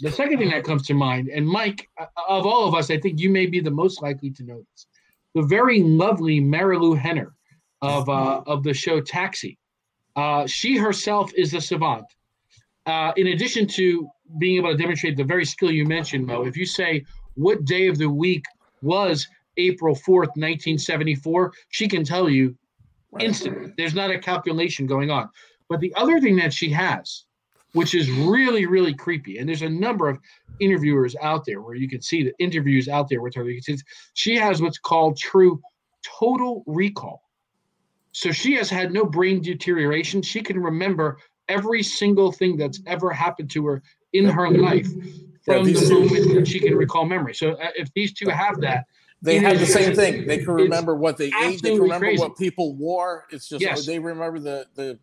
[0.00, 2.98] the second thing that comes to mind, and Mike, uh, of all of us, I
[2.98, 4.86] think you may be the most likely to know this.
[5.34, 7.34] The very lovely Marilu Henner
[7.82, 9.58] of uh, of the show Taxi.
[10.16, 12.04] Uh, she herself is a savant.
[12.86, 14.08] Uh, in addition to
[14.38, 17.04] being able to demonstrate the very skill you mentioned, Mo, if you say
[17.34, 18.44] what day of the week
[18.82, 19.26] was
[19.56, 22.56] April 4th, 1974, she can tell you
[23.18, 23.72] instantly.
[23.76, 25.28] There's not a calculation going on.
[25.68, 27.24] But the other thing that she has,
[27.72, 30.18] which is really, really creepy, and there's a number of
[30.60, 33.46] interviewers out there where you can see the interviews out there with her.
[34.14, 35.60] She has what's called true
[36.02, 37.22] total recall.
[38.12, 40.22] So she has had no brain deterioration.
[40.22, 43.82] She can remember every single thing that's ever happened to her
[44.12, 44.88] in her life
[45.44, 47.34] from the moment that she can recall memory.
[47.34, 48.86] So uh, if these two have that,
[49.22, 50.26] they have the same thing.
[50.26, 51.62] They can remember what they ate.
[51.62, 52.22] They can remember crazy.
[52.22, 53.26] what people wore.
[53.30, 53.86] It's just yes.
[53.86, 54.98] they remember the the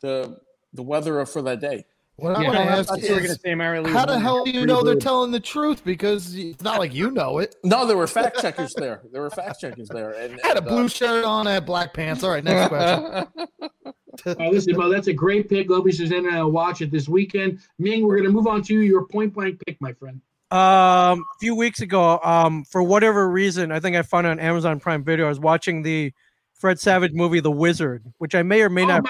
[0.00, 0.40] the
[0.72, 1.84] the weather for that day.
[2.16, 4.66] What I want to ask is, going to say Marilu how the hell do you
[4.66, 5.84] know they're telling the truth?
[5.84, 7.54] Because it's not like you know it.
[7.62, 9.02] No, there were fact checkers there.
[9.12, 10.10] There were fact checkers there.
[10.12, 11.46] And, I had a blue uh, shirt on.
[11.46, 12.24] I had black pants.
[12.24, 13.92] All right, next question.
[14.26, 15.68] Uh, listen, Mo, that's a great pick.
[15.68, 17.60] Lobie Susanna, I'll watch it this weekend.
[17.78, 20.20] Ming, we're going to move on to your point blank pick, my friend.
[20.50, 24.40] Um, a few weeks ago, um, for whatever reason, I think I found it on
[24.40, 25.26] Amazon Prime Video.
[25.26, 26.12] I was watching the
[26.54, 29.06] Fred Savage movie, The Wizard, which I may or may oh not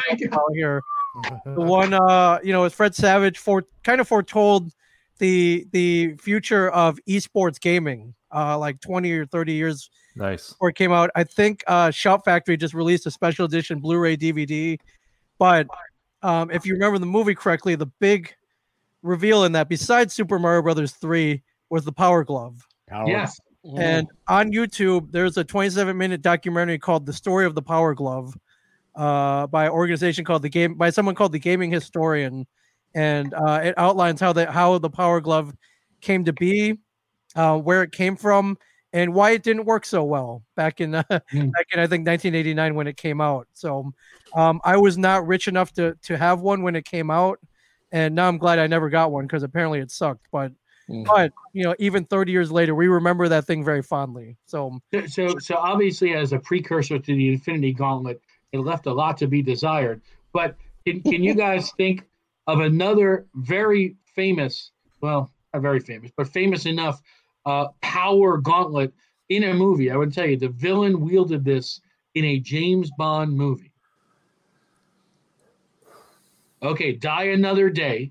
[0.52, 0.82] here
[1.44, 4.72] the one uh you know as fred savage for kind of foretold
[5.18, 10.76] the the future of esports gaming uh like 20 or 30 years nice before it
[10.76, 14.78] came out i think uh shout factory just released a special edition blu-ray dvd
[15.38, 15.66] but
[16.22, 18.34] um if you remember the movie correctly the big
[19.02, 21.40] reveal in that besides super mario brothers 3
[21.70, 22.66] was the power glove.
[22.88, 23.08] Power.
[23.08, 23.38] yes.
[23.76, 28.34] And on youtube there's a 27 minute documentary called the story of the power glove
[28.98, 32.46] uh, by an organization called the game by someone called the Gaming Historian,
[32.94, 35.54] and uh, it outlines how the how the Power Glove
[36.00, 36.78] came to be,
[37.36, 38.58] uh, where it came from,
[38.92, 41.52] and why it didn't work so well back in uh, mm.
[41.52, 43.46] back in I think 1989 when it came out.
[43.54, 43.92] So
[44.34, 47.38] um, I was not rich enough to to have one when it came out,
[47.92, 50.26] and now I'm glad I never got one because apparently it sucked.
[50.32, 50.52] But
[50.88, 51.04] mm.
[51.04, 54.36] but you know even 30 years later we remember that thing very fondly.
[54.46, 54.78] So
[55.08, 58.20] so so obviously as a precursor to the Infinity Gauntlet
[58.52, 60.00] it left a lot to be desired.
[60.32, 60.56] But
[60.86, 62.04] can, can you guys think
[62.46, 64.70] of another very famous,
[65.00, 67.00] well, not very famous, but famous enough
[67.46, 68.92] uh, power gauntlet
[69.28, 69.90] in a movie?
[69.90, 71.80] I would tell you the villain wielded this
[72.14, 73.72] in a James Bond movie.
[76.62, 78.10] Okay, Die Another Day,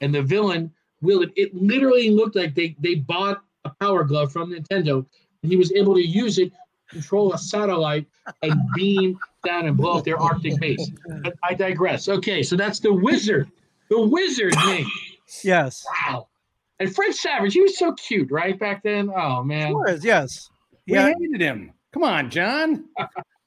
[0.00, 1.54] and the villain wielded it.
[1.54, 5.06] Literally looked like they they bought a power glove from Nintendo,
[5.42, 8.06] and he was able to use it to control a satellite
[8.42, 10.90] and beam down and blow up their Arctic base.
[11.22, 12.08] But I digress.
[12.08, 13.50] Okay, so that's the wizard.
[13.90, 14.86] The wizard name.
[15.44, 15.86] Yes.
[16.06, 16.28] Wow.
[16.80, 18.58] And Fred Savage, he was so cute, right?
[18.58, 19.10] Back then.
[19.14, 19.68] Oh man.
[19.68, 20.50] He was, yes.
[20.86, 21.12] We yeah.
[21.18, 21.72] hated him.
[21.92, 22.86] Come on, John.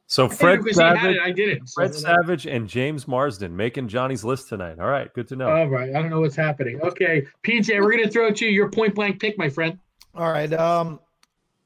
[0.10, 1.70] So Fred Savage, I did it.
[1.76, 4.80] Fred Savage and James Marsden making Johnny's list tonight.
[4.80, 5.50] All right, good to know.
[5.50, 6.80] All right, I don't know what's happening.
[6.82, 8.52] Okay, PJ, we're gonna throw it to you.
[8.52, 9.78] Your point blank pick, my friend.
[10.16, 10.52] All right.
[10.54, 11.02] Um,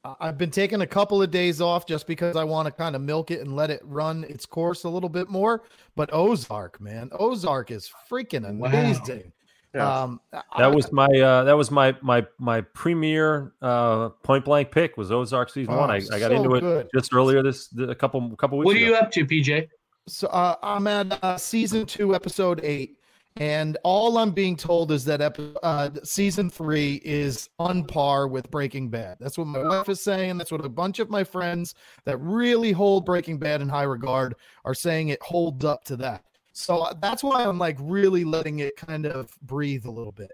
[0.04, 3.02] I've been taking a couple of days off just because I want to kind of
[3.02, 5.62] milk it and let it run its course a little bit more.
[5.94, 9.16] But Ozark, man, Ozark is freaking amazing.
[9.16, 9.32] Wow.
[9.74, 10.02] Yeah.
[10.02, 14.70] Um, that I, was my uh, that was my my my premier uh, point blank
[14.70, 15.90] pick was Ozark season oh, one.
[15.90, 16.88] I, I got so into it good.
[16.94, 18.66] just earlier this a couple couple weeks.
[18.66, 18.86] What are ago.
[18.86, 19.68] you up to, PJ?
[20.08, 22.98] So uh, I'm at uh, season two, episode eight.
[23.38, 25.22] And all I'm being told is that
[25.62, 29.16] uh, season three is on par with Breaking Bad.
[29.20, 30.36] That's what my wife is saying.
[30.36, 31.74] That's what a bunch of my friends
[32.04, 34.34] that really hold Breaking Bad in high regard
[34.66, 36.24] are saying it holds up to that.
[36.52, 40.32] So uh, that's why I'm like really letting it kind of breathe a little bit.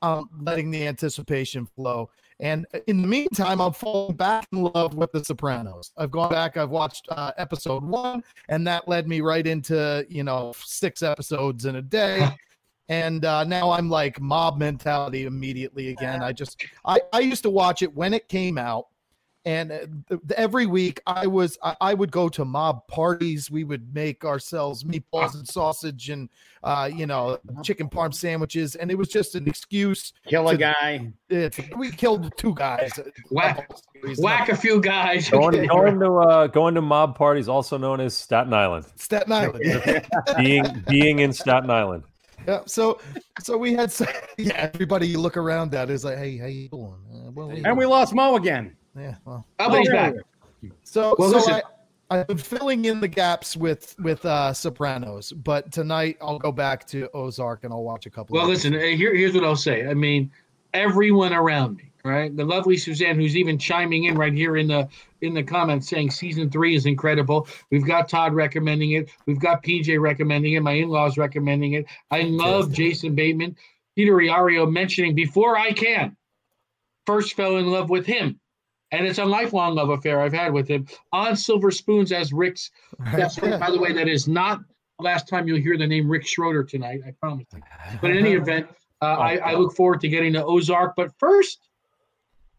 [0.00, 2.10] I'm letting the anticipation flow.
[2.40, 5.92] And in the meantime, I'm falling back in love with The Sopranos.
[5.96, 10.24] I've gone back, I've watched uh, episode one, and that led me right into, you
[10.24, 12.28] know, six episodes in a day.
[12.88, 16.22] and uh, now I'm like mob mentality immediately again.
[16.22, 18.86] I just I, I used to watch it when it came out,
[19.44, 19.78] and uh,
[20.08, 23.50] th- every week I was I, I would go to mob parties.
[23.50, 26.28] We would make ourselves meatballs and sausage and
[26.62, 30.12] uh, you know chicken parm sandwiches, and it was just an excuse.
[30.26, 31.12] Kill a To- guy.
[31.28, 32.92] It, we killed two guys.
[33.30, 33.68] Whack-
[34.18, 35.28] Whack a few guys.
[35.30, 38.84] Going, going to uh, going to mob parties, also known as Staten Island.
[38.96, 40.06] Staten Island.
[40.38, 42.04] Being being in Staten Island.
[42.48, 43.00] Yeah, so
[43.40, 44.02] so we had s-
[44.38, 47.76] yeah everybody you look around at is like hey how you doing uh, well, And
[47.78, 48.76] we lost Mo again.
[48.96, 50.14] Yeah well Oh, but he's back.
[50.84, 51.54] so Well, so listen.
[51.54, 51.62] I,
[52.20, 56.86] I've been filling in the gaps with with uh Sopranos but tonight I'll go back
[56.88, 58.74] to Ozark and I'll watch a couple Well, of listen.
[58.74, 59.86] uh, Here, here's what I'll say.
[59.86, 60.30] I mean,
[60.74, 62.34] everyone around me, right?
[62.36, 64.88] The lovely Suzanne, who's even chiming in right here in the
[65.22, 67.46] in the comments, saying season three is incredible.
[67.70, 69.08] We've got Todd recommending it.
[69.26, 70.60] We've got PJ recommending it.
[70.62, 71.86] My in-laws recommending it.
[72.10, 73.56] I love Jason Bateman.
[73.94, 76.16] Peter Iario mentioning before I can.
[77.06, 78.40] First fell in love with him.
[78.92, 82.70] And it's a lifelong love affair I've had with him on Silver Spoons as Rick's
[83.12, 83.58] That's right.
[83.58, 84.60] By the way, that is not
[84.98, 87.00] the last time you'll hear the name Rick Schroder tonight.
[87.06, 87.46] I promise.
[87.54, 87.60] you.
[88.00, 88.68] But in any event,
[89.00, 90.94] uh, I, I look forward to getting to Ozark.
[90.94, 91.68] But first,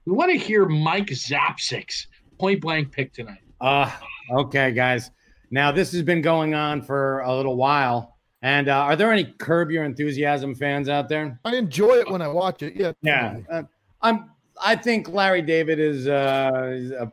[0.06, 2.08] we want to hear Mike Zapcic's
[2.40, 3.42] point blank pick tonight.
[3.62, 3.90] Uh,
[4.32, 5.12] okay, guys.
[5.52, 8.18] Now this has been going on for a little while.
[8.42, 11.40] And uh, are there any Curb Your Enthusiasm fans out there?
[11.46, 13.64] I enjoy it when I watch it yeah Yeah, uh,
[14.02, 14.32] I'm.
[14.62, 17.12] I think Larry David is, uh, is a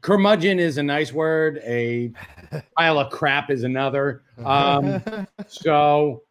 [0.00, 1.60] curmudgeon is a nice word.
[1.64, 2.12] A
[2.76, 4.22] pile of crap is another.
[4.44, 5.02] Um,
[5.48, 6.22] so,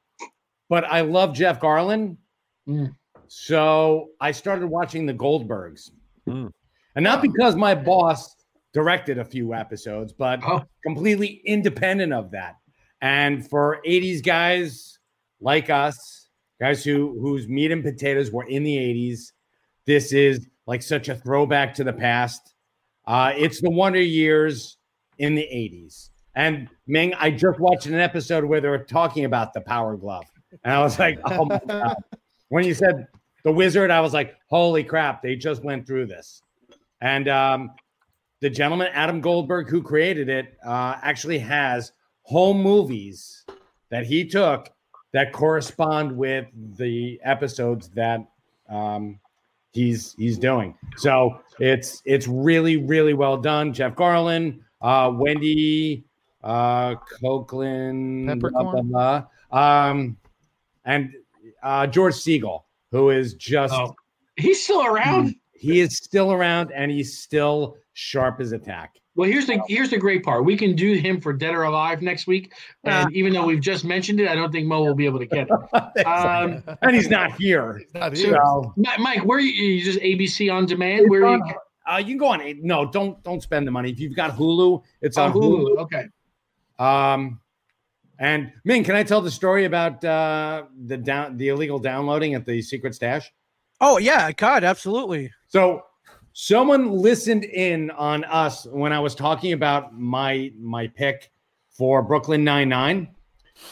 [0.69, 2.15] but I love Jeff Garlin.
[2.65, 2.95] Mm.
[3.27, 5.91] So I started watching the Goldbergs,
[6.25, 6.49] Mm.
[6.95, 8.33] and not because my boss
[8.73, 10.63] directed a few episodes, but Oh.
[10.85, 12.55] completely independent of that.
[13.01, 14.99] And for 80s guys
[15.41, 16.29] like us,
[16.61, 19.33] guys who whose meat and potatoes were in the 80s,
[19.87, 22.53] this is like such a throwback to the past.
[23.07, 24.77] Uh, it's the Wonder Years
[25.17, 26.09] in the 80s.
[26.35, 30.25] And Ming, I just watched an episode where they were talking about the Power Glove,
[30.63, 31.95] and I was like, oh my god!
[32.49, 33.07] When you said
[33.43, 35.23] the Wizard, I was like, holy crap!
[35.23, 36.43] They just went through this,
[37.01, 37.71] and um,
[38.39, 41.91] the gentleman Adam Goldberg, who created it, uh, actually has
[42.21, 43.43] home movies
[43.89, 44.69] that he took
[45.13, 46.45] that correspond with
[46.77, 48.19] the episodes that
[48.69, 49.19] um,
[49.77, 50.75] he's he's doing.
[50.97, 53.73] So it's it's really really well done.
[53.73, 56.03] Jeff Garlin, uh, Wendy,
[56.43, 59.23] uh, Copeland, blah, blah, blah.
[59.51, 60.17] um,
[60.85, 61.13] and
[61.63, 63.95] uh, George Segal, who is just Oh,
[64.35, 65.35] he's still around.
[65.53, 68.95] he is still around and he's still sharp as a tack.
[69.17, 70.45] Well, here's the here's the great part.
[70.45, 72.53] We can do him for Dead or Alive next week,
[72.83, 75.25] and even though we've just mentioned it, I don't think Mo will be able to
[75.25, 76.05] get it.
[76.05, 77.81] Um, and he's not here.
[77.95, 78.33] Not here.
[78.33, 81.09] So Mi- Mike, where are you, you just ABC on demand?
[81.09, 81.53] Where are you?
[81.91, 82.41] uh, you can go on.
[82.61, 83.89] No, don't don't spend the money.
[83.89, 85.65] If you've got Hulu, it's On on Hulu.
[85.65, 85.77] Hulu.
[85.79, 86.05] Okay.
[86.77, 87.39] Um,
[88.19, 92.45] and Ming, can I tell the story about uh, the down the illegal downloading at
[92.45, 93.31] the secret stash?
[93.81, 95.31] Oh yeah, God, absolutely.
[95.47, 95.81] So
[96.39, 101.31] someone listened in on us when I was talking about my my pick
[101.71, 103.07] for Brooklyn Nine Nine,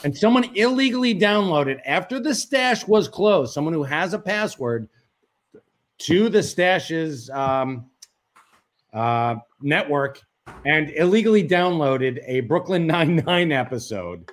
[0.04, 3.54] and someone illegally downloaded after the stash was closed.
[3.54, 4.90] Someone who has a password
[6.00, 7.86] to the stash's um,
[8.94, 10.20] uh, network
[10.66, 14.28] and illegally downloaded a Brooklyn Nine Nine episode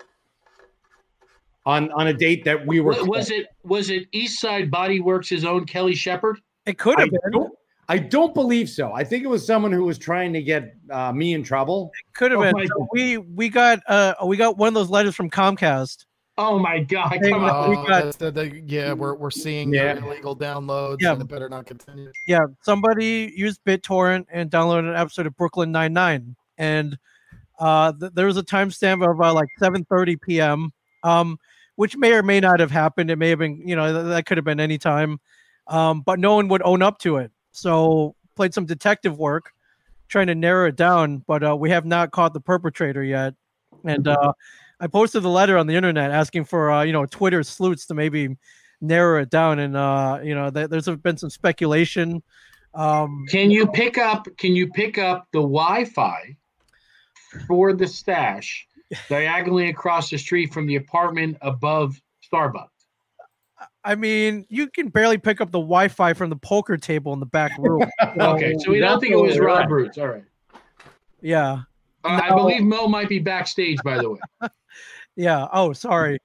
[1.67, 2.93] on on a date that we were.
[2.93, 6.41] Was, was it was it East Side Body Works' his own Kelly Shepard?
[6.65, 7.31] It could I have been.
[7.31, 7.53] don't,
[7.93, 8.91] I don't believe so.
[8.95, 11.91] I think it was someone who was trying to get uh, me in trouble.
[12.09, 12.67] It could have Oh been.
[12.67, 16.07] So we we got uh we got one of those letters from Comcast.
[16.39, 17.19] Oh my God!
[17.23, 17.69] Hey, Come on.
[17.69, 19.99] we Oh, got- the, the, yeah, we're, we're seeing Yeah.
[20.03, 21.13] illegal downloads, Yeah.
[21.13, 22.11] and it better not continue.
[22.27, 26.97] Yeah, somebody used BitTorrent and downloaded an episode of Brooklyn Nine Nine, and
[27.61, 30.71] uh, th- there was a timestamp of uh, like 7:30 p.m.
[31.03, 31.37] Um,
[31.77, 33.11] which may or may not have happened.
[33.11, 35.21] It may have been, you know, th- that could have been any time,
[35.67, 37.31] um, but no one would own up to it.
[37.53, 39.53] So played some detective work,
[40.09, 43.35] trying to narrow it down, but uh, we have not caught the perpetrator yet.
[43.85, 44.33] And uh,
[44.81, 47.95] I posted the letter on the internet asking for, uh, you know, Twitter sleuths to
[47.95, 48.37] maybe
[48.81, 49.61] narrow it down.
[49.61, 52.23] And uh, you know, th- there's been some speculation.
[52.75, 54.27] Um, Can you pick up?
[54.39, 56.37] Can you pick up the Wi-Fi
[57.47, 58.67] for the stash
[59.09, 62.01] diagonally across the street from the apartment above
[62.33, 62.69] Starbucks?
[63.85, 67.27] I mean, you can barely pick up the Wi-Fi from the poker table in the
[67.27, 67.83] back room.
[68.19, 69.99] Okay, so we don't think it was Rob Roots.
[69.99, 70.25] All right.
[71.21, 71.63] yeah,
[72.05, 74.19] Uh, I believe Mo might be backstage, by the way.
[75.17, 75.49] yeah.
[75.53, 76.19] Oh, sorry.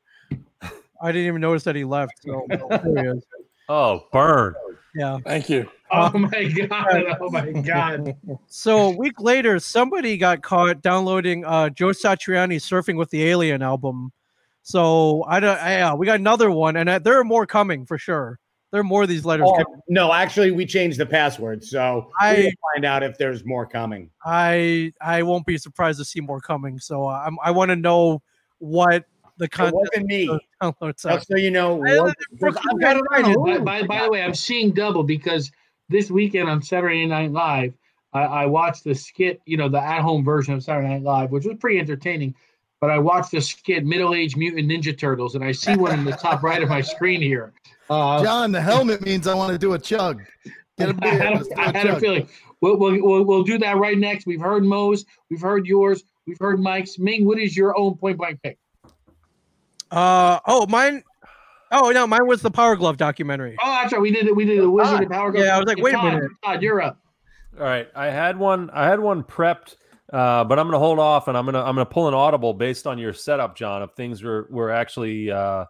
[1.01, 2.13] I didn't even notice that he left.
[2.23, 3.23] So there he is.
[3.69, 4.55] Oh, burn.
[4.95, 5.17] Yeah.
[5.25, 5.69] Thank you.
[5.91, 7.17] Oh my god!
[7.21, 8.13] Oh my god!
[8.47, 13.61] So a week later, somebody got caught downloading uh, Joe Satriani's "Surfing with the Alien"
[13.61, 14.11] album.
[14.67, 15.55] So I don't.
[15.55, 18.37] Yeah, we got another one, and uh, there are more coming for sure.
[18.71, 19.47] There are more of these letters.
[19.49, 23.65] Oh, no, actually, we changed the password, so I- we'll find out if there's more
[23.65, 24.09] coming.
[24.25, 26.79] I I won't be surprised to see more coming.
[26.79, 28.21] So uh, I'm, I want to know
[28.57, 29.05] what
[29.37, 30.27] the It content wasn't me.
[30.59, 30.93] of the.
[31.01, 34.11] Just so you know, I- what- I've got it you on by, by, by the
[34.11, 35.49] way, I'm seeing double because
[35.87, 37.73] this weekend on Saturday Night Live,
[38.11, 41.45] I, I watched the skit, you know, the at-home version of Saturday Night Live, which
[41.45, 42.35] was pretty entertaining.
[42.79, 46.11] But I watched the skit "Middle-Aged Mutant Ninja Turtles," and I see one in the
[46.11, 47.53] top right of my screen here.
[47.89, 50.21] Uh, John, the helmet means I want to do a chug.
[50.77, 51.27] Get a I had, beer.
[51.27, 52.29] a, Let's do I a had a feeling.
[52.61, 54.25] We'll, we'll, we'll, we'll do that right next.
[54.27, 56.99] We've heard Mo's, we've heard yours, we've heard Mike's.
[56.99, 58.57] Ming, what is your own point blank pick?
[59.89, 61.03] Uh oh, mine.
[61.71, 63.55] Oh no, mine was the Power Glove documentary.
[63.61, 64.01] Oh, that's right.
[64.01, 64.35] We did it.
[64.35, 65.31] We did the Wizard of Power.
[65.31, 65.45] Glove.
[65.45, 66.31] Yeah, I was like, wait a minute.
[66.43, 66.99] Todd, you're up.
[67.57, 68.69] All right, I had one.
[68.71, 69.75] I had one prepped,
[70.13, 72.07] uh, but I'm going to hold off, and I'm going to I'm going to pull
[72.07, 75.65] an audible based on your setup, John, of things we're we're actually uh,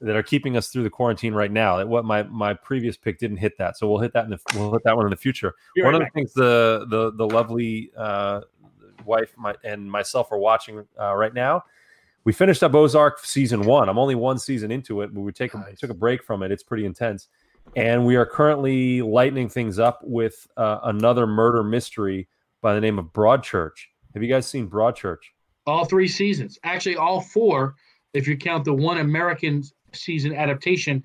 [0.00, 1.76] that are keeping us through the quarantine right now.
[1.76, 4.38] That what my my previous pick didn't hit that, so we'll hit that in the
[4.54, 5.54] we'll hit that one in the future.
[5.74, 8.40] Be one right of the things the the the lovely uh,
[9.04, 11.62] wife my, and myself are watching uh, right now.
[12.24, 13.88] We finished up Ozark season one.
[13.88, 15.78] I'm only one season into it, but we take a, Nice.
[15.78, 16.50] took a break from it.
[16.50, 17.28] It's pretty intense,
[17.76, 22.26] and we are currently lightening things up with uh, another murder mystery
[22.62, 23.72] by the name of Broadchurch.
[24.14, 25.18] Have you guys seen Broadchurch?
[25.66, 27.74] All three seasons, actually, all four,
[28.14, 29.62] if you count the one American
[29.92, 31.02] season adaptation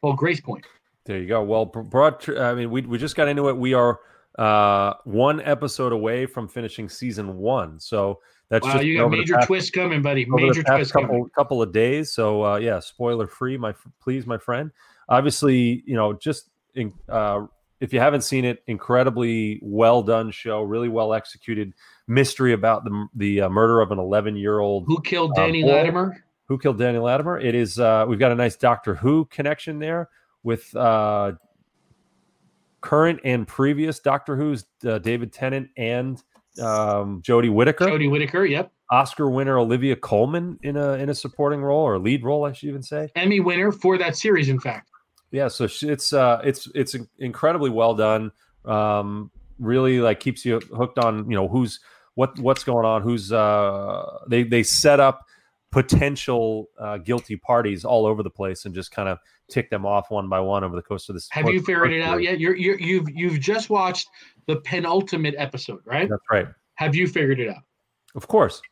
[0.00, 0.64] called Gracepoint.
[1.04, 1.42] There you go.
[1.42, 2.28] Well, Bro- Broad.
[2.38, 3.56] I mean, we we just got into it.
[3.56, 3.98] We are
[4.38, 9.34] uh, one episode away from finishing season one, so that's Wow, just you got major
[9.34, 10.24] past- twists coming, buddy.
[10.28, 11.28] Major twist couple coming.
[11.36, 12.12] couple of days.
[12.12, 14.70] So uh, yeah, spoiler free, my please, my friend.
[15.08, 17.46] Obviously, you know, just in, uh,
[17.80, 21.72] if you haven't seen it, incredibly well done show, really well executed
[22.08, 25.62] mystery about the the uh, murder of an 11 year old Who killed Uh, Danny
[25.62, 25.72] boy.
[25.72, 26.24] Latimer?
[26.48, 27.40] who killed Daniel Latimer.
[27.40, 30.08] It is uh, we've got a nice Doctor Who connection there
[30.44, 31.32] with uh,
[32.80, 36.22] current and previous Doctor Who's uh, David Tennant and
[36.62, 37.86] um, Jodie Whittaker.
[37.86, 38.44] Jodie Whittaker.
[38.44, 38.72] Yep.
[38.90, 42.68] Oscar winner Olivia Colman in a in a supporting role or lead role, I should
[42.68, 43.08] even say.
[43.16, 44.88] Emmy winner for that series, in fact.
[45.30, 48.32] Yeah, so it's uh it's it's incredibly well done.
[48.64, 51.80] Um, really like keeps you hooked on you know who's
[52.14, 53.02] what what's going on.
[53.02, 55.26] Who's uh they they set up
[55.72, 59.18] potential uh, guilty parties all over the place and just kind of
[59.50, 61.28] tick them off one by one over the course of this.
[61.32, 62.40] Have you figured it out yet?
[62.40, 64.08] You're, you're you've you've just watched
[64.46, 66.08] the penultimate episode, right?
[66.08, 66.46] That's right.
[66.76, 67.62] Have you figured it out?
[68.14, 68.62] Of course.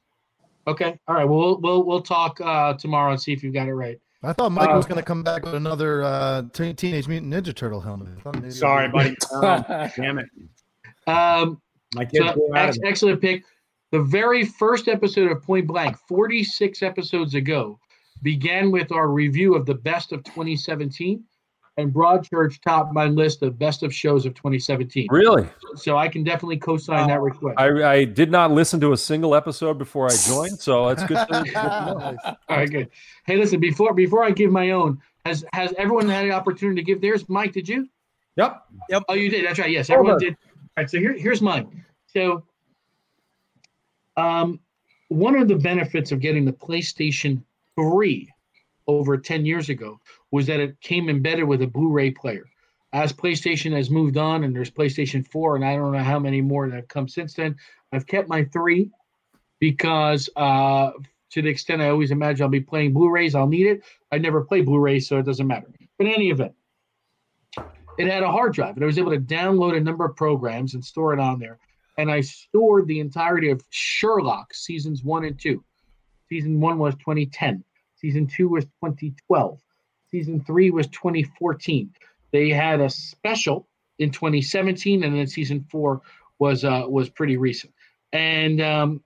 [0.67, 0.99] Okay.
[1.07, 1.25] All right.
[1.25, 4.01] Well, we'll we'll, talk uh, tomorrow and see if you got it right.
[4.25, 7.33] I thought Mike Uh, was going to come back with another uh, Te- Teenage Mutant
[7.33, 8.09] Ninja Turtle helmet.
[8.17, 9.17] I thought maybe- Sorry, buddy.
[9.33, 10.27] Oh, damn it.
[11.07, 11.61] Um,
[11.95, 12.89] My kids so, blew out ex- of it.
[12.89, 13.45] excellent pick.
[13.93, 17.79] The very first episode of Point Blank, 46 episodes ago,
[18.23, 21.23] began with our review of the best of 2017,
[21.77, 25.09] and Broadchurch topped my list of best of shows of 2017.
[25.11, 25.49] Really?
[25.77, 27.59] So I can definitely co-sign that request.
[27.59, 31.17] I, I did not listen to a single episode before I joined, so it's good.
[31.17, 32.17] To, good to know.
[32.49, 32.91] All right, good.
[33.27, 36.87] Hey, listen, before before I give my own, has has everyone had an opportunity to
[36.87, 37.29] give theirs?
[37.29, 37.89] Mike, did you?
[38.37, 38.63] Yep.
[38.91, 39.03] Yep.
[39.09, 39.45] Oh, you did.
[39.45, 39.71] That's right.
[39.71, 40.21] Yes, everyone Over.
[40.21, 40.37] did.
[40.53, 40.91] All right.
[40.91, 41.85] So here, here's mine.
[42.07, 42.45] So,
[44.17, 44.61] um,
[45.09, 47.43] one of the benefits of getting the PlayStation
[47.77, 48.29] 3
[48.87, 50.01] over 10 years ago
[50.31, 52.45] was that it came embedded with a Blu-ray player.
[52.93, 56.41] As PlayStation has moved on, and there's PlayStation 4, and I don't know how many
[56.41, 57.57] more that have come since then.
[57.93, 58.91] I've kept my three
[59.59, 60.91] because, uh,
[61.31, 63.83] to the extent I always imagine I'll be playing Blu-rays, I'll need it.
[64.13, 65.67] I never play Blu-rays, so it doesn't matter.
[65.99, 66.55] But in any event,
[67.99, 70.75] it had a hard drive, and I was able to download a number of programs
[70.75, 71.59] and store it on there.
[71.99, 75.65] And I stored the entirety of Sherlock seasons one and two.
[76.29, 77.65] Season one was 2010.
[78.05, 79.59] Season two was 2012.
[80.11, 81.91] Season three was 2014.
[82.33, 83.67] They had a special
[83.99, 86.03] in 2017, and then season four
[86.39, 87.73] was uh, was pretty recent.
[88.13, 89.03] And um,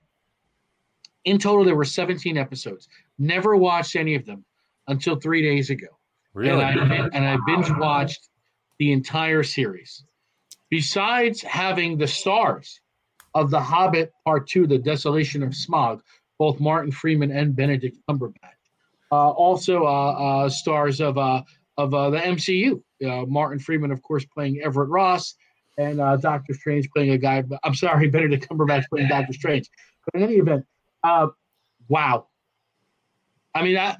[1.24, 2.88] in total, there were 17 episodes.
[3.20, 4.44] Never watched any of them
[4.88, 5.96] until three days ago.
[6.34, 6.60] Really?
[6.60, 8.30] And I, and I binge watched
[8.80, 10.02] the entire series.
[10.70, 12.80] Besides having the stars
[13.32, 16.00] of The Hobbit Part Two, The Desolation of Smaug,
[16.36, 18.57] both Martin Freeman and Benedict Cumberbatch,
[19.16, 21.42] also uh, uh, stars of uh,
[21.76, 22.82] of uh, the MCU.
[23.04, 25.34] Uh, Martin Freeman, of course, playing Everett Ross,
[25.78, 27.42] and uh, Doctor Strange playing a guy.
[27.64, 29.70] I'm sorry, Benedict Cumberbatch playing Doctor Strange.
[30.04, 30.66] But in any event,
[31.02, 31.28] uh,
[31.88, 32.26] wow.
[33.54, 33.96] I mean, I,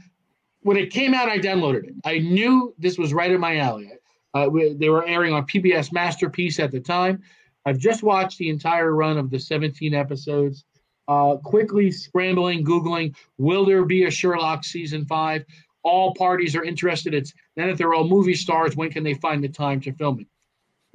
[0.63, 1.95] when it came out, I downloaded it.
[2.05, 3.93] I knew this was right in my alley.
[4.35, 7.23] Uh, we, they were airing on PBS Masterpiece at the time.
[7.65, 10.65] I've just watched the entire run of the 17 episodes.
[11.09, 15.45] Uh, quickly scrambling, googling, will there be a Sherlock season five?
[15.83, 17.15] All parties are interested.
[17.15, 20.21] It's then if they're all movie stars, when can they find the time to film
[20.21, 20.27] it?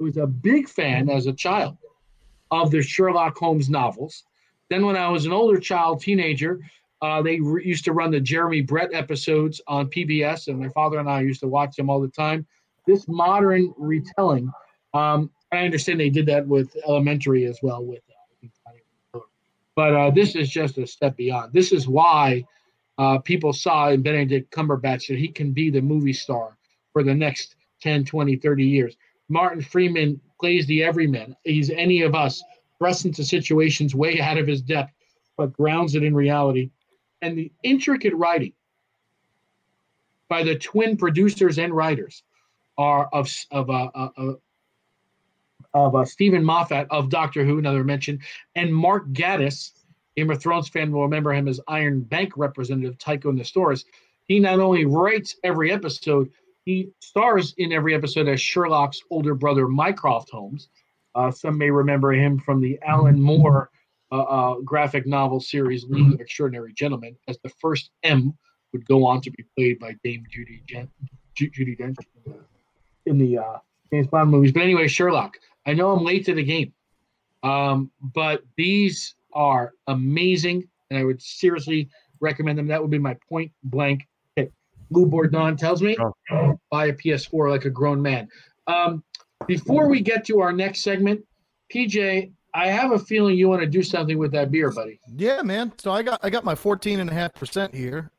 [0.00, 1.76] I was a big fan as a child
[2.50, 4.24] of the Sherlock Holmes novels.
[4.70, 6.60] Then, when I was an older child, teenager,
[7.02, 10.98] uh, they re- used to run the Jeremy Brett episodes on PBS, and my father
[10.98, 12.46] and I used to watch them all the time.
[12.86, 14.50] This modern retelling,
[14.94, 17.84] um, I understand they did that with Elementary as well.
[17.84, 18.00] With,
[19.76, 21.52] but uh, this is just a step beyond.
[21.52, 22.44] This is why
[22.98, 26.56] uh, people saw in Benedict Cumberbatch that he can be the movie star
[26.92, 28.96] for the next 10, 20, 30 years.
[29.28, 31.36] Martin Freeman plays the everyman.
[31.44, 32.42] He's any of us
[32.78, 34.92] thrust into situations way out of his depth,
[35.36, 36.70] but grounds it in reality.
[37.22, 38.52] And the intricate writing
[40.28, 42.22] by the twin producers and writers
[42.76, 44.32] are of of uh, uh, uh,
[45.74, 48.20] of uh, Steven Moffat of Doctor Who, another mention,
[48.54, 49.72] and Mark Gatiss.
[50.16, 53.84] Game of Thrones fan will remember him as Iron Bank representative Tycho Nestoris.
[54.26, 56.30] He not only writes every episode,
[56.64, 60.68] he stars in every episode as Sherlock's older brother, Mycroft Holmes.
[61.14, 63.70] Uh, some may remember him from the Alan Moore
[64.12, 68.32] uh, uh, graphic novel series, League of Extraordinary Gentlemen, as the first M
[68.72, 70.62] would go on to be played by Dame Judi
[71.36, 71.96] Judi Dench
[73.06, 73.58] in the uh,
[73.92, 74.52] James Bond movies.
[74.52, 75.38] But anyway, Sherlock.
[75.66, 76.72] I know I'm late to the game,
[77.42, 81.88] um, but these are amazing, and I would seriously
[82.20, 82.66] recommend them.
[82.68, 84.52] That would be my point blank pick.
[84.90, 85.96] Lou Bourdon tells me
[86.70, 88.28] buy a PS4 like a grown man.
[88.66, 89.02] Um,
[89.46, 91.24] before we get to our next segment,
[91.72, 95.00] PJ, I have a feeling you want to do something with that beer, buddy.
[95.16, 95.72] Yeah, man.
[95.78, 98.10] So I got I got my 14 and a half percent here.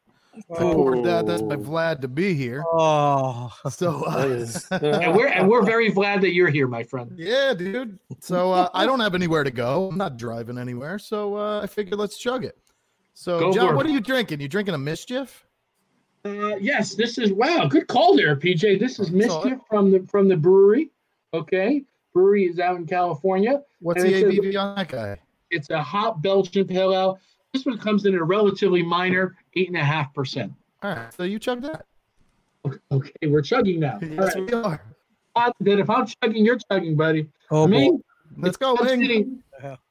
[0.52, 1.26] I poured that.
[1.26, 1.56] That's my.
[1.56, 2.64] Vlad to be here.
[2.72, 6.84] Oh, So uh, That is- And we're and we're very glad that you're here, my
[6.84, 7.12] friend.
[7.18, 7.98] yeah, dude.
[8.20, 9.88] So uh, I don't have anywhere to go.
[9.90, 11.00] I'm not driving anywhere.
[11.00, 12.58] So uh, I figured let's chug it.
[13.14, 13.90] So Go John, what it.
[13.90, 14.42] are you drinking?
[14.42, 15.46] You drinking a mischief?
[16.26, 17.68] Uh, yes, this is wow.
[17.70, 18.80] Good call there, PJ.
[18.80, 20.90] This is Mischief from the from the Bruery.
[21.34, 21.84] Okay,
[22.16, 23.62] Bruery is out in California.
[23.80, 25.20] What's And the it says- ABV on that guy?
[25.52, 27.20] It's a hot Belgian pale ale.
[27.56, 30.52] This one comes in at a relatively minor eight and a half percent.
[30.84, 31.86] All right, so you chug that.
[32.92, 33.98] Okay, we're chugging now.
[34.02, 34.46] Yes, right.
[34.46, 34.84] we are.
[35.38, 37.30] Uh, Then if I'm chugging, you're chugging, buddy.
[37.52, 37.98] oh I boy.
[38.38, 38.88] Let's go, Wing.
[39.02, 39.40] sitting-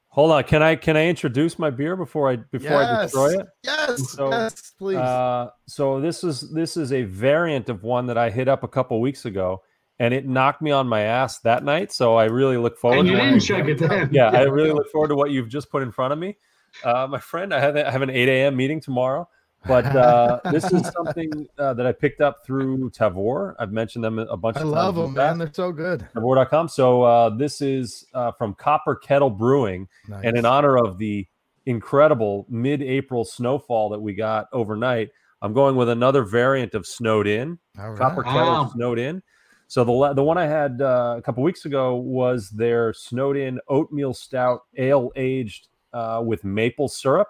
[0.09, 3.47] Hold on, can I can I introduce my beer before I before I destroy it?
[3.63, 4.95] Yes, So, yes, please.
[4.97, 8.67] Uh, so this is this is a variant of one that I hit up a
[8.69, 9.61] couple weeks ago,
[9.99, 11.91] and it knocked me on my ass that night.
[11.91, 12.99] So I really look forward.
[12.99, 14.09] and you to didn't what- chug it then.
[14.13, 16.37] Yeah, I really look forward to what you've just put in front of me,
[16.83, 17.53] uh, my friend.
[17.53, 18.55] I have a, I have an eight a.m.
[18.55, 19.27] meeting tomorrow,
[19.67, 23.55] but uh, this is something uh, that I picked up through Tavour.
[23.59, 24.97] I've mentioned them a bunch I of love times.
[24.97, 25.37] in them, the man.
[25.37, 26.07] They're so good.
[26.15, 26.67] Tavour.com.
[26.69, 29.87] So uh, this is uh, from Copper Kettle Brewing.
[30.07, 30.23] Nice.
[30.23, 31.27] And in honor of the
[31.65, 35.09] incredible mid-April snowfall that we got overnight,
[35.41, 37.57] I'm going with another variant of Snowed In.
[37.79, 37.97] All right.
[37.99, 38.71] Copper Kettle Wow.
[38.73, 39.21] Snowed In.
[39.67, 43.59] So the the one I had uh, a couple weeks ago was their Snowed In
[43.67, 47.29] Oatmeal Stout Ale aged uh, with maple syrup.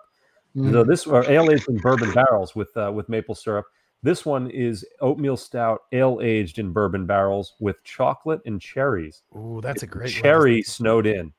[0.56, 0.72] Mm.
[0.72, 3.66] So this or ale aged in bourbon barrels with uh, with maple syrup.
[4.04, 9.24] This one is oatmeal stout ale aged in bourbon barrels with chocolate and cherries.
[9.36, 10.22] Ooh, that's a great one.
[10.22, 11.34] Cherry snowed in.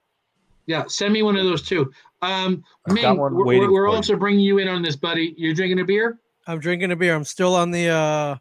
[0.67, 1.93] Yeah, send me one of those too.
[2.23, 3.87] Um, Ming, one we're, we're for you.
[3.87, 5.35] also bringing you in on this, buddy.
[5.37, 6.19] You're drinking a beer?
[6.49, 7.15] I'm drinking a beer.
[7.15, 8.37] I'm still on the uh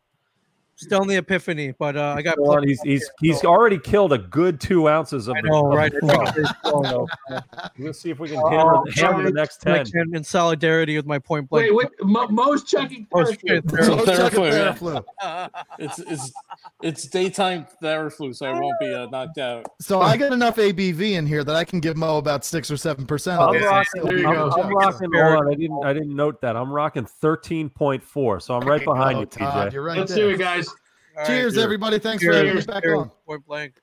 [0.76, 4.14] still on the epiphany, but uh I got Go on, He's he's he's already killed
[4.14, 5.48] a good two ounces of I the.
[5.50, 5.94] know, the right?
[5.96, 6.26] I club.
[6.34, 7.08] think it's still- So,
[7.80, 10.02] We'll see if we can Oh, hammer, hammer the next like, ten.
[10.10, 11.66] in, in solidarity with my point blank.
[11.66, 11.92] Wait, what?
[12.04, 13.08] Mo, Mo's checking.
[13.14, 13.40] Oh, first.
[13.46, 13.64] shit.
[13.70, 15.48] So Oh, Theraflu, yeah.
[15.80, 16.32] It's it's
[16.82, 19.66] it's daytime Theraflu, so I won't be uh, knocked out.
[19.82, 22.78] So I got enough ABV in here that I can give Mo about six or
[22.78, 23.40] seven percent.
[23.42, 24.04] I'm rocking.
[24.04, 24.52] there you I'm, go.
[24.52, 25.12] I'm rocking.
[25.14, 25.84] Hold on, I didn't.
[25.86, 26.56] I didn't note that.
[26.56, 29.74] I'm rocking 13.4, so I'm right behind you, Todd, PJ.
[29.74, 30.28] you're right Let's there.
[30.28, 30.65] do it, guys.
[31.16, 31.64] All right, Cheers, cheers.
[31.64, 32.00] everybody.
[32.00, 33.00] Thanks for having me back cheers.
[33.00, 33.12] on.
[33.26, 33.74] Point blank.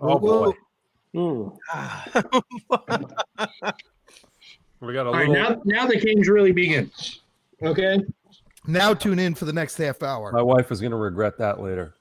[0.00, 0.52] Oh boy,
[1.16, 1.56] Ooh.
[1.70, 2.08] Hmm.
[4.86, 5.34] we got a All right, little.
[5.34, 7.20] now now the games really begins.
[7.62, 7.98] Okay,
[8.66, 10.32] Now tune in for the next half hour.
[10.32, 11.94] My wife is going to regret that later.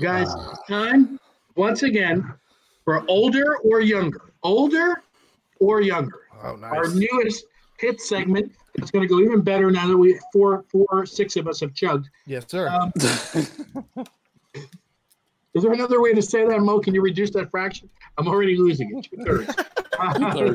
[0.00, 1.20] guys, uh, time
[1.54, 2.32] once again
[2.84, 5.02] for older or younger, older
[5.60, 6.20] or younger.
[6.42, 7.46] Oh, Our newest
[7.78, 8.52] hit segment.
[8.74, 11.74] It's going to go even better now that we four, four, six of us have
[11.74, 12.08] chugged.
[12.26, 12.68] Yes, sir.
[12.68, 12.92] Um,
[15.54, 16.80] is there another way to say that, Mo?
[16.80, 17.88] Can you reduce that fraction?
[18.18, 19.08] I'm already losing it.
[19.10, 19.54] Two-thirds.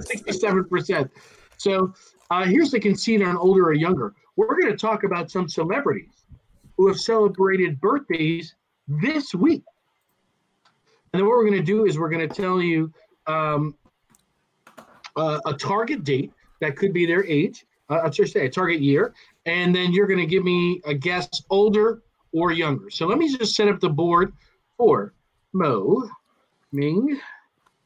[0.08, 1.10] Sixty-seven percent.
[1.58, 1.94] So
[2.30, 4.14] uh, here's the conceit on older or younger.
[4.36, 6.26] We're going to talk about some celebrities
[6.78, 8.56] who have celebrated birthdays
[8.88, 9.64] this week.
[11.12, 12.94] And then what we're going to do is we're going to tell you
[13.28, 13.76] um,
[15.16, 16.32] uh, a target date
[16.62, 17.66] that could be their age.
[17.90, 19.14] Uh, I should say a target year,
[19.46, 22.90] and then you're going to give me a guess, older or younger.
[22.90, 24.34] So let me just set up the board
[24.78, 25.14] for
[25.54, 26.08] Mo,
[26.72, 27.20] Ming.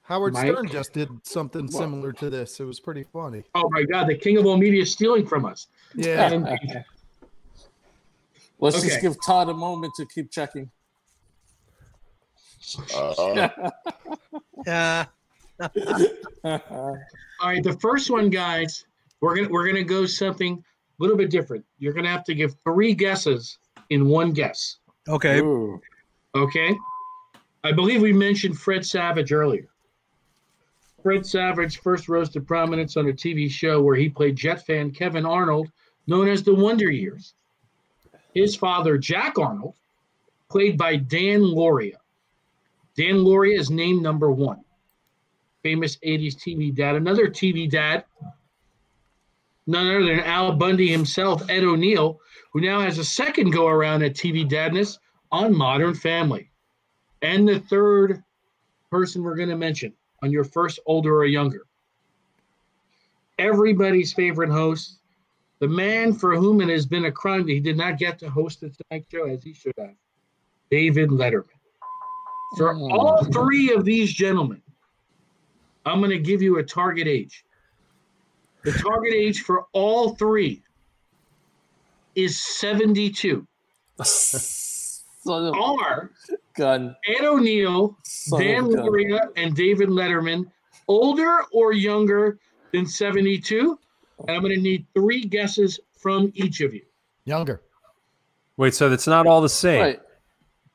[0.02, 0.48] Howard Mike?
[0.48, 2.60] Stern just did something similar to this.
[2.60, 3.44] It was pretty funny.
[3.56, 5.68] Oh my God, the king of all media is stealing from us.
[5.96, 6.32] Yeah.
[6.34, 6.46] And
[8.60, 8.88] Let's Okay.
[8.90, 10.70] just give Todd a moment to keep checking.
[14.66, 15.06] Yeah.
[16.44, 16.98] all
[17.44, 18.86] right, the first one, guys,
[19.22, 21.64] we're gonna we're gonna go something a little bit different.
[21.80, 23.58] You're gonna have to give three guesses
[23.90, 24.78] in one guess.
[25.08, 25.40] Okay.
[25.40, 25.82] Ooh.
[26.36, 26.76] Okay.
[27.64, 29.68] I believe we mentioned Fred Savage earlier.
[31.02, 34.92] Fred Savage first rose to prominence on a TV show where he played Jet fan
[34.92, 35.70] Kevin Arnold,
[36.08, 37.34] known as the Wonder Years.
[38.34, 39.76] His father, Jack Arnold,
[40.50, 41.98] played by Dan Lauria.
[42.96, 44.63] Dan Lauria is named number one.
[45.64, 46.96] Famous 80s TV dad.
[46.96, 48.04] Another TV dad,
[49.66, 52.20] none other than Al Bundy himself, Ed O'Neill,
[52.52, 55.00] who now has a second go around at TV dadness
[55.32, 56.50] on Modern Family.
[57.22, 58.22] And the third
[58.92, 61.64] person we're going to mention on your first older or younger.
[63.40, 65.00] Everybody's favorite host,
[65.60, 68.30] the man for whom it has been a crime that he did not get to
[68.30, 69.96] host the Tonight Show as he should have,
[70.70, 71.48] David Letterman.
[72.58, 72.92] For Hmm.
[72.92, 74.62] all three of these gentlemen,
[75.86, 77.46] I'm going to give you a target age.
[78.64, 80.64] The target age for all three
[82.16, 83.46] is 72.
[84.04, 86.96] Son of Are a gun.
[87.08, 88.86] Ed O'Neill, Son Dan of a gun.
[88.86, 90.46] Lauria, and David Letterman
[90.88, 92.40] older or younger
[92.72, 93.78] than 72?
[94.20, 96.84] And I'm going to need three guesses from each of you.
[97.26, 97.62] Younger.
[98.58, 99.82] Wait, so it's not all the same.
[99.82, 100.00] Right.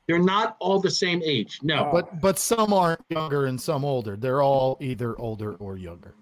[0.09, 1.61] They're not all the same age.
[1.63, 1.91] No.
[1.93, 4.17] But but some aren't younger and some older.
[4.17, 6.15] They're all either older or younger.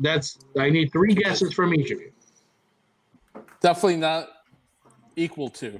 [0.00, 2.10] That's I need three guesses from each of you.
[3.60, 4.28] Definitely not
[5.14, 5.78] equal to.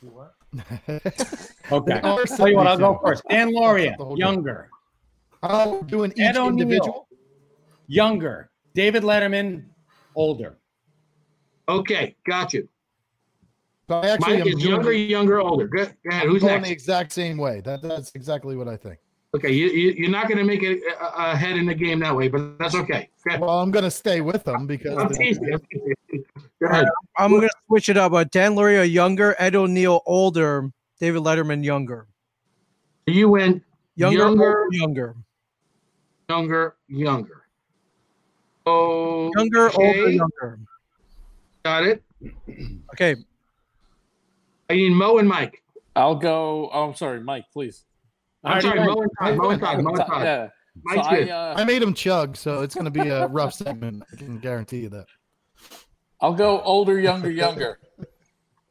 [0.00, 0.32] What?
[1.70, 2.00] okay.
[2.02, 3.22] Or Tell you what, I'll go first.
[3.28, 4.70] Dan Lauria, The whole younger.
[5.42, 7.08] Oh, doing each Ed O'Neill, individual.
[7.86, 8.50] younger.
[8.74, 9.66] David Letterman,
[10.14, 10.58] older.
[11.68, 12.68] Okay, got you.
[13.90, 15.66] So I actually Mike am is younger, it- younger, older.
[15.66, 15.88] Good.
[16.04, 16.28] Go ahead.
[16.28, 16.68] Who's going next?
[16.68, 17.60] the exact same way.
[17.60, 19.00] That, that's exactly what I think.
[19.34, 22.14] Okay, you, you, you're not going to make it uh, ahead in the game that
[22.14, 23.08] way, but that's okay.
[23.40, 25.54] Well, I'm going to stay with them because I'm they're- teasing.
[25.54, 25.60] I'm.
[26.84, 26.84] Go.
[27.16, 28.12] I'm gonna switch it up.
[28.12, 32.06] Uh, Dan Lauria younger, Ed O'Neill older, David Letterman younger.
[33.06, 33.62] You went
[33.96, 34.66] Younger, Younger.
[34.72, 35.16] younger,
[36.28, 37.42] younger, younger.
[38.66, 40.58] Oh, younger, older, younger.
[41.64, 42.02] got it.
[42.92, 43.16] Okay,
[44.70, 45.62] I mean, Mo and Mike.
[45.96, 46.70] I'll go.
[46.72, 47.84] Oh, I'm sorry, Mike, please.
[48.44, 48.88] I'm Alright, sorry, Mike.
[48.88, 49.36] Mo and Todd.
[49.36, 49.82] Mo and Todd.
[49.82, 50.22] Mo and Todd.
[50.22, 50.48] Yeah.
[50.94, 54.04] So I, uh, I made him chug, so it's going to be a rough segment.
[54.12, 55.06] I can guarantee you that.
[56.20, 57.80] I'll go older, younger, younger.
[57.98, 58.06] So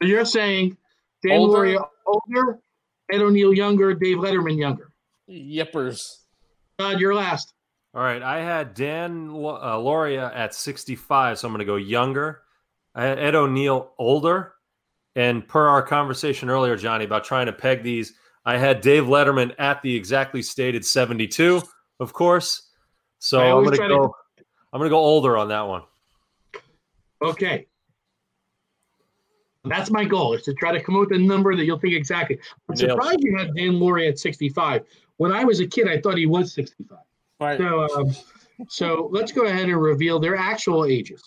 [0.08, 0.78] you're saying
[1.22, 1.58] Dan Older.
[1.58, 2.58] Lauria older,
[3.12, 4.92] Ed O'Neill younger, Dave Letterman younger.
[5.28, 6.20] Yippers.
[6.78, 7.52] Todd, you're last.
[7.94, 11.76] All right, I had Dan Lo- uh, Lauria at 65, so I'm going to go
[11.76, 12.40] younger.
[12.94, 14.54] I had Ed O'Neill older,
[15.20, 18.14] and per our conversation earlier, Johnny, about trying to peg these,
[18.46, 21.60] I had Dave Letterman at the exactly stated 72,
[22.00, 22.70] of course.
[23.18, 24.14] So I I'm going to try to- go.
[24.72, 25.82] I'm going to go older on that one.
[27.22, 27.66] Okay.
[29.64, 31.92] That's my goal is to try to come up with a number that you'll think
[31.94, 32.38] exactly.
[32.70, 34.86] I'm Nailed surprised you had Dan Laurie at 65.
[35.18, 36.96] When I was a kid, I thought he was 65.
[37.40, 37.58] Right.
[37.58, 38.16] So, um,
[38.68, 41.22] so let's go ahead and reveal their actual ages.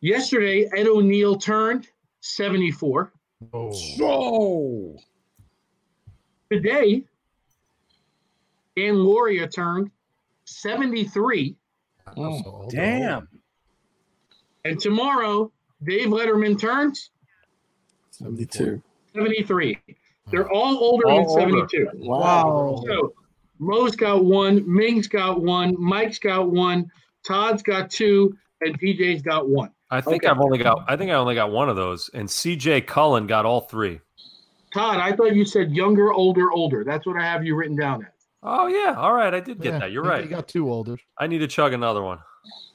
[0.00, 1.88] Yesterday, Ed O'Neill turned
[2.20, 3.12] 74.
[3.52, 4.96] Oh, Oh,
[6.50, 7.04] Today,
[8.76, 9.90] Dan Lauria turned
[10.44, 11.54] 73.
[12.16, 12.70] Mm.
[12.70, 13.28] damn.
[14.64, 15.52] And tomorrow,
[15.84, 17.10] Dave Letterman turns
[18.10, 18.82] 72.
[19.14, 19.78] 73.
[20.30, 21.68] They're all older All than older.
[21.68, 21.88] 72.
[21.96, 22.82] Wow.
[22.86, 23.12] So
[23.58, 26.90] Mo's got one, Ming's got one, Mike's got one,
[27.26, 29.70] Todd's got two, and PJ's got one.
[29.90, 30.30] I think Okay.
[30.30, 30.84] I've only got.
[30.86, 34.00] I think I only got one of those, and CJ Cullen got all three.
[34.74, 36.84] Todd, I thought you said younger, older, older.
[36.84, 38.10] That's what I have you written down as.
[38.42, 39.92] Oh yeah, all right, I did get Yeah, that.
[39.92, 40.22] You're right.
[40.22, 40.96] You got two older.
[41.16, 42.18] I need to chug another one.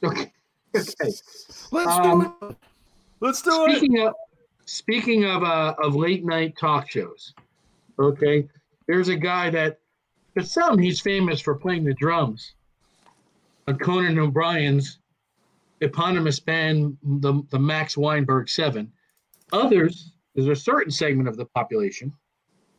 [0.03, 0.31] Okay.
[0.76, 1.11] Okay.
[1.72, 2.56] Let's Um, do it.
[3.19, 3.77] Let's do it.
[3.77, 4.14] Speaking of
[4.65, 7.35] speaking of uh, of late night talk shows,
[7.99, 8.49] okay,
[8.88, 9.77] there's a guy that
[10.34, 12.53] For some, he's famous for playing the drums
[13.68, 14.98] on Conan O'Brien's
[15.84, 18.91] eponymous band, the, the Max Weinberg Seven.
[19.51, 22.11] Others, there's a certain segment of the population,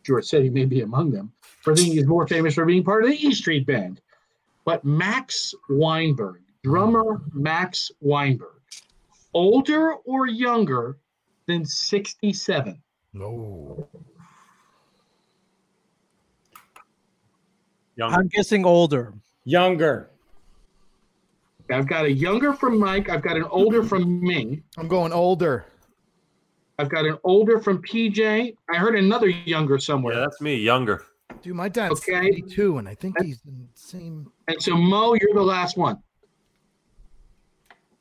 [0.05, 1.32] George said he may be among them,
[1.62, 4.01] for thinking he's more famous for being part of the E Street Band.
[4.64, 8.60] But Max Weinberg, drummer Max Weinberg,
[9.32, 10.98] older or younger
[11.47, 12.82] than 67?
[13.12, 13.89] No.
[17.97, 18.12] Young.
[18.12, 19.14] I'm guessing older.
[19.44, 20.10] Younger.
[21.70, 23.09] I've got a younger from Mike.
[23.09, 24.62] I've got an older from Ming.
[24.77, 25.66] I'm going older.
[26.78, 28.55] I've got an older from PJ.
[28.73, 30.15] I heard another younger somewhere.
[30.15, 30.57] Yeah, that's me.
[30.57, 31.05] Younger.
[31.43, 32.12] Dude, my dad's Okay.
[32.12, 34.31] 72, and I think he's in the same.
[34.49, 35.99] And so, Mo, you're the last one.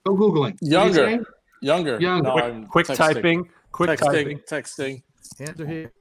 [0.05, 0.51] Go Googling.
[0.53, 0.93] What you Younger.
[0.95, 1.25] saying?
[1.61, 1.99] Younger.
[2.01, 2.23] Younger.
[2.23, 2.97] No, Quick, quick texting.
[2.97, 3.49] typing.
[3.71, 4.39] Quick texting, typing.
[4.39, 5.03] texting,
[5.39, 5.91] Hands are here.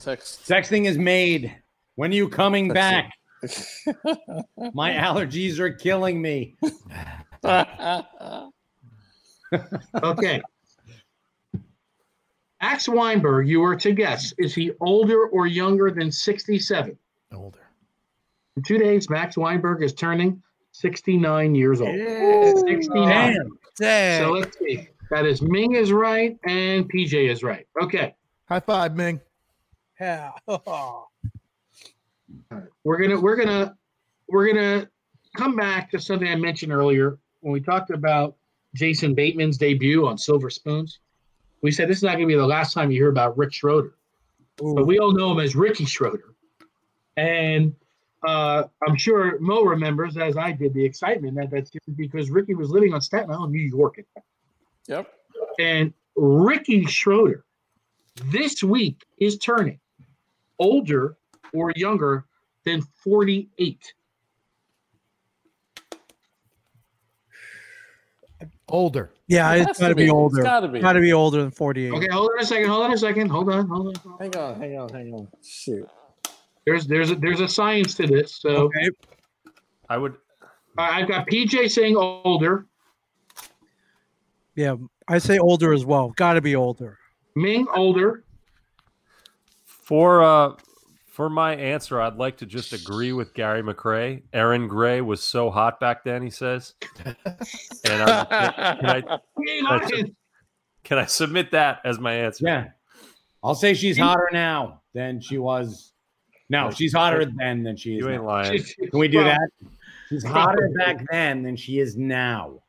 [0.00, 0.46] text.
[0.46, 1.54] Sexting is made.
[1.94, 3.12] When are you coming That's back?
[4.74, 6.56] My allergies are killing me.
[10.02, 10.40] Okay.
[12.62, 14.32] Max Weinberg, you are to guess.
[14.38, 16.96] Is he older or younger than 67?
[17.34, 17.58] Older.
[18.56, 20.42] In two days, Max Weinberg is turning
[20.72, 21.94] 69 years old.
[21.94, 22.52] Yeah.
[22.66, 23.08] 69.
[23.08, 23.58] Damn.
[23.78, 24.22] Dang.
[24.22, 24.88] So let's see.
[25.10, 27.66] That is Ming is right and PJ is right.
[27.82, 28.14] Okay.
[28.48, 29.20] High five, Ming.
[30.00, 30.30] yeah.
[32.84, 33.76] We're gonna we're gonna
[34.28, 34.88] we're gonna
[35.36, 38.36] come back to something I mentioned earlier when we talked about
[38.74, 41.00] Jason Bateman's debut on Silver Spoons.
[41.62, 43.94] We said this is not gonna be the last time you hear about Rick Schroder,
[44.58, 46.34] but we all know him as Ricky Schroder.
[47.16, 47.74] And
[48.26, 52.70] uh, I'm sure Mo remembers, as I did, the excitement that that's because Ricky was
[52.70, 54.24] living on Staten Island, New York, at that
[54.88, 55.12] Yep.
[55.60, 57.44] and Ricky Schroder
[58.26, 59.78] this week is turning
[60.58, 61.16] older
[61.54, 62.24] or younger
[62.64, 63.94] than 48.
[68.68, 69.12] Older.
[69.28, 70.42] Yeah, It has it's got to be It's older.
[70.42, 70.80] got to be.
[70.80, 71.92] Got to be older than 48.
[71.92, 72.68] Okay, hold on a second.
[72.68, 73.28] Hold on a second.
[73.28, 73.68] Hold on.
[73.68, 74.18] Hold on.
[74.18, 75.28] Hang on, hang on, hang on.
[75.44, 75.88] Shoot.
[76.64, 78.36] There's there's a, there's a science to this.
[78.40, 78.88] So Okay.
[79.88, 80.14] I would.
[80.78, 82.66] I- I've got PJ saying older,
[84.54, 84.76] Yeah,
[85.08, 86.10] I say older as well.
[86.16, 86.98] Got to be older.
[87.36, 88.24] Ming older.
[89.66, 90.52] For uh,
[91.12, 94.22] for my answer, I'd like to just agree with Gary McRae.
[94.32, 96.22] Erin Gray was so hot back then.
[96.22, 96.74] He says.
[97.84, 98.24] And I,
[98.80, 100.16] can I He ain't lying.
[100.84, 102.44] can I submit that as my answer?
[102.46, 102.68] Yeah.
[103.42, 105.92] I'll say she's hotter now than she was.
[106.48, 108.04] No, she's hotter then than she is.
[108.04, 108.28] You ain't now.
[108.28, 108.62] lying.
[108.90, 109.40] Can we do that?
[110.08, 112.62] She's hotter back then than she is now.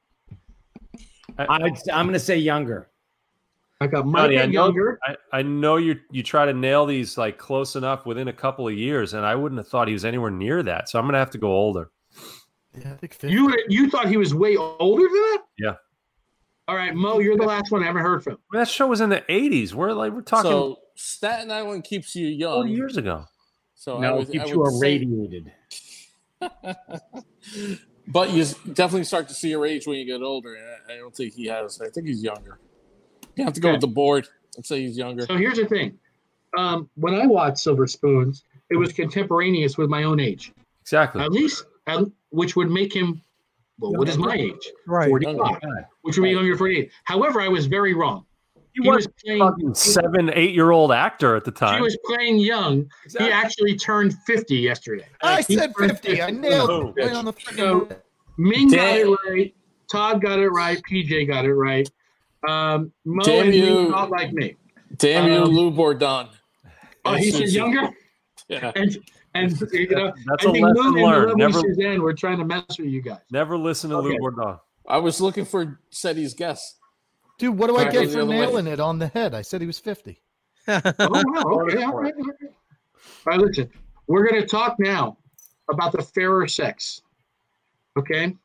[1.38, 2.90] I- I'd, I'm going to say younger.
[3.84, 4.98] I got Mike I know, younger.
[5.04, 8.68] I, I know you you try to nail these like close enough within a couple
[8.68, 10.88] of years, and I wouldn't have thought he was anywhere near that.
[10.90, 11.92] So I'm gonna have to go older.
[12.76, 13.30] Yeah, I think 50.
[13.30, 15.42] You you thought he was way older than that?
[15.60, 15.74] Yeah.
[16.68, 18.38] All right, Mo, you're the last one I haven't heard from.
[18.54, 19.74] That show was in the '80s.
[19.74, 22.54] We're like we're talking So Staten Island keeps you young.
[22.64, 23.26] 40 years ago.
[23.76, 25.52] So I no, would, it keeps I you would say- irradiated.
[28.08, 30.56] but you definitely start to see your age when you get older.
[30.56, 31.82] and I I don't think he has.
[31.82, 32.60] I think he's younger.
[33.38, 33.74] You have to go Okay.
[33.76, 34.28] with the board.
[34.58, 35.26] I'd say he's younger.
[35.26, 35.98] So here's the thing.
[36.58, 41.22] Um, when I watched Silver Spoons, it was contemporaneous with my own age, Exactly.
[41.24, 42.00] at least, at,
[42.30, 43.22] which would make him,
[43.80, 44.72] well, what is my age?
[44.86, 45.10] Right.
[45.10, 45.58] 45,
[46.04, 46.92] which would be younger 48.
[47.06, 48.26] However, I was very wrong.
[48.76, 49.40] He He was was playing.
[49.40, 51.78] fucking seven, eight year old actor at the time.
[51.78, 52.88] He was playing young.
[53.18, 55.08] He actually turned 50 yesterday.
[55.22, 56.22] I He said turned 50.
[56.22, 56.94] I nailed No.
[56.96, 57.04] it.
[57.06, 58.02] Right on the So- head.
[58.38, 59.56] Ming got it right.
[59.92, 60.82] Todd got it right.
[60.90, 61.90] PJ got it right.
[62.48, 63.90] Um, Mo Damn and Ming you.
[63.90, 64.56] not like me.
[64.98, 66.28] Damn you, Um, Lou Bourdon.
[67.06, 67.90] Oh, he's said younger,
[68.48, 68.72] Yeah.
[68.76, 68.98] and
[69.34, 71.26] and you know, That's I a think lesson Lou learned.
[71.30, 73.20] lovely Never, Suzanne were trying to mess with you guys.
[73.32, 74.20] never listen to Lou Okay.
[74.20, 74.58] Bourdon.
[74.88, 76.76] I was looking for Seti's guess.
[77.40, 78.30] Dude, what do I Right, get the for other
[78.62, 78.72] way.
[78.74, 79.34] it on the head?
[79.34, 80.22] I said he was 50.
[80.68, 81.64] Oh, wow.
[81.66, 82.36] Okay, all right, all right.
[82.46, 82.54] All
[83.26, 83.70] right, listen.
[84.08, 85.18] We're going to talk now
[85.72, 87.02] about the fairer sex.
[87.98, 88.36] Okay?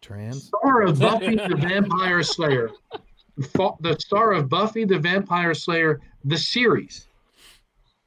[0.00, 0.44] Trans.
[0.44, 2.70] Star of Buffy the Vampire Slayer.
[3.36, 7.08] The star of Buffy the Vampire Slayer, the series.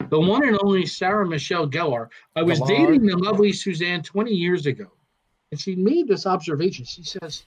[0.10, 2.10] The one and only Sarah Michelle Gellar.
[2.36, 4.88] I was dating the lovely Suzanne 20 years ago,
[5.52, 6.84] and she made this observation.
[6.86, 7.46] She says,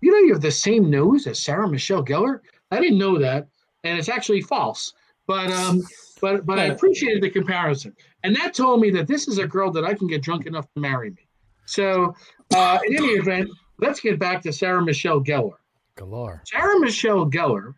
[0.00, 2.40] You know, you have the same nose as Sarah Michelle Gellar?
[2.70, 3.48] I didn't know that,
[3.84, 4.92] and it's actually false.
[5.26, 5.82] But um,
[6.20, 9.70] but but I appreciated the comparison, and that told me that this is a girl
[9.70, 11.26] that I can get drunk enough to marry me.
[11.72, 12.14] So,
[12.54, 15.56] uh, in any event, let's get back to Sarah Michelle Gellar.
[15.96, 16.42] Galar.
[16.44, 17.72] Sarah Michelle Gellar,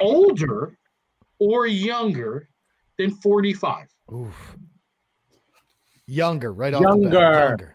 [0.00, 0.76] older
[1.38, 2.48] or younger
[2.98, 3.86] than 45?
[4.12, 4.56] Oof.
[6.06, 7.02] Younger, right off the bat.
[7.02, 7.74] Younger.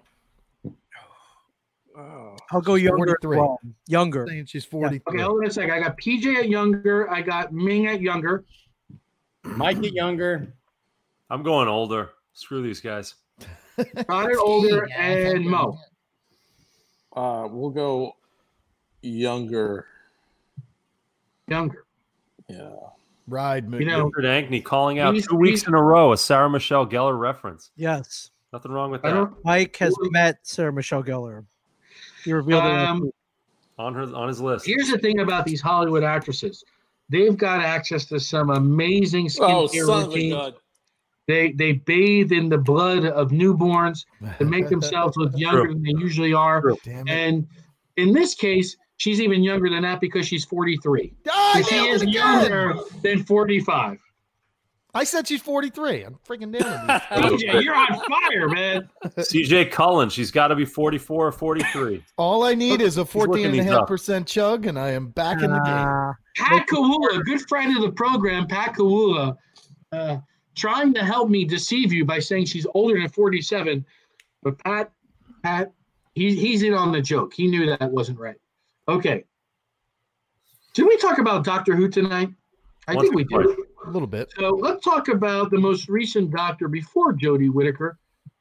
[0.63, 0.75] Younger.
[1.97, 2.35] Oh.
[2.51, 3.11] I'll go younger.
[3.11, 3.37] as 43.
[3.37, 3.59] well.
[3.87, 4.27] Younger.
[4.27, 5.01] Saying she's 43.
[5.07, 5.71] Okay, hold on a second.
[5.71, 7.09] I got PJ at younger.
[7.09, 8.43] I got Ming at younger.
[9.45, 10.53] Mikey at Younger.
[11.29, 12.09] I'm going older.
[12.33, 13.15] Screw these guys.
[14.07, 15.77] Todd at older, and Mo.
[17.15, 18.15] Uh, we'll go
[19.01, 19.85] younger.
[21.47, 21.85] Younger.
[22.49, 22.69] Yeah.
[23.27, 26.85] Ride You know, Richard Ankney calling out two weeks in a row a Sarah Michelle
[26.85, 27.71] Gellar reference.
[27.75, 28.29] Yes.
[28.53, 29.33] Nothing wrong with that.
[29.43, 30.11] Mike has Ooh.
[30.11, 31.43] met Sarah Michelle Gellar.
[32.23, 32.71] He revealed it.
[32.71, 33.15] Um, week.
[33.77, 34.65] On her on his list.
[34.65, 36.63] Here's the thing about these Hollywood actresses.
[37.09, 40.53] They've got access to some amazing Oh, skincare son of a routines.
[41.27, 41.35] Gun.
[41.35, 44.05] They they bathe in the blood of newborns
[44.39, 46.73] to make themselves look younger than they usually are.
[47.07, 47.47] And
[47.97, 51.13] in this case, she's even younger than that because she's 43.
[51.29, 52.13] Ah, I So she is it again!
[52.51, 53.99] younger than 45.
[54.93, 56.03] I said she's 43.
[56.03, 56.87] I'm freaking down.
[56.87, 58.89] with DJ, you're on fire, man.
[59.05, 62.01] CJ Cullen, she's got to be 44 or 43.
[62.17, 63.89] All I need is a looking these up.
[63.89, 65.85] 14.5% chug, and I am back in the game.
[65.85, 69.35] Ah, Pat Kawula, good friend of the program, Pat Kawula,
[69.91, 70.17] uh,
[70.55, 73.85] trying to help me deceive you by saying she's older than 47.
[74.41, 74.91] But Pat,
[75.43, 75.71] Pat,
[76.13, 77.33] he, he's in on the joke.
[77.33, 78.37] He knew that wasn't right.
[78.87, 79.25] Okay.
[80.73, 82.29] Did we talk about Doctor Who tonight?
[82.87, 83.57] I Once think we did.
[83.85, 84.31] A little bit.
[84.37, 87.97] So let's talk about the most recent doctor before Jodie Whittaker,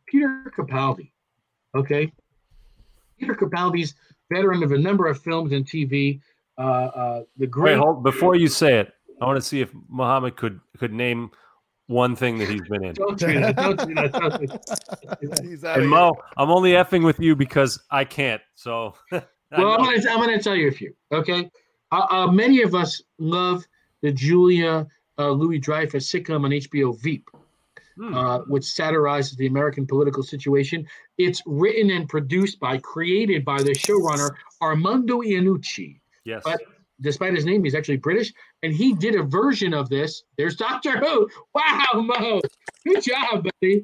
[0.06, 1.10] Peter Capaldi.
[1.74, 2.12] Okay.
[3.18, 3.94] Peter Capaldi's
[4.30, 6.20] veteran of a number of films and TV.
[6.58, 7.78] Uh, uh, the Wait, great.
[7.78, 8.92] hold before you say it.
[9.20, 11.30] I want to see if Muhammad could could name
[11.86, 12.94] one thing that he's been in.
[12.94, 13.56] Don't do that.
[13.56, 14.12] Don't do that.
[14.12, 15.40] Don't do that.
[15.42, 18.40] He's out And of Mo, I'm only effing with you because I can't.
[18.54, 19.22] So I
[19.58, 19.84] Well, I'm know.
[19.84, 20.94] going to I'm going to tell you a few.
[21.12, 21.50] Okay,
[21.92, 23.64] uh, uh, many of us love
[24.02, 24.86] the Julia
[25.18, 27.28] uh, Louis Dreyfus sitcom on HBO Veep,
[27.96, 28.12] Hmm.
[28.14, 30.84] uh, which satirizes the American political situation.
[31.18, 34.30] It's written and produced by, created by the showrunner
[34.60, 36.00] Armando Iannucci.
[36.24, 36.42] yes.
[36.44, 36.60] but-
[37.00, 38.32] Despite his name, he's actually British,
[38.64, 40.22] and he did a version of this.
[40.38, 41.28] There's Doctor Who.
[41.54, 42.40] Wow, Mo,
[42.86, 43.82] good job, buddy.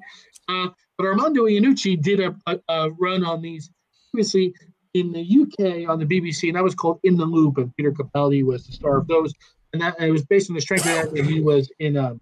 [0.49, 3.71] Uh, but Armando Iannucci did a, a, a run on these
[4.11, 4.55] previously
[4.95, 7.93] in the UK on the BBC, and that was called In the Loop, and Peter
[7.93, 9.35] Capaldi was the star of those.
[9.75, 11.25] And that and it was based on the strength of that.
[11.25, 12.19] He was in um,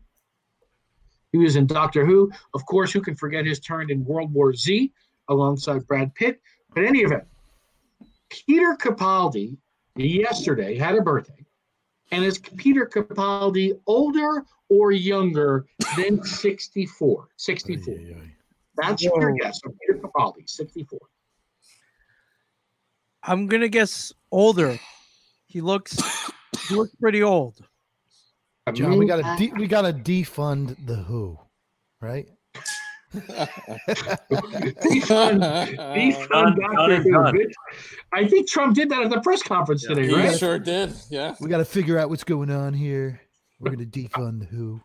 [1.31, 2.31] he was in Doctor Who.
[2.55, 4.93] Of course, who can forget his turn in World War Z
[5.29, 6.41] alongside Brad Pitt?
[6.75, 7.25] But any event,
[8.29, 9.57] Peter Capaldi
[9.97, 11.47] yesterday had a birthday.
[12.11, 15.67] And is Peter Capaldi older or younger
[15.97, 17.29] than 64?
[17.37, 17.95] 64.
[17.95, 18.31] Ay, ay, ay.
[18.77, 20.99] That's your guess for Peter Capaldi, 64.
[23.25, 24.79] I'm gonna guess older.
[25.47, 25.99] He looks
[26.69, 27.61] he looks pretty old.
[28.73, 31.39] John, we gotta de- we gotta defund the Who,
[32.01, 32.29] right?
[34.19, 37.03] Defund, defund Done, Dr.
[37.03, 37.35] done done.
[37.35, 37.53] bitch.
[38.13, 39.95] I think Trump did that at the press conference Yeah.
[39.95, 40.39] today, He right?
[40.39, 40.93] sure did.
[41.11, 41.35] Yeah.
[41.41, 43.21] We gotta figure out what's going on here.
[43.61, 44.81] We're gonna defund the Who.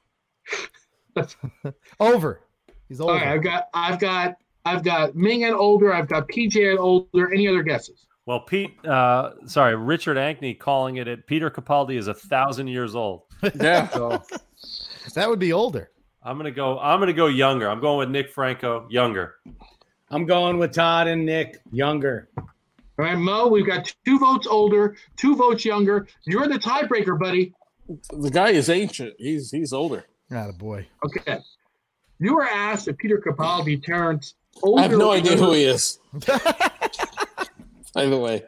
[2.00, 2.41] Over.
[2.90, 3.14] He's over.
[3.14, 4.36] right, I've got, I've got,
[4.66, 5.94] I've got Ming and older.
[5.94, 7.32] I've got PJ and older.
[7.34, 8.06] Any other guesses?
[8.26, 11.08] Well, Pete, uh, sorry, Richard Ankney calling it.
[11.08, 13.24] At Peter Capaldi is a thousand years old.
[13.56, 13.88] Yeah.
[13.90, 14.22] So
[15.16, 15.91] That would be older.
[16.26, 16.80] I'm gonna go.
[16.80, 17.70] I'm gonna go younger.
[17.70, 19.36] I'm going with Nick Franco, younger.
[20.10, 22.30] I'm going with Todd and Nick Younger.
[22.38, 22.45] All
[23.06, 26.08] right, Mo, we've got two votes older, two votes younger.
[26.26, 27.54] You're the tiebreaker, buddy.
[28.12, 29.16] The guy is ancient.
[29.18, 30.06] He's he's older.
[30.30, 30.88] Not a boy.
[31.06, 31.40] Okay.
[32.20, 34.80] You were asked if Peter Capaldi turns older.
[34.80, 36.00] I have no idea who he is.
[37.94, 38.44] By the way.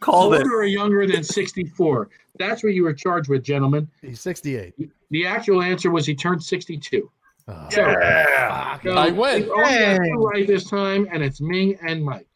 [0.00, 0.38] Called it.
[0.38, 2.08] older or younger than 64.
[2.40, 3.86] That's what you were charged with, gentlemen.
[4.00, 4.74] He's 68.
[5.10, 7.10] The actual answer was he turned 62.
[7.46, 8.80] Oh, So, Yeah.
[8.82, 9.50] so I win.
[9.50, 12.26] only two right this time, and it's Ming and Mike.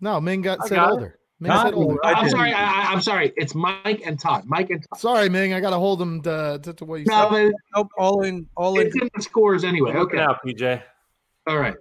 [0.00, 0.92] No, Ming got I said got it.
[0.92, 1.18] older.
[1.40, 2.06] Ming Todd said older.
[2.06, 2.52] I I'm sorry.
[2.52, 3.32] I, I- I'm sorry.
[3.36, 4.44] It's Mike and Todd.
[4.46, 5.00] Mike and Todd.
[5.00, 5.52] Sorry, Ming.
[5.52, 7.50] I gotta hold him to, to, to what you No, said.
[7.50, 9.92] but Nope, all in all in it's in the scores anyway.
[9.94, 10.18] Okay.
[10.20, 10.80] out, PJ.
[11.48, 11.74] All right.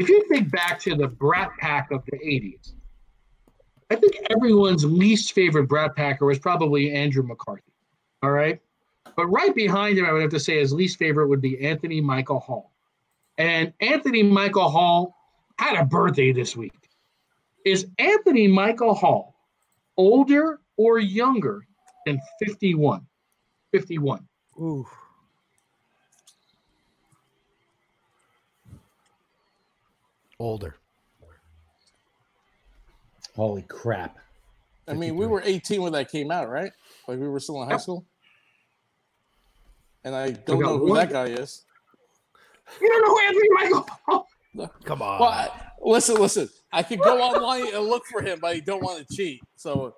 [0.00, 2.72] If you think back to the Brat Pack of the 80s,
[3.90, 7.72] I think everyone's least favorite Brat Packer was probably Andrew McCarthy.
[8.22, 8.60] All right.
[9.16, 12.00] But right behind him, I would have to say his least favorite would be Anthony
[12.00, 12.72] Michael Hall.
[13.38, 15.16] And Anthony Michael Hall
[15.58, 16.72] had a birthday this week.
[17.64, 19.34] Is Anthony Michael Hall
[19.96, 21.66] older or younger
[22.06, 23.04] than 51?
[23.72, 24.26] 51.
[24.58, 24.86] Ooh.
[30.38, 30.76] Older.
[33.40, 34.18] Holy crap.
[34.86, 36.70] I mean, we were 18 when that came out, right?
[37.08, 37.80] Like we were still in high Yep.
[37.80, 38.06] school.
[40.04, 40.98] And I don't got know who one.
[40.98, 41.64] that guy is.
[42.82, 44.28] You don't know who Anthony Michael Hall?
[44.84, 45.20] Come on.
[45.20, 45.50] Well, I-
[45.80, 46.50] listen, listen.
[46.70, 49.40] I could go online and look for him, but I don't want to cheat.
[49.56, 49.94] So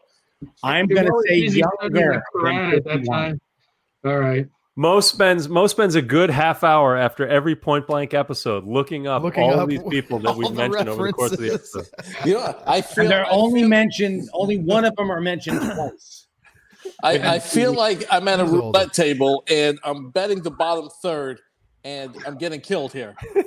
[0.63, 2.23] I'm going to say easy younger.
[2.45, 3.41] than at that time.
[4.05, 4.47] All right.
[4.75, 9.23] Mo spends Mo spends a good half hour after every point blank episode looking up
[9.23, 11.53] Looking all up of these people that we've the mentioned over the course of the
[11.55, 11.87] episode.
[12.25, 15.21] you know, I feel And they're I only feel- mentioned, only one of them are
[15.21, 16.27] mentioned twice.
[17.03, 21.39] I, I feel like I'm at a roulette table and I'm betting the bottom third,
[21.85, 23.15] and I'm getting killed here.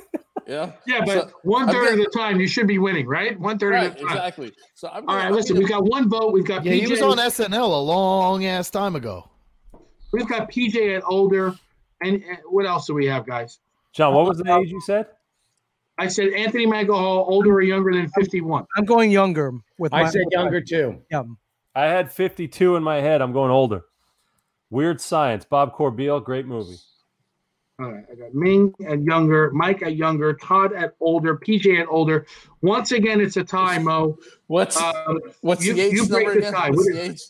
[0.48, 0.74] Yeah.
[0.86, 3.36] Yeah, but So, one I'm of the time you should be winning, right?
[3.40, 4.10] One third right, of the time.
[4.18, 4.52] exactly.
[4.76, 5.10] So I'm.
[5.10, 6.34] All I'm listen, gonna- we've got one vote.
[6.34, 6.82] We've got Yeah, PJ.
[6.82, 9.28] he was on SNL a long ass time ago.
[10.16, 11.54] We've got PJ at older.
[12.02, 13.60] And, and what else do we have, guys?
[13.94, 15.08] John, what was the age you said?
[15.98, 18.66] I said Anthony Michael Hall, older or younger than 51.
[18.76, 19.94] I'm going younger with.
[19.94, 21.02] I my- said younger too.
[21.12, 21.24] Yeah.
[21.74, 23.22] I had 52 in my head.
[23.22, 23.84] I'm going older.
[24.70, 26.78] Weird Science, Bob Corbeil, great movie.
[27.80, 31.88] All right, I got Ming at younger, Mike at younger, Todd at older, PJ at
[31.90, 32.26] older.
[32.62, 34.18] Once again, it's a tie, Mo.
[34.48, 36.54] What's Um, what's you- the age you break number the again?
[36.54, 36.70] tie.
[36.70, 37.22] What's What the age?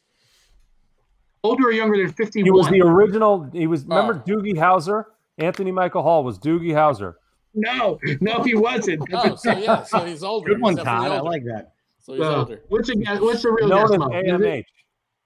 [1.45, 2.45] Older or younger than 51.
[2.45, 3.49] He was the original.
[3.53, 4.29] He was remember Oh.
[4.29, 5.05] Doogie Howser.
[5.37, 7.15] Anthony Michael Hall was Doogie Howser.
[7.53, 9.01] no, no, he wasn't.
[9.13, 10.49] Oh, so yeah, so he's older.
[10.49, 11.17] Good one, He's definitely Todd.
[11.17, 11.73] I like that.
[12.01, 12.61] So he's Uh, older.
[12.69, 13.19] what's the guess?
[13.21, 13.91] What's the real Known guess?
[13.91, 14.07] as Mo?
[14.07, 14.65] Is it- AMH.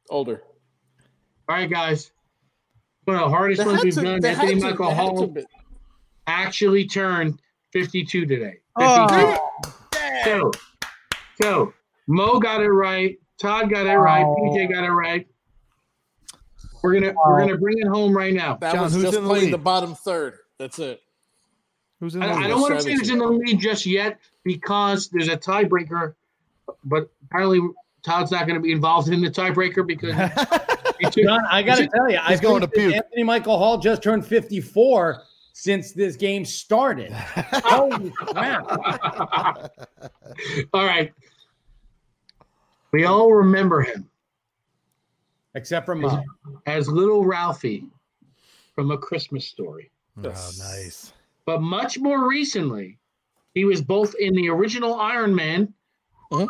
[0.10, 0.44] Older.
[1.48, 2.12] All right, guys.
[3.06, 4.24] One of the hardest They ones we've to- done.
[4.26, 5.34] Anthony to- Michael Hall
[6.28, 7.40] actually turned
[7.74, 8.56] 52 today.
[8.78, 8.80] 52.
[8.80, 9.50] Oh,
[10.24, 10.52] So,
[11.42, 11.74] so
[12.08, 13.18] Mo got it right.
[13.40, 14.26] Todd got it right.
[14.26, 15.28] PJ got it right.
[16.82, 18.56] We're gonna we're gonna bring it home right now.
[18.56, 19.54] That John, was who's just in the playing lead?
[19.54, 20.36] the bottom third.
[20.58, 21.02] That's it.
[22.00, 23.02] Who's in the I, I don't want to say strategy.
[23.02, 26.14] it's in the lead just yet because there's a tiebreaker,
[26.86, 27.60] but apparently
[28.04, 30.16] Todd's not going to be involved in the tiebreaker because
[31.12, 32.94] took, John, I got to tell you, I He's going to puke.
[32.94, 35.24] Anthony Michael Hall just turned 54
[35.54, 37.12] since this game started.
[37.14, 38.66] Holy crap.
[40.74, 41.14] all right.
[42.92, 44.10] We all remember him
[45.56, 46.24] Except for Mo.
[46.68, 47.86] as little Ralphie
[48.76, 49.90] from A Christmas Story.
[50.18, 51.14] Oh, nice.
[51.46, 53.00] But much more recently,
[53.56, 55.74] he was both in the original Iron Man
[56.32, 56.48] Mhm.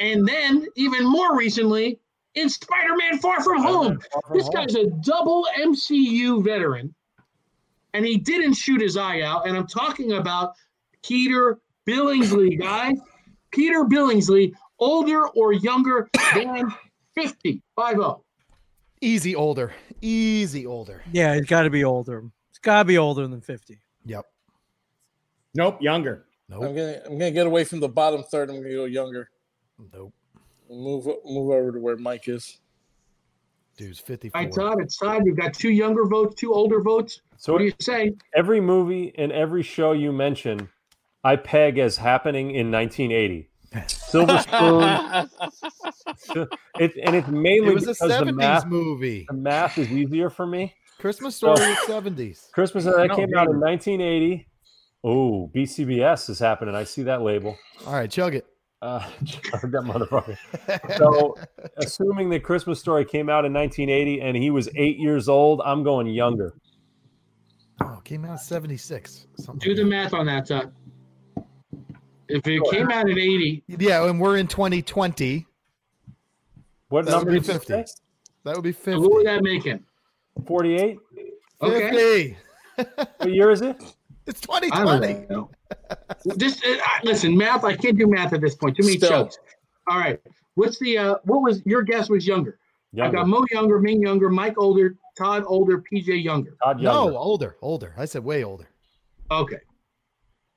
[0.00, 1.98] and then even more recently
[2.34, 3.98] in Spider-Man Far From Home.
[4.32, 6.94] This guy's a double MCU veteran,
[7.94, 9.48] and he didn't shoot his eye out.
[9.48, 10.54] And I'm talking about
[11.02, 12.96] Peter Billingsley, guys.
[13.50, 16.72] Peter Billingsley, older or younger than
[17.22, 18.02] 50, 50.
[19.02, 19.74] Easy older.
[20.00, 21.02] Easy older.
[21.12, 22.24] yeah, it's got to be older.
[22.50, 23.78] It's got to be older than 50.
[24.06, 24.24] Yep.
[25.54, 26.26] Nope, younger.
[26.52, 26.76] I'm Nope.
[26.76, 28.50] gonna I'm gonna get away from the bottom third.
[28.50, 29.30] I'm gonna go younger.
[29.92, 30.12] Nope.
[30.68, 32.60] Move move over to where Mike is.
[33.76, 34.38] Dude's 54.
[34.38, 35.24] All right, Todd, it's time.
[35.24, 37.20] We've got two younger votes, two older votes.
[37.36, 38.14] So What do you say?
[38.34, 40.68] every movie and every show you mention,
[41.24, 43.48] I peg as happening in 1980.
[44.10, 45.28] Silver Spoon.
[46.78, 49.26] it, and it's mainly It was a because the math, movie.
[49.28, 50.74] the math is easier for me.
[50.98, 52.50] Christmas story was 70s.
[52.52, 54.46] Christmas that No, came out in 1980.
[55.02, 56.74] Oh, BCBS is happening.
[56.74, 57.56] I see that label.
[57.86, 58.46] All right, chug it.
[58.82, 60.36] Uh, that motherfucker.
[60.98, 61.36] So,
[61.78, 65.82] assuming that Christmas Story came out in 1980 and he was eight years old, I'm
[65.82, 66.54] going younger.
[67.82, 69.26] Oh, came out in 76.
[69.38, 69.84] Do like the that.
[69.86, 70.72] math on that, Todd.
[72.30, 75.46] If it came out in 80, Yeah, and we're in 2020.
[76.88, 77.66] What That number would be 50.
[77.66, 77.84] say?
[78.44, 79.00] That would be 50.
[79.00, 79.84] what would that make him?
[80.46, 80.98] 48?
[81.62, 82.36] Okay.
[82.76, 82.96] 50.
[83.18, 83.76] What year is it?
[84.26, 85.12] It's I 2020.
[85.14, 85.50] don't know.
[86.36, 87.64] This, uh, listen, math.
[87.64, 88.76] I can't do math at this point.
[88.76, 89.08] Too many Still.
[89.08, 89.38] chokes.
[89.88, 90.20] All right.
[90.54, 90.98] What's the?
[90.98, 92.08] Uh, what was your guess?
[92.08, 92.58] Was younger?
[93.00, 96.56] I got Mo younger, Ming younger, Mike older, Todd older, PJ younger.
[96.62, 97.10] Todd younger.
[97.10, 97.92] No, older, older.
[97.96, 98.68] I said way older.
[99.32, 99.58] Okay.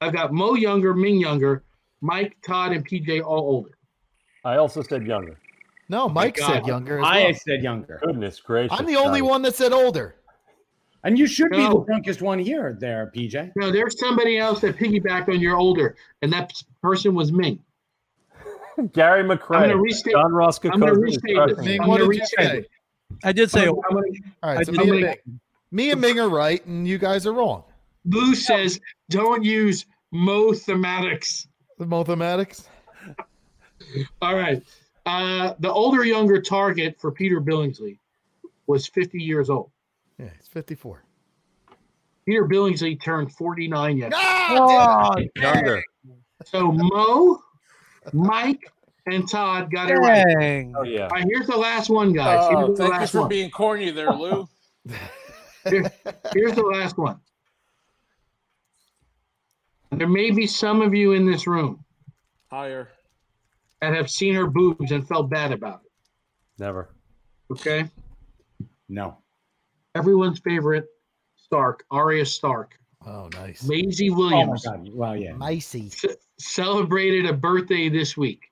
[0.04, 1.64] I've got Mo younger, Ming younger,
[2.02, 3.72] Mike, Todd, and PJ all older.
[4.44, 5.38] I also said younger.
[5.88, 6.48] No, Mike God.
[6.48, 7.00] said younger.
[7.00, 7.34] As I well.
[7.34, 8.00] said younger.
[8.04, 8.78] Goodness gracious.
[8.78, 9.30] I'm the only Johnny.
[9.30, 10.16] one that said older.
[11.06, 13.52] And you should be the drunkest one here, there, PJ.
[13.58, 16.52] No, there's somebody else that piggybacked on your older, and that
[16.82, 17.60] person was Ming.
[18.94, 20.14] Gary I'm gonna restate.
[20.14, 21.36] John Ross I'm gonna restate.
[21.60, 22.66] Ming, I'm what gonna did you say?
[23.24, 24.02] I did say I'm gonna-
[24.42, 25.16] All right, so me, and Ming,
[25.72, 27.64] me and Ming are right, and you guys are wrong.
[28.06, 31.48] Lou says, "Don't use Mo thematics."
[31.80, 32.70] The mathematics.
[34.22, 34.64] All right.
[35.06, 37.98] Uh, the older, younger target for Peter Billingsley
[38.68, 39.70] was 50 years old.
[40.18, 41.04] Yeah, it's 54.
[42.26, 44.16] Peter Billingsley turned 49 yesterday.
[44.18, 45.56] Ah, damn.
[45.56, 45.84] Younger.
[46.46, 47.42] So Mo,
[48.14, 48.72] Mike,
[49.08, 50.72] and Todd got it right.
[50.78, 51.04] Oh, yeah.
[51.04, 52.48] All right, here's the last one, guys.
[52.50, 53.30] Oh, Here's thank you last for one.
[53.30, 54.48] being corny there, Lou.
[55.66, 57.20] Here's the last one.
[59.98, 61.84] There may be some of you in this room
[62.50, 62.90] Higher.
[63.82, 65.92] that have seen her boobs and felt bad about it.
[66.60, 66.90] Never.
[67.52, 67.86] Okay.
[68.90, 69.18] No.
[69.96, 70.86] Everyone's favorite
[71.36, 73.64] Stark, Arya Stark, Oh, nice.
[73.68, 74.90] Maisie Oh my Williams, god.
[74.94, 75.34] Well, yeah.
[75.34, 75.92] Micey.
[75.92, 78.50] ce- celebrated a birthday this week.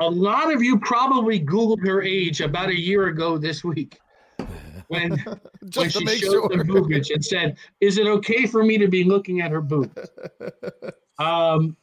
[0.00, 3.98] A lot of you probably Googled her age about a year ago this week
[4.88, 5.10] when,
[5.74, 6.64] when she make showed the sure.
[6.64, 9.94] boobage and said, Is it okay for me to be looking at her boobs?
[11.18, 11.76] Um,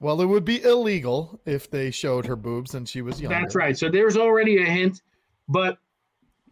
[0.00, 3.38] Well, it would be illegal if they showed her boobs and she was younger.
[3.38, 3.78] That's right.
[3.78, 5.02] So there's already a hint,
[5.48, 5.78] but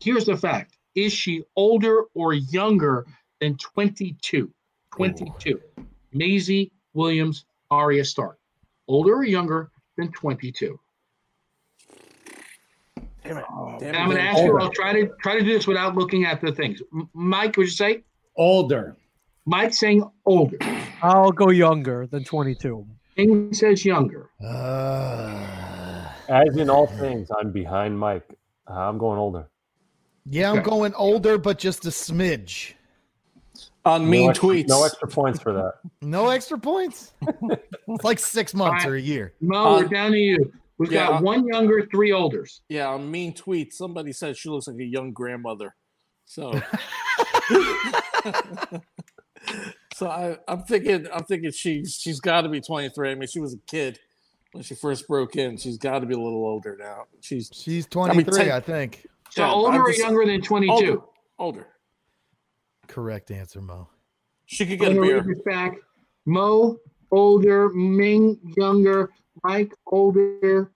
[0.01, 3.07] here's the fact: is she older or younger
[3.41, 4.51] than 22?
[4.95, 5.61] 22.
[6.13, 8.39] Maisie Williams, Arya Stark,
[8.87, 10.79] older or younger than 22?
[13.29, 13.45] Damn it.
[13.49, 14.39] Damn And it, I'm going to damn it.
[14.39, 14.59] ask you.
[14.59, 16.81] I'll try to try to do this without looking at the things.
[16.95, 18.03] M- Mike, would you say?
[18.37, 18.97] Older.
[19.47, 20.59] Mike saying older.
[21.03, 22.87] I'll go younger than 22.
[23.17, 24.31] King says younger.
[24.45, 28.39] Uh, As in all things, I'm behind Mike.
[28.69, 29.49] Uh, I'm going older.
[30.27, 30.69] yeah, I'm Okay.
[30.69, 32.75] going older, but just a smidge.
[33.87, 34.69] On mean no extra, tweets.
[34.69, 35.75] No extra points for that.
[36.03, 37.15] No extra points.
[37.23, 39.33] it's like six months or a year.
[39.41, 40.53] Mo, Uh, we're down to you.
[40.79, 42.63] We've yeah, got one younger, three olders.
[42.69, 45.75] Yeah, on mean tweets, somebody said she looks like a young grandmother.
[46.25, 46.53] So,
[49.95, 53.11] so I, I'm thinking, I'm thinking she's she's got to be 23.
[53.11, 53.99] I mean, she was a kid
[54.53, 55.57] when she first broke in.
[55.57, 57.05] She's got to be a little older now.
[57.21, 59.07] She's She's 23, I, ten- think.
[59.31, 60.73] So Yeah, older I'm or younger than 22?
[60.73, 60.99] older.
[61.39, 61.67] Older.
[62.87, 63.89] Correct answer, Mo.
[64.47, 65.23] She could I'm get a gonna beer.
[65.23, 65.77] read back.
[66.25, 66.77] Mo,
[67.11, 67.69] older.
[67.71, 69.11] Ming, younger.
[69.45, 70.71] Mike, older.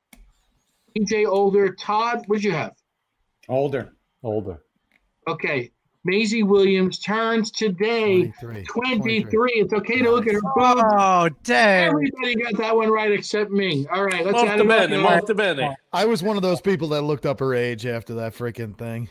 [0.98, 1.74] EJ, older.
[1.74, 2.72] Todd, what'd you have?
[3.48, 3.92] Older.
[4.22, 4.60] Older.
[5.28, 5.70] Okay.
[6.04, 8.64] Maisie Williams turns today 23.
[8.64, 9.50] 23.
[9.52, 10.82] It's okay to look at her boobs.
[10.84, 11.90] Oh, dang.
[11.90, 13.86] Everybody got that one right except me.
[13.92, 15.08] All right, let's add Molto it up bene, now.
[15.08, 15.76] molto bene.
[15.92, 19.08] I was one of those people that looked up her age after that freaking thing.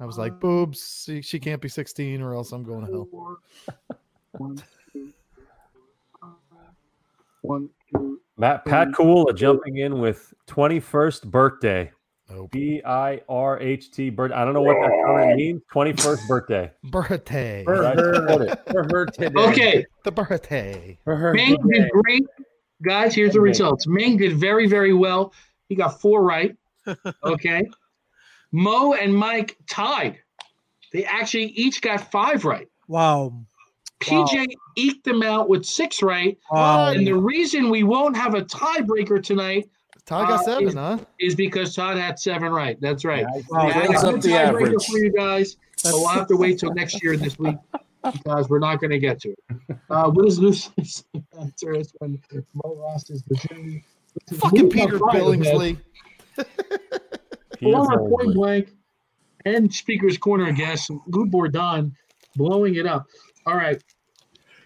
[0.00, 3.08] I was like, boobs, she, she can't be 16 or else I'm going to hell.
[3.10, 3.36] Four.
[4.32, 4.62] One,
[4.92, 5.12] two,
[6.20, 6.30] five.
[7.42, 7.85] One, two.
[8.38, 11.90] Matt Pat Cool jumping in with 21st birthday.
[12.28, 12.50] Nope.
[12.50, 14.32] B I R H T birth.
[14.32, 15.62] I don't know what that current means.
[15.72, 16.72] 21st birthday.
[16.84, 17.62] Birthday.
[17.64, 19.40] For her, for her today.
[19.40, 19.86] Okay.
[20.04, 20.98] The birthday.
[21.04, 21.82] For her Ming today.
[21.82, 22.24] did great.
[22.82, 23.86] Guys, here's the results.
[23.86, 25.32] Ming did very, very well.
[25.68, 26.56] He got four right.
[27.24, 27.62] Okay.
[28.52, 30.18] Mo and Mike tied.
[30.92, 32.68] They actually each got five right.
[32.88, 33.44] Wow.
[34.00, 34.46] PJ
[34.76, 36.38] eked them out with six right.
[36.50, 36.90] Wow.
[36.90, 39.68] And the reason we won't have a tiebreaker tonight
[40.04, 40.98] Todd got Uh, seven, is- huh?
[41.18, 42.80] is because Todd had seven right.
[42.80, 43.24] That's right.
[43.34, 43.44] Nice.
[43.50, 43.66] Wow.
[43.66, 44.86] We had a Brings up good the tiebreaker average.
[44.86, 45.56] for you guys.
[45.82, 47.56] But we'll have to wait till next year this week
[48.12, 49.38] because we're not going to get to it.
[49.90, 51.04] Uh, what is Lucy's
[51.38, 52.20] answer is when
[52.54, 53.84] Mo lost his virginity?
[54.28, 55.40] This Fucking Peter up right ahead.
[55.42, 55.78] Billingsley.
[57.58, 58.68] He Former point but- blank
[59.46, 61.96] and speaker's corner guest Lou Bourdon
[62.36, 63.06] blowing it up.
[63.46, 63.82] All right.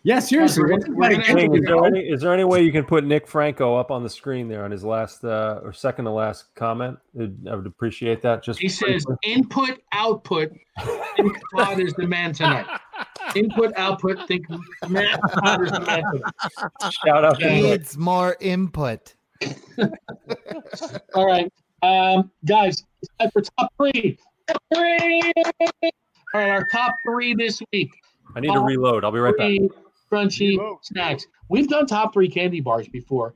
[0.02, 0.62] Yeah, seriously.
[0.62, 2.62] We're What's gonna- the we're gonna King, have is there any is there any way
[2.62, 5.74] you can put Nick Franco up on the screen there on his last uh, or
[5.74, 6.98] second to last comment?
[7.20, 8.42] I would appreciate that.
[8.42, 10.52] Just He says input output.
[11.16, 12.64] Think Todd is the man tonight.
[13.36, 14.26] Input output.
[14.26, 14.46] Think
[14.88, 16.92] Matt Todd is the man tonight.
[17.04, 19.14] shout out to Needs more input.
[21.14, 21.52] All right,
[21.82, 24.18] um, guys, it's time for top three.
[24.48, 25.20] Top three.
[25.52, 27.90] All right, our top three this week.
[28.34, 29.04] I need to reload.
[29.04, 29.46] I'll be right back.
[29.46, 29.70] Three
[30.10, 31.26] crunchy snacks.
[31.48, 33.34] We've done top three candy bars before.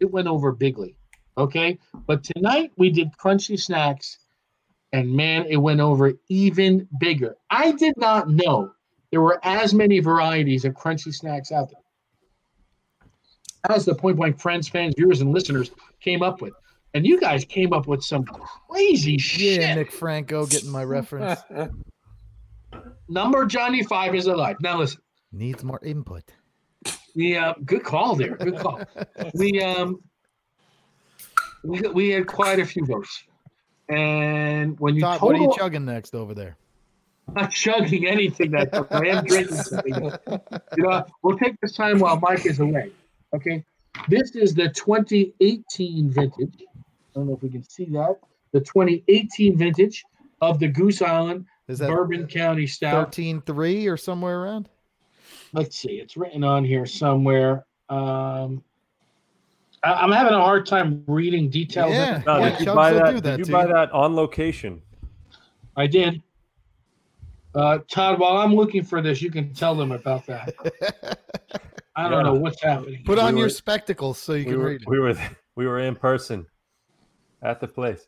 [0.00, 0.96] It went over bigly.
[1.38, 4.18] Okay, but tonight we did crunchy snacks,
[4.92, 7.36] and man, it went over even bigger.
[7.48, 8.72] I did not know
[9.10, 11.80] there were as many varieties of crunchy snacks out there
[13.68, 15.70] as the Point Blank friends, fans, viewers, and listeners
[16.00, 16.54] came up with.
[16.94, 19.76] And you guys came up with some crazy Yeah, shit.
[19.76, 21.40] Nick Franco getting my reference.
[23.08, 24.56] Number Johnny Five is alive.
[24.60, 25.00] Now listen,
[25.32, 26.24] Needs more input.
[27.14, 28.36] we uh, good call there.
[28.36, 28.80] Good call.
[29.34, 30.02] we um
[31.62, 33.24] we, we had quite a few votes,
[33.88, 36.56] and when you Todd, what are you chugging next over there?
[37.34, 39.94] not chugging anything that I am drinking something.
[40.76, 42.90] You know, we'll take this time while Mike is away.
[43.34, 43.64] Okay,
[44.08, 46.54] this is the 2018 vintage.
[46.60, 46.82] I
[47.14, 48.16] don't know if we can see that.
[48.52, 50.04] The 2018 vintage
[50.40, 53.12] of the Goose Island Is that Bourbon County Stout.
[53.12, 54.68] 13.3 or somewhere around?
[55.52, 57.64] Let's see, it's written on here somewhere.
[57.88, 58.62] Um,
[59.82, 61.92] I, I'm having a hard time reading details.
[61.92, 62.22] Yeah.
[62.26, 63.22] No, Yeah, did you buy that?
[63.22, 63.72] that did you buy you.
[63.72, 64.82] that on location?
[65.76, 66.22] I did.
[67.54, 70.54] Uh, Todd, while I'm looking for this, you can tell them about that.
[71.96, 72.22] I don't Yeah.
[72.22, 73.02] know what's happening.
[73.04, 74.88] Put on We your were- spectacles so you we can were, read it.
[74.88, 75.14] we were
[75.56, 76.46] we were in person
[77.42, 78.06] at the place.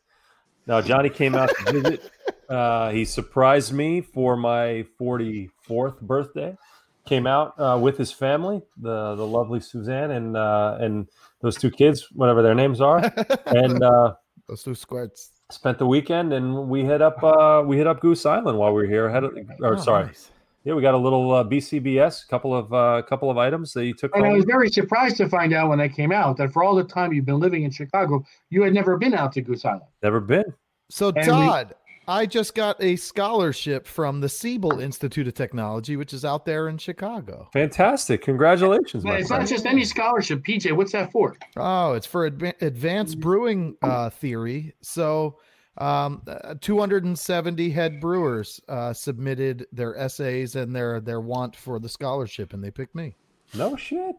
[0.66, 2.10] Now Johnny came out to visit.
[2.48, 6.56] Uh, he surprised me for my 44th birthday.
[7.05, 11.09] Came out uh, with his family, the the lovely Suzanne and uh, and
[11.40, 12.98] those two kids, whatever their names are,
[13.47, 14.14] and uh,
[14.48, 15.32] Those two squirts.
[15.51, 16.32] spent the weekend.
[16.32, 19.10] And we hit up uh, we hit up Goose Island while we were here.
[19.10, 20.31] Had a, or Oh, sorry, nice.
[20.62, 23.94] yeah, we got a little uh, BCBS, couple of uh, couple of items that you
[23.94, 26.62] took And I was very surprised to find out when they came out that for
[26.62, 29.64] all the time you've been living in Chicago, you had never been out to Goose
[29.64, 29.82] Island.
[30.05, 30.44] Never been.
[30.89, 31.74] So we- Todd,
[32.08, 36.68] I just got a scholarship from the Siebel Institute of Technology, which is out there
[36.68, 37.48] in Chicago.
[37.52, 38.22] Fantastic!
[38.22, 39.42] Congratulations, Man, it's friend.
[39.42, 40.72] not just any scholarship, PJ.
[40.72, 41.36] What's that for?
[41.56, 44.74] Oh, it's for adva- advanced brewing uh, theory.
[44.80, 45.38] So,
[45.78, 51.88] um, uh, 270 head brewers uh, submitted their essays and their their want for the
[51.88, 53.14] scholarship, and they picked me.
[53.54, 54.16] No shit.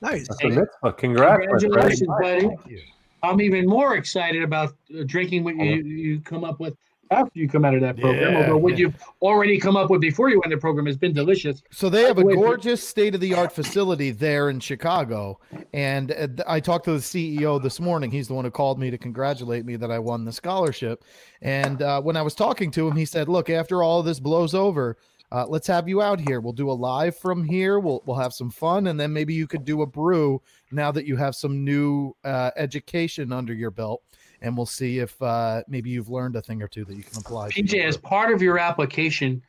[0.00, 0.28] Nice.
[0.28, 0.44] That's
[0.82, 0.92] a.
[0.92, 1.46] Congrats.
[1.46, 2.40] Congratulations, buddy.
[2.40, 2.80] Thank you.
[3.22, 6.76] I'm even more excited about uh, drinking what you, you come up with
[7.10, 8.32] after you come out of that program.
[8.32, 8.78] Yeah, Although what yeah.
[8.78, 11.62] you've already come up with before you went the program has been delicious.
[11.70, 12.44] So they have a Wait, wait.
[12.44, 15.38] gorgeous state of the art facility there in Chicago.
[15.72, 18.10] And uh, I talked to the CEO this morning.
[18.10, 21.04] He's the one who called me to congratulate me that I won the scholarship.
[21.42, 24.20] And uh, when I was talking to him, he said, "Look, after all of this
[24.20, 24.96] blows over,
[25.30, 26.40] uh, let's have you out here.
[26.40, 27.78] We'll do a live from here.
[27.78, 30.40] We'll we'll have some fun, and then maybe you could do a brew
[30.72, 34.02] now that you have some new uh, education under your belt."
[34.40, 37.18] And we'll see if uh, maybe you've learned a thing or two that you can
[37.18, 37.50] apply.
[37.50, 39.42] to PJ, your as part of your application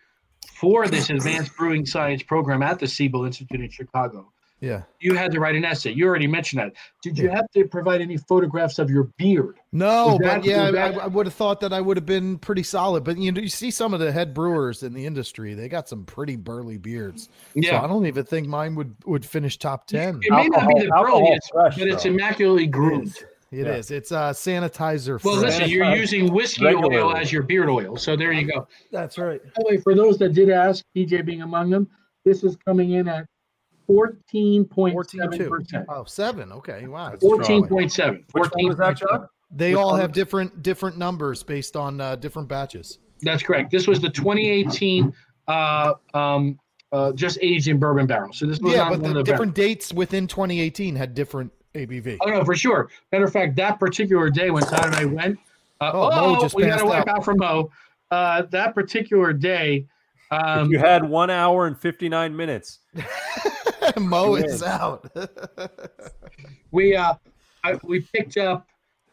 [0.48, 4.84] for this advanced brewing science program at the Siebel Institute in Chicago, yeah.
[5.00, 5.92] you had to write an essay.
[5.92, 6.74] You already mentioned that.
[7.02, 9.58] Did you have to provide any photographs of your beard?
[9.72, 12.38] No, Is but yeah, is I, I would have thought that I would have been
[12.38, 13.04] pretty solid.
[13.04, 15.88] But you know, you see some of the head brewers in the industry; they got
[15.88, 17.30] some pretty burly beards.
[17.62, 20.20] So I don't even think mine would would finish top ten.
[20.22, 23.16] It may not be the Alcohol- alcohol brilliant, but it's immaculately groomed.
[23.52, 23.90] It is.
[23.90, 23.98] Yeah.
[23.98, 25.24] It's uh, sanitizer.
[25.24, 25.54] Well, fresh.
[25.54, 27.20] listen, you're using whiskey oil regularly.
[27.20, 27.98] as your beard oil.
[27.98, 28.68] So there you go.
[28.92, 29.44] That's right.
[29.44, 31.88] By the way, for those that did ask, DJ being among them,
[32.26, 33.26] this is coming in at
[33.90, 35.86] 14.7%.
[35.90, 36.52] Oh, seven.
[36.52, 37.16] Okay, wow.
[37.16, 38.24] 14.7.
[38.34, 39.28] Which one was that, John?
[39.52, 43.00] They Which all have different different numbers based on uh, different batches.
[43.22, 43.72] That's correct.
[43.72, 45.12] This was the 2018
[45.48, 46.60] uh, um,
[46.92, 48.32] uh, just aged in bourbon barrel.
[48.32, 52.18] So this was Yeah, not but the the different dates within 2018 had different ABV.
[52.22, 52.90] Oh no, for sure.
[53.12, 55.40] Matter of fact, that particular day when Todd and I went,
[55.82, 57.18] uh, Oh, oh, just we got passed to wipe out.
[57.20, 57.26] out.
[57.26, 57.72] for Mo.
[58.12, 59.86] Uh, that particular day,
[60.32, 62.80] um, If you had one hour and 59 minutes.
[64.00, 65.10] Mo is out.
[66.72, 67.14] we uh,
[67.64, 68.68] I, we picked up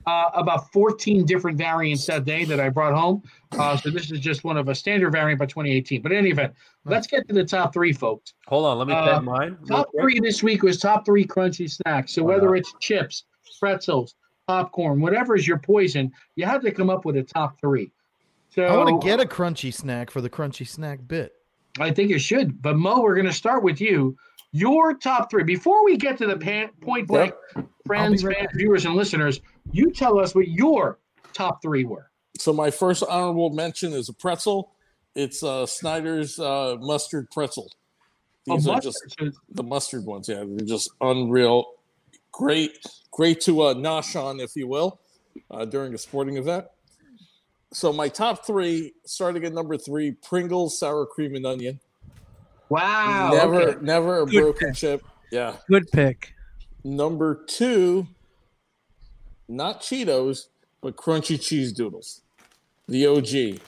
[0.07, 3.23] uh, about 14 different variants that day that I brought home.
[3.59, 6.01] Uh, so this is just one of a standard variant by 2018.
[6.03, 6.55] But in any event,
[6.85, 8.35] let's get to the top three, folks.
[8.47, 9.57] Hold on, let me Uh, get mine.
[9.66, 12.12] Top three this week was top three crunchy snacks.
[12.12, 13.24] So whether it's chips,
[13.59, 14.15] pretzels,
[14.47, 17.91] popcorn, whatever is your poison, you have to come up with a top three.
[18.51, 21.33] So I want to get a crunchy snack for the crunchy snack bit.
[21.81, 22.62] I think it should.
[22.62, 24.16] But Mo, we're going to start with you.
[24.57, 25.43] Your top three.
[25.43, 27.35] Before we get to the pan, point blank,
[27.87, 30.99] friends, right fans, viewers, and listeners, you tell us what your
[31.35, 32.11] top three were.
[32.39, 34.73] So my first honorable mention is a pretzel.
[35.15, 37.70] It's uh, Snyder's uh, mustard pretzel.
[38.47, 39.12] These Oh, are mustard.
[39.19, 40.28] just the mustard ones.
[40.28, 41.66] Yeah, they're just unreal.
[42.33, 42.78] Great,
[43.11, 45.01] great to uh, nosh on, if you will,
[45.51, 46.65] uh, during a sporting event.
[47.73, 51.81] So my top three, starting at number three, Pringles sour cream and onion.
[52.68, 53.30] Wow.
[53.32, 53.78] never, okay.
[53.80, 55.02] never a Good broken chip.
[55.30, 55.56] Yeah.
[55.68, 56.34] Good pick.
[56.84, 58.06] Number two,
[59.48, 60.47] not Cheetos,
[60.80, 62.22] but crunchy cheese doodles,
[62.86, 63.60] the OG.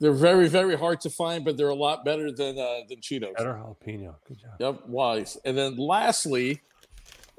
[0.00, 3.36] They're very, very hard to find, but they're a lot better than uh, than Cheetos.
[3.36, 4.14] Better jalapeno.
[4.26, 4.54] Good job.
[4.58, 5.36] Yep, wise.
[5.44, 6.62] And then lastly,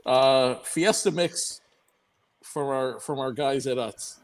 [0.05, 1.61] uh, Fiesta mix
[2.43, 4.19] from our from our guys at Utz.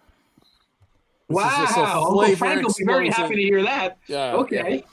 [1.29, 1.99] This is just a Wow.
[1.99, 3.97] Uncle flavor Frank will be very happy to hear that.
[4.07, 4.35] Yeah.
[4.35, 4.85] Okay.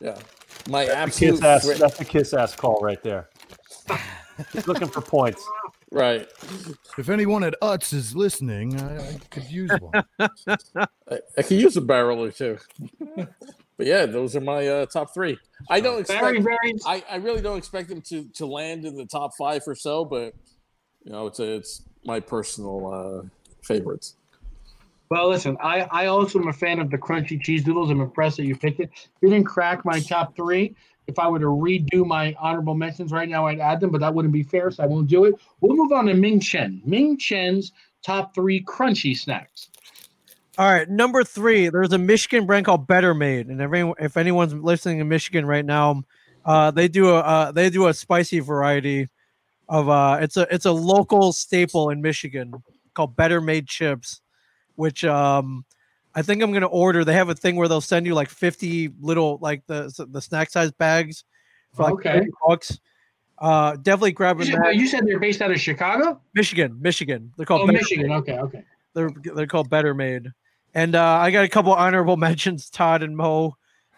[0.00, 0.14] Yeah.
[0.16, 0.18] yeah.
[0.68, 1.78] My That's absolute kiss ass.
[1.78, 3.28] That's a kiss ass call right there.
[4.52, 5.46] He's looking for points.
[5.90, 6.28] right.
[6.98, 10.04] If anyone at Utz is listening, I, I could use one.
[10.18, 12.58] I, I could use a barrel or two.
[13.16, 15.38] but yeah, those are my uh, top three.
[15.68, 16.22] I don't expect.
[16.22, 16.74] Very, very.
[16.86, 20.04] I, I really don't expect them to to land in the top five or so,
[20.04, 20.34] but
[21.04, 23.28] you know, it's a, it's my personal uh,
[23.62, 24.16] favorites.
[25.14, 27.88] Well, listen, I, I also am a fan of the crunchy cheese doodles.
[27.88, 28.90] I'm impressed that you picked it.
[29.20, 30.74] Didn't crack my top three.
[31.06, 34.12] If I were to redo my honorable mentions right now, I'd add them, but that
[34.12, 35.36] wouldn't be fair, so I won't do it.
[35.60, 36.82] We'll move on to Ming Chen.
[36.84, 37.70] Ming Chen's
[38.02, 39.68] top three crunchy snacks.
[40.58, 41.68] All right, number three.
[41.68, 45.64] There's a Michigan brand called Better Made, and every if anyone's listening in Michigan right
[45.64, 46.02] now,
[46.44, 49.08] uh, they do a uh, they do a spicy variety
[49.68, 52.52] of uh, it's a it's a local staple in Michigan
[52.94, 54.20] called Better Made chips,
[54.76, 55.64] which um,
[56.14, 57.04] I think I'm gonna order.
[57.04, 60.50] They have a thing where they'll send you like 50 little like the the snack
[60.50, 61.24] size bags
[61.72, 62.12] for like Okay.
[62.20, 62.78] 30 bucks.
[63.38, 64.76] Uh, definitely You grabbing said, that.
[64.76, 66.20] you said they're based out of Chicago?
[66.34, 67.32] Michigan, Michigan.
[67.36, 68.08] They're called Oh, Better Michigan.
[68.08, 68.14] Made.
[68.16, 68.64] Okay, okay.
[68.94, 70.30] They're they're called Better Made.
[70.74, 73.56] And uh, I got a couple honorable mentions, Todd and Mo.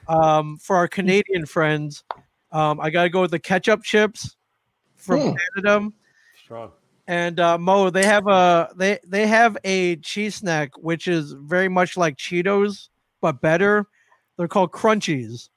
[0.08, 2.04] Um, for our Canadian friends,
[2.52, 4.36] um, I got to go with the ketchup chips
[4.94, 5.36] from Hmm.
[5.56, 5.90] Canada.
[6.42, 6.70] Strong.
[7.08, 11.68] And uh, Mo, they have a they they have a cheese snack which is very
[11.68, 12.88] much like Cheetos
[13.20, 13.86] but better.
[14.36, 15.48] They're called Crunchies,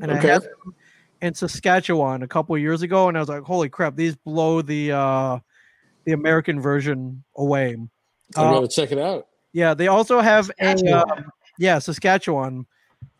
[0.00, 0.28] and I Okay.
[0.28, 0.74] had them
[1.20, 3.94] in Saskatchewan a couple of years ago, and I was like, "Holy crap!
[3.94, 5.38] These blow the uh,
[6.06, 7.90] the American version away." I'm
[8.34, 9.28] Uh, gonna check it out.
[9.52, 10.94] yeah, they also have a Saskatchewan.
[11.10, 11.24] um,
[11.58, 12.66] yeah Saskatchewan.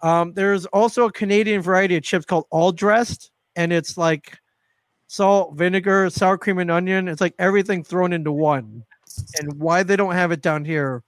[0.03, 4.39] Um, there's also a Canadian variety of chips called All Dressed, and it's like
[5.09, 7.09] salt, vinegar, sour cream, and onion.
[7.09, 8.85] It's like everything thrown into one.
[9.41, 11.03] And why they don't have it down here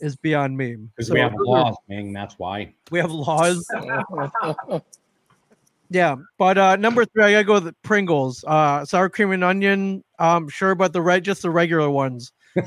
[0.00, 0.76] is beyond me.
[0.76, 2.12] Because So we have laws, Ming.
[2.12, 2.74] That's why.
[2.90, 3.66] We have laws.
[5.88, 8.44] Yeah, but uh, number three, I gotta go with Pringles.
[8.46, 10.02] Uh, sour cream and onion.
[10.18, 12.32] Um, sure, but the red, just the regular ones.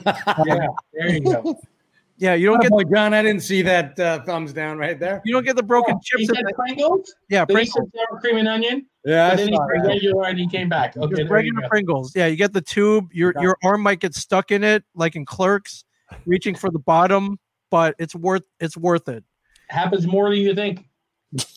[0.45, 1.59] Yeah, there you go.
[2.19, 4.99] Yeah, you don't Oh, get boy, John, I didn't see that uh, thumbs down right
[4.99, 5.21] there.
[5.23, 6.37] you don't get the broken Oh, He chips.
[6.37, 7.15] said Pringles?
[7.29, 8.85] yeah, Then he said sour cream and onion?
[9.05, 10.97] Yeah, and then he said regular and he came back.
[10.97, 11.67] Okay, Just there you regular go.
[11.69, 12.11] Pringles.
[12.15, 13.09] Yeah, you get the tube.
[13.13, 15.85] Your your arm might get stuck in it, like in Clerks,
[16.25, 17.39] reaching for the bottom,
[17.71, 19.23] but it's worth it's worth it.
[19.69, 20.85] Happens more than you think.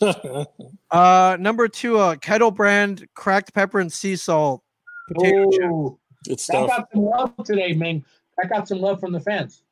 [0.91, 4.63] Uh, number two, uh, Kettle brand cracked pepper and sea salt
[5.09, 5.63] potato chip.
[5.65, 6.69] Oh, Good that stuff.
[6.69, 8.05] got some love today, Ming.
[8.37, 9.63] That got some love from the fans.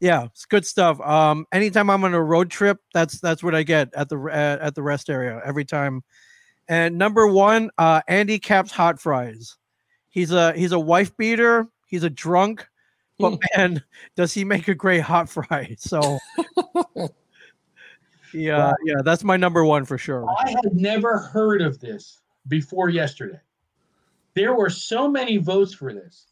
[0.00, 1.00] Yeah, it's good stuff.
[1.00, 4.60] Um, anytime I'm on a road trip, that's that's what I get at the at,
[4.60, 6.04] at the rest area every time.
[6.68, 9.56] And number one, uh, Andy Capp's hot fries.
[10.08, 11.66] He's a he's a wife beater.
[11.86, 12.68] He's a drunk,
[13.18, 13.82] but man,
[14.16, 15.74] does he make a great hot fry?
[15.78, 16.18] So,
[18.34, 20.26] yeah, yeah, that's my number one for sure.
[20.28, 23.40] I had never heard of this before yesterday.
[24.34, 26.27] There were so many votes for this.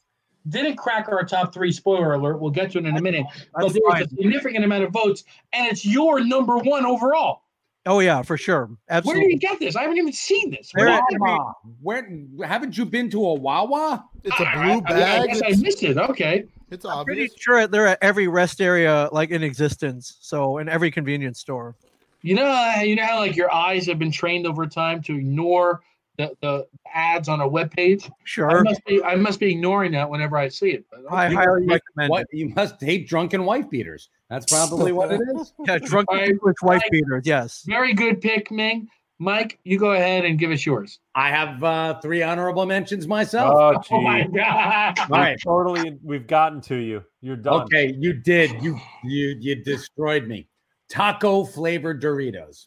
[0.49, 1.73] Didn't crack our top three.
[1.73, 2.41] Spoiler alert.
[2.41, 3.27] We'll get to it in a minute.
[3.55, 7.43] But That's there was a significant amount of votes, and it's your number one overall.
[7.87, 9.77] Oh yeah, for sure, Where did you get this?
[9.77, 10.73] I haven't even seen this.
[10.75, 11.55] They're Where- at- Wawa.
[11.81, 14.05] Where haven't you been to a Wawa?
[14.25, 15.29] It's a ah, blue I, I bag.
[15.29, 15.97] guess I missed it.
[15.97, 16.45] Okay.
[16.71, 17.41] it's I'm pretty obvious.
[17.41, 20.17] sure they're at every rest area like in existence.
[20.21, 21.77] So in every convenience store.
[22.23, 25.83] You know, you know how like your eyes have been trained over time to ignore
[26.19, 28.07] the, the ads on a web page.
[28.07, 30.85] I Sure, must be I must be ignoring that whenever I see it.
[30.91, 32.37] But I You highly must- recommend What it.
[32.37, 34.09] you must hate drunken wife beaters.
[34.31, 35.53] That's probably what it is.
[35.67, 36.91] Yeah, drunk All right, English wife Mike.
[36.91, 37.23] beaters.
[37.25, 37.63] Yes.
[37.67, 38.89] Very good pick, Ming.
[39.19, 40.99] Mike, you go ahead and give us yours.
[41.15, 43.55] I have uh, three honorable mentions myself.
[43.57, 44.99] Oh, Oh my god!
[45.01, 45.39] All right.
[45.43, 47.03] Totally, we've gotten to you.
[47.23, 47.63] You're done.
[47.63, 48.63] Okay, you did.
[48.63, 50.49] You you you destroyed me.
[50.91, 52.67] Taco flavored Doritos.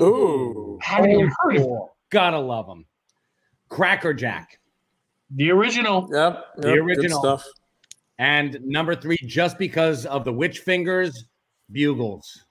[0.00, 0.78] Ooh.
[0.82, 1.68] Haven't even heard of it.
[2.10, 2.84] Gotta love them.
[3.68, 4.58] Cracker Jack.
[5.30, 6.08] the original.
[6.12, 6.44] Yep.
[6.58, 7.22] The original.
[7.22, 7.46] Good stuff.
[8.18, 11.24] And number three, just because of the witch fingers,
[11.72, 12.44] bugles.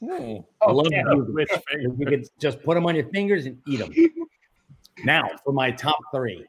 [0.00, 0.36] Hmm.
[0.62, 1.02] I love yeah.
[1.04, 1.48] bugles.
[1.78, 3.92] You could just put them on your fingers and eat them.
[5.04, 6.46] now for my top three.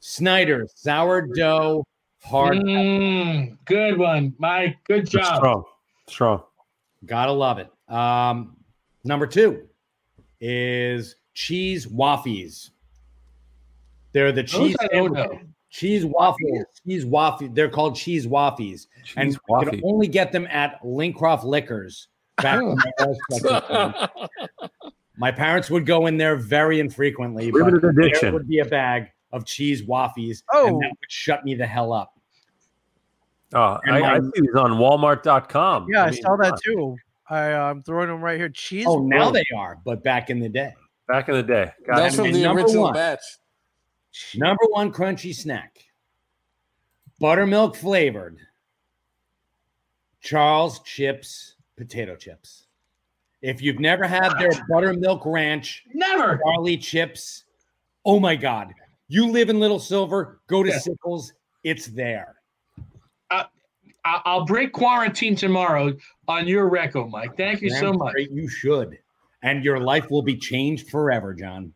[0.00, 1.84] Snyder's sourdough
[2.22, 2.58] hard.
[2.58, 4.76] Mm, good one, Mike.
[4.84, 5.36] Good job.
[5.36, 5.64] Strong.
[6.06, 6.42] Strong.
[7.04, 7.70] Gotta love it.
[7.92, 8.56] Um,
[9.04, 9.67] number two
[10.40, 12.70] is cheese waffles.
[14.12, 14.88] They're the cheese I
[15.70, 16.64] cheese waffles.
[16.86, 17.50] Cheese waffles.
[17.52, 19.70] They're called cheese waffles, and Cheese you waffy.
[19.70, 22.08] can only get them at Lincroft Liquors.
[22.38, 24.08] Back when I was
[25.16, 29.10] my parents would go in there very infrequently, but Limited there would be a bag
[29.32, 30.68] of cheese waffles, Oh.
[30.68, 32.14] and that would shut me the hell up.
[33.52, 35.88] Oh, And I, I my- see these on Walmart.com.
[35.90, 36.96] Yeah, I mean, saw that come too.
[37.30, 38.48] I, uh, I'm throwing them right here.
[38.48, 38.86] Cheese.
[38.88, 39.42] Oh, now whiz.
[39.42, 40.74] they are, but back in the day.
[41.06, 41.70] Back in the day.
[41.86, 42.94] Got That's from the number original one.
[42.94, 43.20] batch.
[44.34, 45.78] Number one crunchy snack,
[47.20, 48.38] buttermilk flavored
[50.20, 52.64] Charles Chips potato chips.
[53.42, 56.40] If you've never had their buttermilk ranch Never.
[56.44, 57.44] Charlie chips,
[58.04, 58.74] oh my God.
[59.06, 60.78] You live in Little Silver, go to Yeah.
[60.78, 61.32] Sickles,
[61.62, 62.34] it's there.
[64.04, 65.94] I'll break quarantine tomorrow
[66.28, 67.36] on your record, Mike.
[67.36, 68.14] Thank you so much.
[68.30, 68.98] You should.
[69.42, 71.72] And your life will be changed forever, John.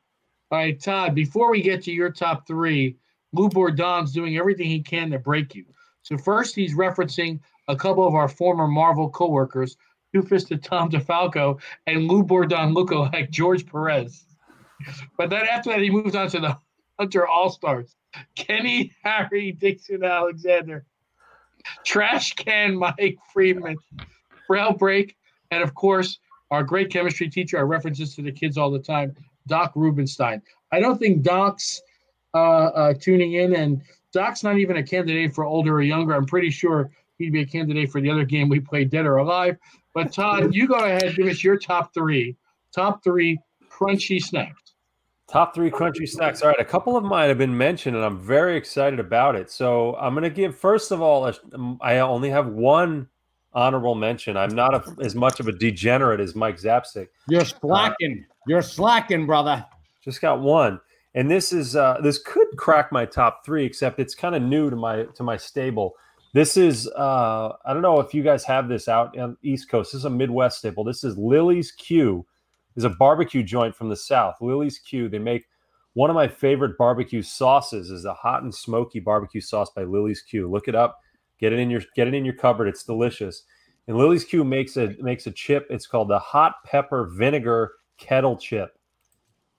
[0.51, 2.97] All right, Todd, before we get to your top three,
[3.33, 5.65] Lou Bourdon's doing everything he can to break you.
[6.03, 9.77] So first he's referencing a couple of our former Marvel coworkers,
[10.13, 14.27] Two Fisted Tom DeFalco and Lou Bordon lookalike George Perez.
[15.17, 16.59] But then after that, he moves on to the
[16.99, 17.95] Hunter All Stars.
[18.37, 20.85] Kenny, Harry, Dixon, Alexander,
[21.85, 23.77] Trash Can, Mike Friedman,
[24.49, 25.17] Braille Break,
[25.51, 26.19] and of course,
[26.51, 27.59] our great chemistry teacher.
[27.59, 29.15] Our references to the kids all the time,
[29.47, 30.43] Doc Rubenstein.
[30.73, 31.83] I don't think Doc's
[32.35, 33.83] uh, uh, tuning in, and
[34.13, 36.15] Doc's not even a candidate for older or younger.
[36.15, 39.17] I'm pretty sure he'd be a candidate for the other game we played, Dead or
[39.17, 39.57] Alive.
[39.95, 42.37] But Todd, you go ahead, give us your top three,
[42.75, 43.39] top three
[43.71, 44.62] crunchy snacks.
[45.33, 46.43] Top three crunchy snacks.
[46.43, 49.51] All right, a couple of mine have been mentioned, and I'm very excited about it.
[49.51, 51.35] So I'm going to give first of all, a,
[51.81, 53.09] I only have one
[53.55, 54.37] honorable mention.
[54.37, 57.09] I'm not a, as much of a degenerate as Mike Zapcic.
[57.31, 58.27] You're slacking.
[58.47, 59.65] You're slacking, brother.
[60.05, 60.79] Just got one,
[61.15, 64.69] and this is uh, this could crack my top three, except it's kind of new
[64.69, 65.95] to my to my stable.
[66.35, 69.93] This is uh, I don't know if you guys have this out on East Coast.
[69.93, 70.85] This is a Midwest staple.
[70.85, 72.27] This is Lily's Q
[72.77, 75.09] is a barbecue joint from the South, Lily's Q.
[75.09, 75.47] They make
[75.95, 80.23] one of my favorite barbecue sauces is a hot and smoky barbecue sauce by Lily's
[80.23, 80.51] Q.
[80.51, 81.01] Look it up.
[81.39, 82.69] Get it in your get it in your cupboard.
[82.69, 83.43] It's delicious.
[83.89, 85.67] And Lily's Q makes a makes a chip.
[85.71, 88.79] It's called the hot pepper vinegar kettle chip.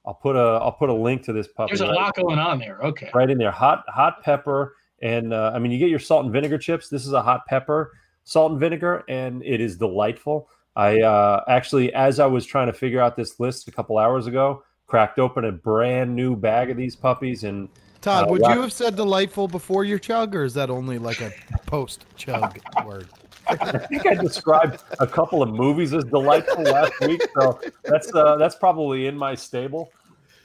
[0.06, 1.72] I'll put a I'll put a link to this puppy.
[1.72, 2.80] There's a right, lot going on there.
[2.82, 3.12] Okay.
[3.14, 3.52] right in there.
[3.52, 6.90] Hot hot pepper and uh, I mean you get your salt and vinegar chips.
[6.90, 7.92] This is a hot pepper
[8.24, 10.50] salt and vinegar, and it is delightful.
[10.76, 14.28] I uh, actually, as I was trying to figure out this list a couple hours
[14.28, 17.44] ago, cracked open a brand new bag of these puppies.
[17.44, 17.70] And
[18.02, 21.22] Todd, Uh, would you have said delightful before your chug, or is that only like
[21.22, 21.32] a
[21.66, 23.08] post chug word?
[23.48, 28.38] I think I described a couple of movies as delightful last week, so that's uh,
[28.38, 29.92] that's probably in my stable.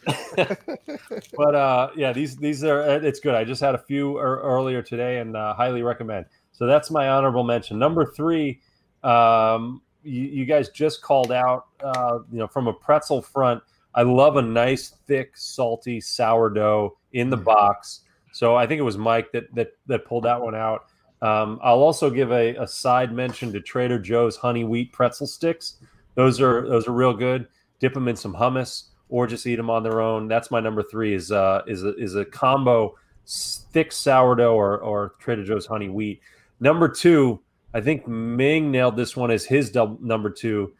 [0.36, 3.34] but uh, yeah, these these are uh, it's good.
[3.34, 6.26] I just had a few er- earlier today, and uh, highly recommend.
[6.52, 7.78] So that's my honorable mention.
[7.78, 8.60] Number three,
[9.04, 13.62] um, you, you guys just called out, uh, you know, from a pretzel front.
[13.94, 18.02] I love a nice, thick, salty sourdough in the box.
[18.32, 20.86] So I think it was Mike that that that pulled that one out.
[21.20, 25.76] Um, I'll also give a, a side mention to Trader Joe's honey wheat pretzel sticks.
[26.14, 27.48] Those are those are real good.
[27.80, 30.28] Dip them in some hummus or just eat them on their own.
[30.28, 31.14] That's my number three.
[31.14, 32.94] Is uh is a, is a combo
[33.26, 36.20] thick sourdough or or Trader Joe's honey wheat.
[36.60, 37.40] Number two,
[37.78, 40.72] I think Ming nailed this one as his dub, number two.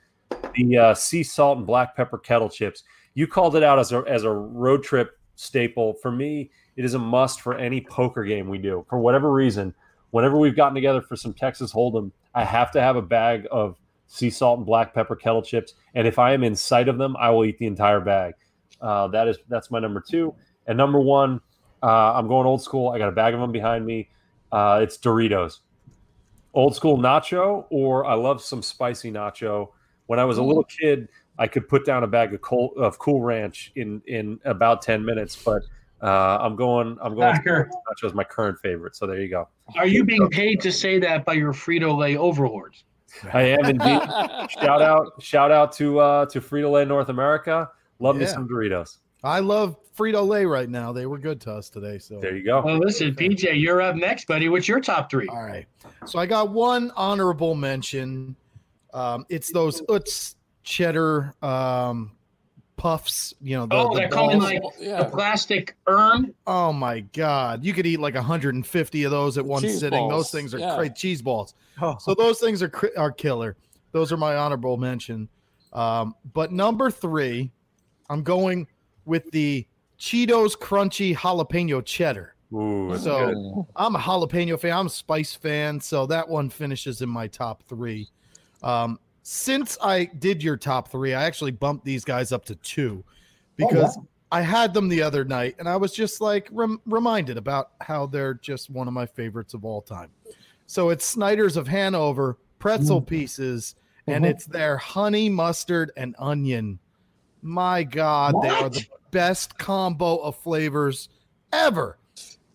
[0.54, 2.82] The uh, sea salt and black pepper kettle chips.
[3.14, 5.94] You called it out as a as a road trip staple.
[6.02, 8.84] For me, it is a must for any poker game we do.
[8.90, 9.76] For whatever reason,
[10.10, 13.76] whenever we've gotten together for some Texas Hold'em, I have to have a bag of
[14.08, 15.74] sea salt and black pepper kettle chips.
[15.94, 18.34] And if I am in sight of them, I will eat the entire bag.
[18.80, 20.34] Uh, that is that's my number two.
[20.66, 21.40] And number one,
[21.80, 22.90] uh, I'm going old school.
[22.90, 24.08] I got a bag of them behind me.
[24.50, 25.60] Uh, it's Doritos,
[26.54, 29.68] old school nacho, or I love some spicy nacho.
[30.06, 31.08] When I was a little kid,
[31.38, 35.04] I could put down a bag of cool of Cool Ranch in in about ten
[35.04, 35.36] minutes.
[35.36, 35.62] But
[36.02, 37.70] uh, I'm going I'm going Packer.
[37.90, 38.96] nacho is my current favorite.
[38.96, 39.48] So there you go.
[39.76, 42.84] Are you being paid to say that by your Frito Lay overlords?
[43.32, 44.00] I am indeed.
[44.60, 47.68] shout out, shout out to uh, to Frito Lay North America.
[48.00, 48.32] Love me Yeah.
[48.32, 48.98] some Doritos.
[49.24, 50.93] I love Frito Lay right now.
[50.93, 51.99] They were good to us today.
[51.99, 52.62] So There you go.
[52.62, 54.49] Well, listen, PJ, you're up next, buddy.
[54.49, 55.27] What's your top three?
[55.28, 55.66] All right.
[56.07, 58.36] So I got one honorable mention.
[58.95, 62.12] Um, it's those Utz cheddar um,
[62.77, 63.35] puffs.
[63.40, 64.53] You know, the, Oh, the they're coming balls.
[64.81, 66.32] like a plastic urn.
[66.47, 69.99] Oh my god, you could eat like 150 of those at one Cheese sitting.
[69.99, 70.77] balls, Those things are yeah.
[70.77, 71.55] great cheese balls.
[71.82, 73.57] Oh, So those things are cri- are killer.
[73.93, 75.28] Those are my honorable mention.
[75.73, 77.51] Um, but number three,
[78.09, 78.66] I'm going
[79.09, 79.66] with the
[79.98, 82.35] Cheetos crunchy jalapeno cheddar.
[82.52, 83.66] Ooh, So- good.
[83.74, 84.72] I'm a jalapeno fan.
[84.72, 88.09] I'm a spice fan, so that one finishes in my top three.
[88.62, 93.05] Um, since I did your top three, I actually bumped these guys up to two
[93.56, 93.98] because
[94.30, 98.06] I had them the other night, and I was just like rem- reminded about how
[98.06, 100.10] they're just one of my favorites of all time.
[100.66, 103.74] So it's Snyder's of Hanover pretzel pieces,
[104.06, 106.78] and it's their honey mustard and onion.
[107.43, 111.09] My God, they are the best combo of flavors
[111.52, 111.98] ever.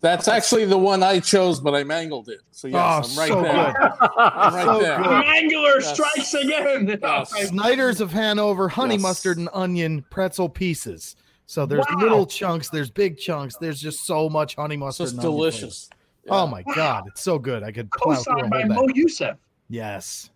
[0.00, 2.40] That's actually the one I chose, but I mangled it.
[2.50, 3.72] So yes, Oh, I'm right so there.
[3.72, 4.08] good.
[4.18, 4.98] I'm right So there.
[4.98, 5.24] good.
[5.24, 5.94] Angler Yes.
[5.94, 6.98] strikes again.
[7.02, 7.48] Yes.
[7.48, 9.02] Snyder's of Hanover, honey Yes.
[9.02, 11.16] mustard and onion pretzel pieces.
[11.46, 11.98] So there's Wow.
[12.00, 13.56] little chunks, there's big chunks.
[13.56, 15.04] There's just so much honey mustard.
[15.06, 15.50] just and onion flavor.
[15.60, 15.90] delicious.
[16.28, 17.62] Oh my god, it's so good.
[17.62, 18.74] I could plow through Co-signed whole by.
[18.74, 19.36] Mo Youssef.
[19.70, 20.30] Yes.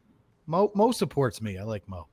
[0.46, 1.58] Mo Mo supports me.
[1.58, 2.06] I like Mo.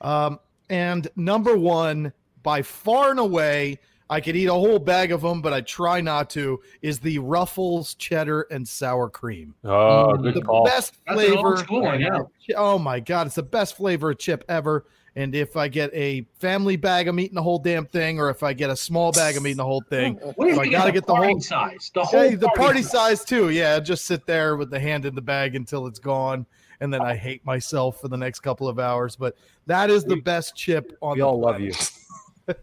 [0.00, 2.12] Um, and number one,
[2.42, 6.00] by far and away, I could eat a whole bag of them, but I try
[6.00, 6.60] not to.
[6.82, 9.54] Is the Ruffles cheddar and sour cream.
[9.64, 10.64] Oh, good The call.
[10.64, 11.48] best That's an flavor.
[11.48, 12.18] old school one, yeah.
[12.56, 14.86] Oh my god, it's the best flavor of chip ever.
[15.16, 18.42] And if I get a family bag, I'm eating the whole damn thing, or if
[18.44, 20.14] I get a small bag, I'm eating the whole thing.
[20.36, 21.90] What if So I gotta get the get the party whole- size?
[21.94, 22.90] The whole Hey, the party size.
[23.20, 23.50] size too.
[23.50, 26.46] Yeah, just sit there with the hand in the bag until it's gone,
[26.80, 29.14] and then I hate myself for the next couple of hours.
[29.16, 29.36] But
[29.66, 31.12] that is the best chip on.
[31.14, 31.72] We the all love you.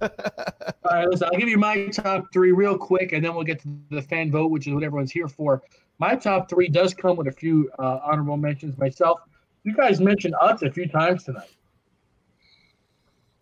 [0.01, 3.61] All right, listen, I'll give you my top three real quick, and then we'll get
[3.61, 5.61] to the fan vote, which is what everyone's here for.
[5.99, 9.19] My top three does come with a few uh, honorable mentions myself.
[9.63, 11.49] You guys mentioned us a few times tonight,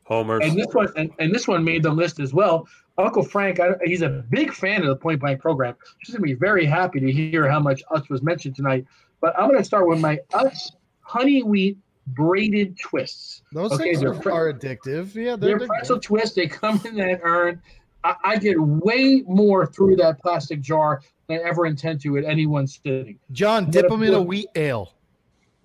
[0.06, 0.40] Homer.
[0.40, 2.68] and this one and, and this one made the list as well.
[2.98, 5.76] Uncle Frank, I, he's a big fan of the Point Blank program.
[6.00, 8.86] She's gonna be very happy to hear how much us was mentioned tonight.
[9.22, 13.42] But I'm gonna start with my us honey wheat braided twists.
[13.52, 15.14] Those Okay, things are, pre- are addictive.
[15.16, 16.36] Yeah, they're, They're pretzel twists.
[16.36, 17.62] They come in that urn.
[18.04, 22.24] I, I get way more through that plastic jar than I ever intend to at
[22.26, 23.18] any one sitting.
[23.32, 24.94] John, dip them in a wheat ale.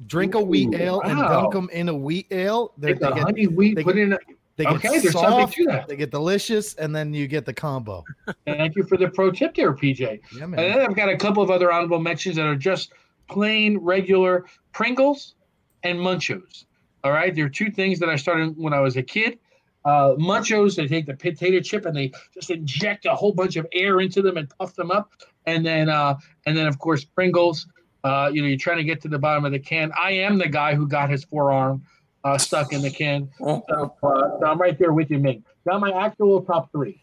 [0.06, 1.28] Drink a wheat Ooh, ale and wow.
[1.42, 2.72] dunk them in a wheat ale.
[2.78, 4.12] They're, they the get honey wheat, they put get- in.
[4.14, 4.18] A,
[4.56, 5.88] they get okay, there's something to that.
[5.88, 8.04] They get delicious, and then you get the combo.
[8.46, 10.20] Thank you for the pro tip there, PJ.
[10.36, 12.92] Yeah, And then I've got a couple of other honorable mentions that are just
[13.26, 15.34] plain regular Pringles
[15.82, 16.64] and Munchos.
[17.02, 19.38] All right, there are two things that I started when I was a kid.
[19.84, 23.66] Uh, Munchos, they take the potato chip and they just inject a whole bunch of
[23.72, 25.10] air into them and puff them up,
[25.46, 26.16] and then uh,
[26.46, 27.66] and then of course Pringles.
[28.02, 29.92] Uh, you know, you're trying to get to the bottom of the can.
[29.98, 31.82] I am the guy who got his forearm
[32.24, 33.28] uh, stuck in the can.
[33.38, 35.44] So, uh, so I'm right there with you, Ming.
[35.66, 37.00] Now my actual top three.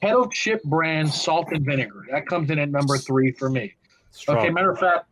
[0.00, 2.06] Kettle Chip brand salt and vinegar.
[2.10, 3.74] That comes in at number three for me.
[4.12, 4.38] Strong.
[4.38, 5.09] Okay, matter of fact,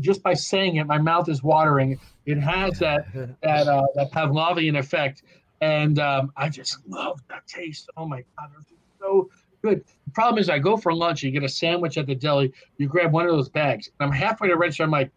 [0.00, 1.98] just by saying it, my mouth is watering.
[2.26, 3.06] It has that
[3.42, 5.22] that uh, that Pavlovian effect,
[5.60, 7.90] and um, I just love that taste.
[7.96, 9.30] Oh my god, it's so
[9.62, 9.84] good.
[10.04, 11.22] The problem is, I go for lunch.
[11.22, 12.52] You get a sandwich at the deli.
[12.78, 13.88] You grab one of those bags.
[13.98, 14.84] And I'm halfway to register.
[14.84, 15.10] I'm like,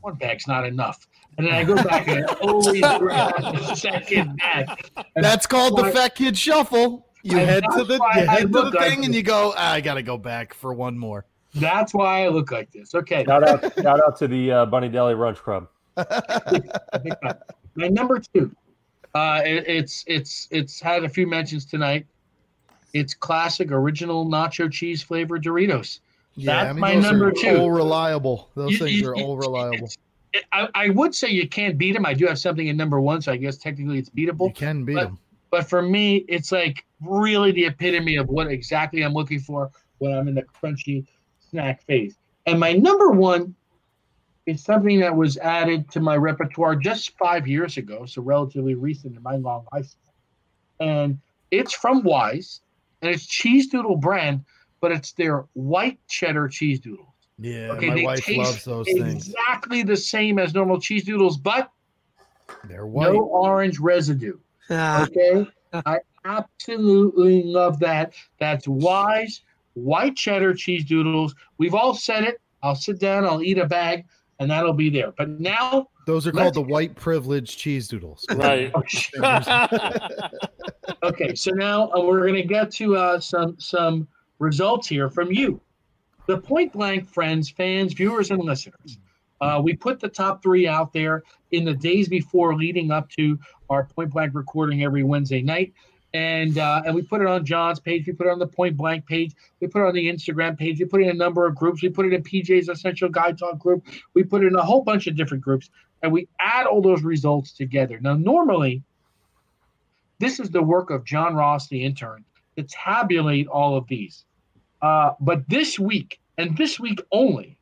[0.00, 1.06] one bag's not enough.
[1.38, 4.68] And then I go back and I always grab the second bag.
[5.14, 7.06] And That's called the fat kid shuffle.
[7.22, 9.52] You And head to the you head to the thing and you go.
[9.56, 11.26] "Ah, I gotta go back for one more.
[11.56, 12.94] That's why I look like this.
[12.94, 13.24] Okay.
[13.24, 15.68] Shout out, shout out to the uh, Bunny Deli Brunch Club.
[17.74, 18.54] My number two,
[19.14, 22.06] uh, it, it's it's it's had a few mentions tonight.
[22.94, 26.00] It's classic original nacho cheese flavored Doritos.
[26.34, 27.56] Yeah, That's I mean, my those number are two.
[27.58, 28.50] all reliable.
[28.54, 29.86] Those You- things you- are all reliable.
[30.32, 32.04] it- I, I would say you can't beat them.
[32.04, 34.48] I do have something in number one, so I guess technically it's beatable.
[34.48, 35.18] You can beat but- them.
[35.50, 40.12] But for me, it's like really the epitome of what exactly I'm looking for when
[40.12, 41.06] I'm in the crunchy
[41.50, 42.16] snack phase.
[42.46, 43.54] And my number one
[44.46, 49.16] is something that was added to my repertoire just five years ago, so relatively recent
[49.16, 49.92] in my long life.
[50.78, 51.18] And
[51.50, 52.60] it's from Wise,
[53.02, 54.44] and it's cheese doodle brand,
[54.80, 57.08] but it's their white cheddar cheese doodles.
[57.38, 59.28] Yeah, Okay, my they wife taste loves those things.
[59.28, 61.70] Exactly the same as normal cheese doodles, but
[62.64, 63.12] They're white.
[63.12, 64.38] no orange residue.
[64.70, 65.46] Ah, Okay.
[65.84, 68.14] I absolutely love that.
[68.38, 69.42] That's wise
[69.76, 71.34] white cheddar cheese doodles.
[71.58, 72.40] We've all said it.
[72.62, 74.06] I'll sit down, I'll eat a bag,
[74.40, 75.12] and that'll be there.
[75.16, 78.24] But now, Those are called the white privilege cheese doodles.
[78.34, 78.72] Right.
[81.02, 84.08] okay, so now uh, we're going to get to uh, some some
[84.38, 85.60] results here from you,
[86.26, 88.98] the Point Blank friends, fans, viewers, and listeners.
[89.40, 93.38] Uh, we put the top three out there in the days before, leading up to
[93.68, 95.74] our Point Blank recording every Wednesday night,
[96.16, 98.06] and uh, and we put it on John's page.
[98.06, 99.34] We put it on the Point Blank page.
[99.60, 100.78] We put it on the Instagram page.
[100.80, 101.82] We put it in a number of groups.
[101.82, 103.86] We put it in PJ's Essential Guy Talk group.
[104.14, 105.68] We put it in a whole bunch of different groups,
[106.02, 108.00] and we add all those results together.
[108.00, 108.82] Now, normally
[110.18, 112.24] this is the work of John Ross, the intern,
[112.56, 114.24] to tabulate all of these.
[114.80, 117.58] Uh, but this week, and this week only,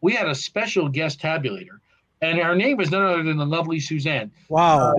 [0.00, 1.78] we had a special guest tabulator,
[2.20, 4.32] and her name is none other than the lovely Suzanne.
[4.48, 4.92] wow.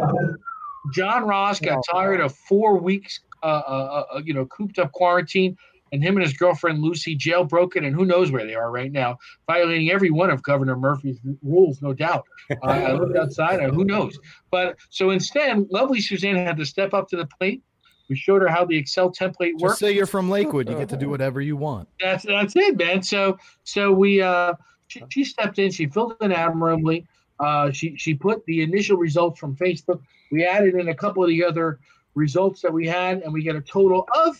[0.91, 5.55] John Ross got tired of four weeks, uh, uh, uh, you know, cooped up quarantine,
[5.91, 9.17] and him and his girlfriend Lucy jailbroken, and who knows where they are right now,
[9.47, 12.25] violating every one of Governor Murphy's rules, no doubt.
[12.49, 14.17] Uh, I looked outside, and who knows?
[14.51, 17.61] But so instead, lovely Suzanne had to step up to the plate.
[18.09, 19.79] We showed her how the Excel template Just works.
[19.79, 20.67] say you're from Lakewood.
[20.67, 21.87] You get to do whatever you want.
[22.01, 23.01] That's that's it, man.
[23.01, 24.53] So so we uh
[24.87, 27.07] she, she stepped in, she filled in admirably.
[27.39, 30.01] Uh she she put the initial results from Facebook.
[30.31, 31.79] We added in a couple of the other
[32.15, 34.37] results that we had, and we get a total of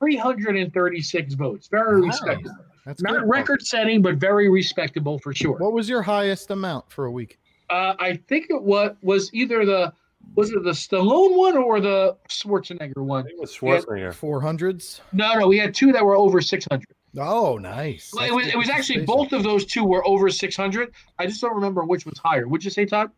[0.00, 1.68] 336 votes.
[1.68, 2.08] Very Wow.
[2.08, 2.56] respectable.
[2.84, 3.28] That's Not good.
[3.28, 5.56] record setting, but very respectable for sure.
[5.56, 7.38] What was your highest amount for a week?
[7.70, 9.92] Uh, I think it was was either the
[10.34, 13.24] was it the Stallone one or the Schwarzenegger I one?
[13.24, 14.12] think it was Schwarzenegger.
[14.12, 15.00] Four hundreds.
[15.12, 16.84] No, no, we had two that were over 600.
[17.16, 18.12] Oh, nice.
[18.14, 20.92] Well, it was, it was actually both of those two were over 600.
[21.18, 22.48] I just don't remember which was higher.
[22.48, 23.10] Would you say, Todd?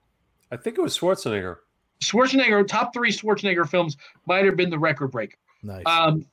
[0.53, 1.57] I think it was Schwarzenegger.
[2.05, 3.97] Schwarzenegger, top three Schwarzenegger films
[4.27, 5.37] might have been the record breaker.
[5.63, 5.83] Nice.
[5.87, 6.27] Um,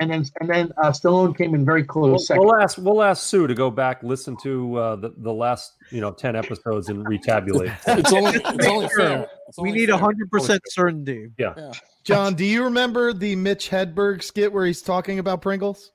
[0.00, 2.44] and then and then uh, Stallone came in very close We'll, second.
[2.44, 6.00] we'll ask we'll ask Sue to go back listen to uh, the the last you
[6.00, 7.72] know ten episodes and retabulate.
[7.98, 9.28] It's only, it's only fair.
[9.46, 9.98] It's We only need fair.
[9.98, 11.30] hundred percent certainty.
[11.38, 11.72] Yeah.
[12.02, 15.92] John, do you remember the Mitch Hedberg skit where he's talking about Pringles?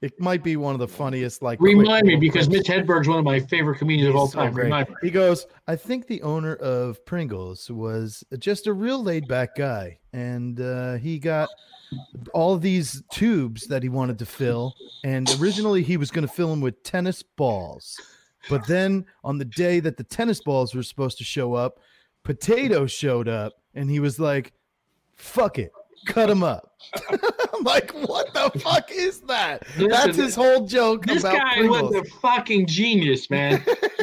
[0.00, 1.42] It might be one of the funniest.
[1.42, 2.68] Like, Remind me because clips.
[2.68, 4.52] Mitch Hedberg's one of my favorite comedians of all so time.
[4.52, 4.64] great.
[4.64, 4.94] Remind me.
[5.02, 9.98] He goes, I think the owner of Pringles was just a real laid back guy.
[10.12, 11.48] And uh, he got
[12.32, 14.74] all these tubes that he wanted to fill.
[15.04, 18.00] And originally he was going to fill them with tennis balls.
[18.48, 21.80] But then on the day that the tennis balls were supposed to show up,
[22.22, 23.54] potatoes showed up.
[23.74, 24.52] And he was like,
[25.16, 25.72] fuck it,
[26.06, 26.72] cut them up.
[27.58, 29.62] I'm like, what the fuck is that?
[29.76, 31.92] Listen, That's his whole joke This about guy Pringles.
[31.94, 33.64] was a fucking genius, man.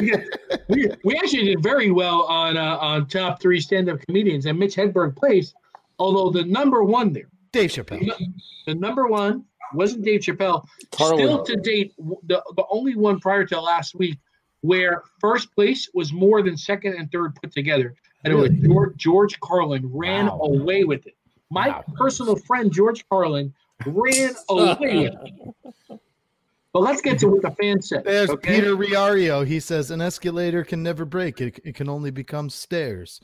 [0.68, 4.58] we, we actually did very well on uh, on top three stand up comedians, and
[4.58, 5.54] Mitch Hedberg placed.
[5.98, 8.06] Although the number one there, Dave Chappelle.
[8.66, 10.64] the number one wasn't Dave Chappelle.
[10.94, 14.18] Still to date, the, the only one prior to last week
[14.60, 18.96] where first place was more than second and third put together, and it was George,
[18.96, 20.38] George Carlin ran Wow.
[20.42, 21.15] away with it.
[21.50, 21.84] My Wow.
[21.94, 23.52] personal friend George Carlin
[23.86, 25.10] ran away.
[26.72, 28.04] But let's get to what the fan said.
[28.04, 28.56] There's okay?
[28.60, 29.46] Peter Riario.
[29.46, 31.40] He says an escalator can never break.
[31.40, 33.20] It, it can only become stairs.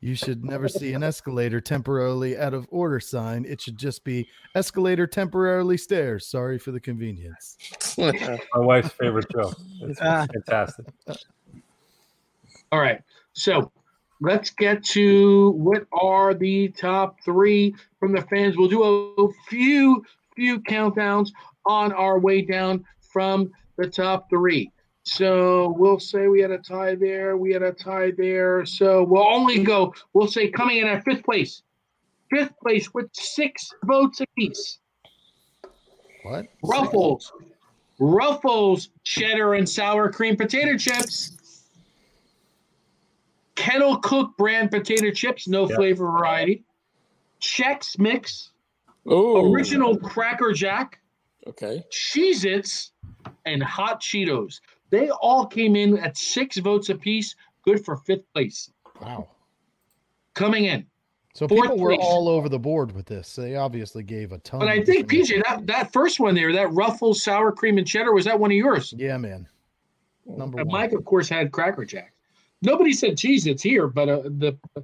[0.00, 3.44] You should never see an escalator temporarily out of order sign.
[3.46, 6.26] It should just be escalator temporarily stairs.
[6.26, 7.56] Sorry for the convenience.
[7.98, 9.52] My wife's favorite show.
[9.82, 10.26] It's Ah.
[10.32, 10.86] fantastic.
[12.72, 13.00] All right.
[13.32, 13.70] So
[14.20, 18.56] let's get to what are the top three from the fans.
[18.56, 21.30] We'll do a few few countdowns
[21.64, 24.70] on our way down from the top three.
[25.04, 28.66] So we'll say we had a tie there, we had a tie there.
[28.66, 31.62] So we'll only go, we'll say coming in at fifth place.
[32.28, 34.78] Fifth place with six votes apiece.
[36.24, 36.46] What?
[36.64, 37.32] Ruffles.
[38.00, 41.35] Ruffles cheddar and sour cream potato chips.
[43.56, 45.76] Kettle Cook brand potato chips, no Yeah.
[45.76, 46.62] flavor variety.
[47.40, 48.50] Chex Mix,
[49.06, 51.00] Oh, original Cracker Jack,
[51.46, 51.82] Okay.
[51.92, 52.92] Cheez Its,
[53.44, 54.60] and Hot Cheetos.
[54.90, 58.70] They all came in at six votes apiece, good for fifth place.
[59.00, 59.28] Wow.
[60.34, 60.86] Coming in.
[61.34, 62.00] So Fourth people were place.
[62.02, 63.36] all over the board with this.
[63.36, 64.58] They obviously gave a ton.
[64.60, 65.08] But I think.
[65.10, 68.50] PJ, that, that first one there, that Ruffles sour cream and cheddar, was that one
[68.50, 68.94] of yours?
[68.96, 69.46] Yeah, man.
[70.24, 70.80] Number And one.
[70.80, 72.12] Mike, of course, had Cracker Jack.
[72.66, 74.82] Nobody said Cheez Its here, but uh, the, the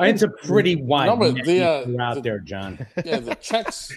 [0.00, 2.86] It's a pretty wide No, net the, uh, out the- there, John.
[3.04, 3.92] Yeah, the checks.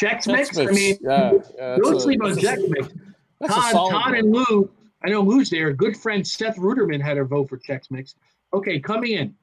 [0.00, 0.56] Chex Chex Mix.
[0.58, 0.74] I Mix.
[0.76, 2.88] mean, yeah, yeah, don't sleep on that's Chex Mix.
[3.40, 4.70] That's Todd, Todd and Lou.
[5.04, 5.72] I know Lou's there.
[5.72, 8.14] Good friend Seth Ruderman had a vote for Chex Mix.
[8.52, 9.34] Okay, coming in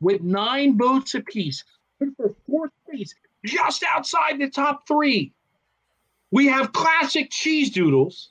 [0.00, 1.64] with nine votes apiece,
[1.98, 5.32] good for fourth place, just outside the top three.
[6.30, 8.30] We have classic cheese doodles,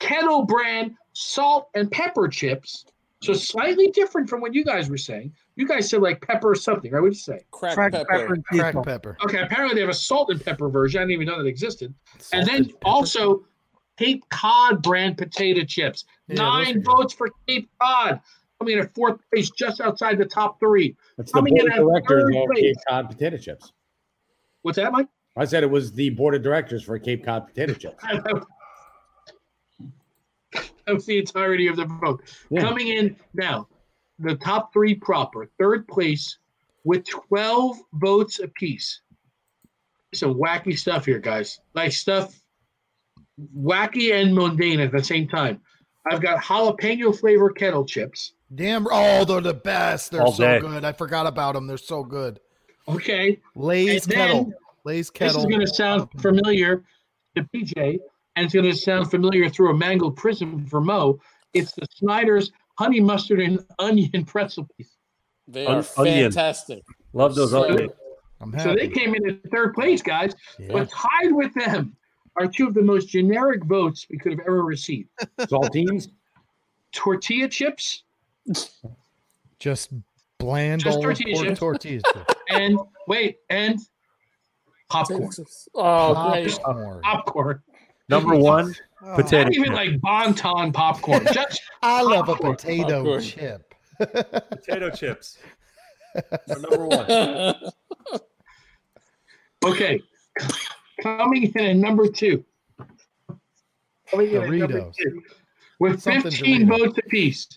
[0.00, 2.84] kettle brand salt and pepper chips.
[3.22, 5.32] So slightly different from what you guys were saying.
[5.54, 7.00] You guys said like pepper or something, right?
[7.00, 7.44] What'd you say?
[7.52, 8.06] Crack, Crack pepper.
[8.10, 8.82] pepper and Crack cheese.
[8.84, 9.16] pepper.
[9.24, 10.98] Okay, apparently they have a salt and pepper version.
[11.00, 11.94] I didn't even know that existed.
[12.32, 12.88] and then Salted pepper.
[12.88, 13.44] also
[13.96, 16.04] Cape Cod brand potato chips.
[16.26, 16.84] Yeah, those are Nine good.
[16.84, 18.20] votes for Cape Cod.
[18.58, 20.96] Coming in at fourth place, just outside the top three.
[21.18, 22.62] It's the Coming in board of directors third of place.
[22.64, 23.72] Cape Cod potato chips.
[24.62, 25.06] What's that, Mike?
[25.36, 28.02] I said it was the board of directors for Cape Cod potato chips.
[30.98, 32.22] That the entirety of the vote.
[32.50, 32.60] Yeah.
[32.62, 33.68] Coming in now,
[34.18, 36.38] the top three proper, third place
[36.84, 39.00] with 12 votes apiece.
[40.14, 41.60] Some wacky stuff here, guys.
[41.74, 42.38] Like stuff
[43.56, 45.60] wacky and mundane at the same time.
[46.10, 48.32] I've got jalapeno flavor kettle chips.
[48.54, 48.86] Damn.
[48.90, 50.10] Oh, they're the best.
[50.10, 50.60] They're All so day.
[50.60, 50.84] good.
[50.84, 51.66] I forgot about them.
[51.66, 52.40] They're so good.
[52.88, 53.40] Okay.
[53.54, 54.52] Lay's And then- kettle.
[54.84, 56.82] Lay's This is going to sound familiar
[57.36, 57.98] to PJ,
[58.36, 61.20] and it's going to sound familiar through a mangled prism for Mo.
[61.54, 64.96] It's the Snyder's honey mustard and onion pretzel piece.
[65.48, 66.32] They are onion.
[66.32, 66.82] fantastic.
[67.12, 67.92] Love those So- onions.
[68.60, 70.34] So they came in at third place, guys.
[70.58, 70.72] Yeah.
[70.72, 71.94] But tied with them
[72.40, 76.08] are two of the most generic votes we could have ever received: Saltines.
[76.90, 78.02] tortilla chips
[79.60, 79.90] Just
[80.38, 81.60] bland Just old tortilla pork chips.
[81.60, 82.02] tortillas.
[82.50, 83.78] and wait and
[84.90, 85.30] popcorn.
[85.76, 86.14] Oh.
[86.14, 87.00] Popcorn.
[87.04, 87.62] Popcorn.
[88.12, 88.74] Number one,
[89.04, 89.74] Oh, potato Not even chip.
[89.74, 91.26] like Bonton popcorn.
[91.32, 93.20] Just I love a potato Popcorn.
[93.22, 93.74] chip.
[93.98, 95.38] Potato chips.
[96.46, 97.54] number one.
[99.64, 100.02] Okay,
[101.02, 102.44] coming in at number two.
[104.10, 104.94] Coming in at number Doritos.
[104.96, 105.22] two
[105.78, 106.68] with Something 15 Dorito.
[106.68, 107.48] votes apiece.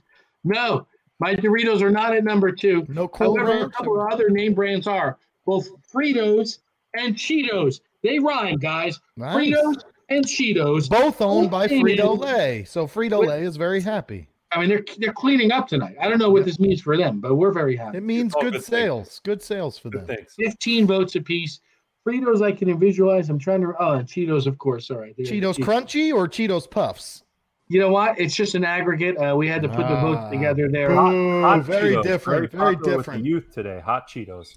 [0.43, 0.88] No,
[1.19, 2.85] my Doritos are not at number two.
[2.90, 6.59] No cool However, a couple of other name brands are both Fritos
[6.95, 7.82] and Cheetos.
[8.03, 9.00] They rhyme, guys.
[9.17, 9.35] Nice.
[9.35, 10.90] Fritos and Cheetos.
[10.90, 12.64] Both owned by Both named- Frito Lay.
[12.66, 14.27] So Frito Lay is very happy.
[14.51, 15.95] I mean, they're they're cleaning up tonight.
[16.00, 17.98] I don't know what this means for them, but we're very happy.
[17.98, 18.67] It means all good good things.
[18.67, 19.22] sales.
[19.24, 20.16] Good sales for Good them.
[20.17, 20.34] things.
[20.38, 21.59] 15 votes apiece.
[22.08, 23.30] Fritos, I can visualize.
[23.30, 23.74] I'm trying to.
[23.80, 24.92] Oh, and Cheetos, of course.
[24.92, 25.16] All right.
[25.17, 27.24] They- Cheetos Crunchy or Cheetos Puffs?
[27.67, 28.19] You know what?
[28.19, 29.17] It's just an aggregate.
[29.17, 30.30] Uh, we had to put the votes Ah.
[30.30, 30.90] together there.
[30.90, 31.42] Boo.
[31.42, 32.51] Hot very Cheetos, different.
[32.51, 33.25] Very, popular with the different.
[33.25, 33.82] youth today.
[33.84, 34.56] Hot Cheetos.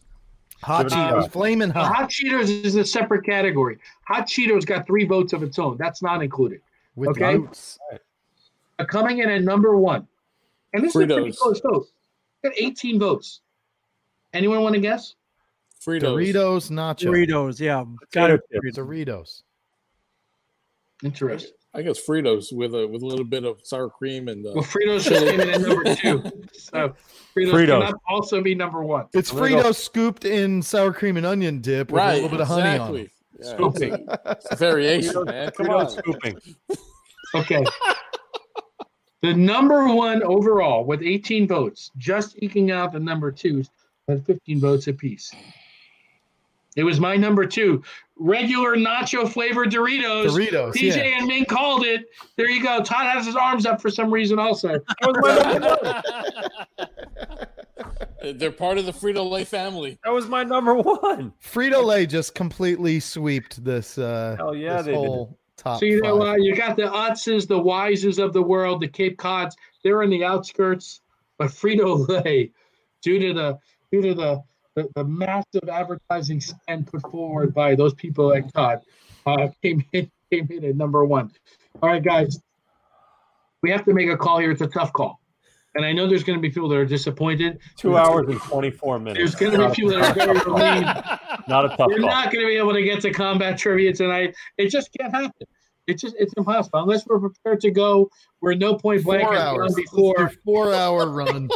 [0.62, 1.32] Hot Give Cheetos, shot.
[1.32, 1.94] flaming hot.
[1.94, 3.78] Hot Cheetos is a separate category.
[4.06, 5.76] Hot Cheetos got three votes of its own.
[5.76, 6.60] That's not included.
[6.96, 7.36] with okay.
[7.36, 7.78] roots.
[8.78, 10.06] Uh, coming in at number one,
[10.72, 11.86] and this is a pretty close vote.
[12.42, 13.40] Got 18 votes.
[14.32, 15.14] Anyone want to guess?
[15.80, 16.02] Fritos.
[16.02, 17.06] Doritos, nacho.
[17.06, 18.62] Doritos, yeah, got Potato it.
[18.64, 18.78] chips.
[18.78, 19.42] Doritos.
[21.04, 21.52] Interesting.
[21.74, 24.64] I guess Fritos with a with a little bit of sour cream and uh, Well,
[24.64, 26.22] Fritos just came in at number two.
[26.52, 26.94] So
[27.36, 27.66] Fritos, Fritos.
[27.80, 29.06] cannot also be number one.
[29.12, 32.14] It's I'm gonna go- Fritos scooped in sour cream and onion dip with right, a
[32.14, 33.10] little bit of honey on it.
[33.40, 33.92] Yeah, Scooping.
[33.94, 35.50] it's a- it's a variation, man.
[35.52, 35.90] Come Fritos on.
[35.90, 36.38] scooping.
[37.34, 37.64] Okay.
[39.22, 43.68] the number one overall with 18 votes, just eking out the number twos
[44.08, 45.32] at 15 votes apiece.
[46.78, 47.82] It was my number two,
[48.16, 50.28] regular nacho flavored Doritos.
[50.28, 50.74] Doritos.
[50.74, 51.18] PJ Yeah.
[51.18, 52.04] and Ming called it.
[52.36, 52.80] There you go.
[52.84, 54.78] Todd has his arms up for some reason, also.
[58.34, 59.98] They're part of the Frito Lay family.
[60.04, 61.32] That was my number one.
[61.42, 63.98] Frito Lay just completely sweeped this.
[63.98, 64.96] Uh, Hell yeah, this they did.
[64.98, 66.28] whole top So you know, five.
[66.28, 69.56] uh, you got the Utzes, the Wises of the world, the Cape Cods.
[69.82, 71.00] They're in the outskirts,
[71.38, 72.50] but Frito Lay,
[73.02, 73.58] due to the
[73.90, 74.42] due to the,
[74.78, 78.82] the the massive advertising spend put forward by those people like Todd,
[79.26, 81.30] uh, came in came in at number one.
[81.82, 82.40] All right, guys,
[83.62, 84.50] we have to make a call here.
[84.50, 85.20] It's a tough call,
[85.74, 87.58] and I know there's going to be people that are disappointed.
[87.76, 89.18] Two hours and 24 minutes.
[89.18, 91.48] There's going to be Not people that are very relieved.
[91.48, 92.08] Not a tough We're call.
[92.08, 94.34] not going to be able to get to combat trivia tonight.
[94.58, 95.46] It just can't happen.
[95.88, 98.10] It's just it's impossible unless we're prepared to go.
[98.42, 99.74] We're no point blank Four hours.
[99.74, 100.32] gone before.
[100.44, 101.48] Four hour run.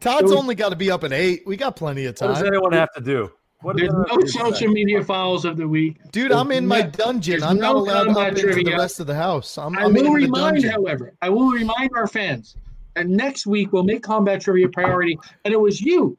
[0.00, 1.44] Todd's only got to be up at eight.
[1.46, 2.30] We got plenty of time.
[2.30, 2.52] What does time.
[2.52, 3.30] anyone have to do?
[3.62, 4.72] What There's does anyone no have to do social today?
[4.74, 5.98] media files of the week.
[6.10, 7.42] Dude, I'm in my dungeon.
[7.42, 9.56] I'm not no allowed up combat into the rest of the house.
[9.56, 12.56] I'm, I I'm in will the remind, however, I will remind our fans
[12.94, 16.18] that next week we'll make combat trivia a priority, and it was you,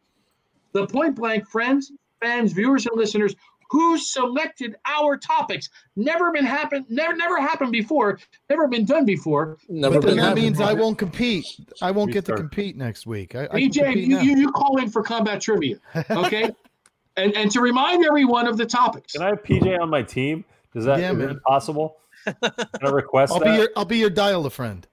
[0.71, 1.91] the point blank friends,
[2.21, 3.35] fans, viewers, and listeners
[3.69, 5.69] who selected our topics.
[5.95, 6.85] Never been happened.
[6.89, 8.19] Never never happened before.
[8.49, 9.57] Never been done before.
[9.67, 10.43] Never But then that happening.
[10.45, 11.45] means I won't compete.
[11.81, 13.35] I won't get to compete next week.
[13.35, 15.77] I, I can you, you, you call in for combat trivia,
[16.11, 16.49] okay?
[17.17, 19.13] and and to remind everyone of the topics.
[19.13, 20.45] Can I have PJ on my team?
[20.73, 21.39] Does that Yeah, is man.
[21.45, 21.97] possible?
[22.25, 22.35] Can
[22.81, 23.45] I request I'll that?
[23.45, 24.87] be your I'll be your dial a friend,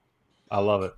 [0.51, 0.95] I love it.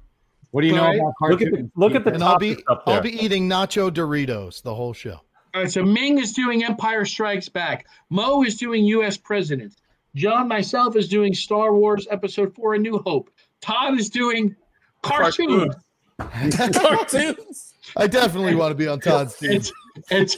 [0.53, 1.01] What do you know All right.
[1.01, 1.71] about Look at cartoons?
[1.75, 2.95] the, look at the and I'll be topics up there.
[2.97, 5.21] I'll be eating nacho Doritos the whole show.
[5.57, 7.87] All right, so Ming is doing Empire Strikes Back.
[8.11, 9.17] Mo is doing U.S.
[9.17, 9.77] Presidents.
[10.15, 13.31] John, myself, is doing Star Wars Episode 4 A New Hope.
[13.63, 14.55] Todd is doing
[15.01, 15.75] cartoons.
[16.19, 17.73] cartoons.
[17.97, 19.53] I definitely want to be on Todd's team.
[19.53, 19.73] And,
[20.11, 20.37] and,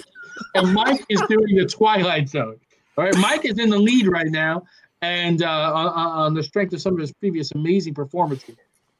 [0.54, 2.60] and Mike is doing the Twilight Zone.
[2.96, 4.62] All right, Mike is in the lead right now,
[5.02, 8.54] and uh, on, on the strength of some of his previous amazing performances.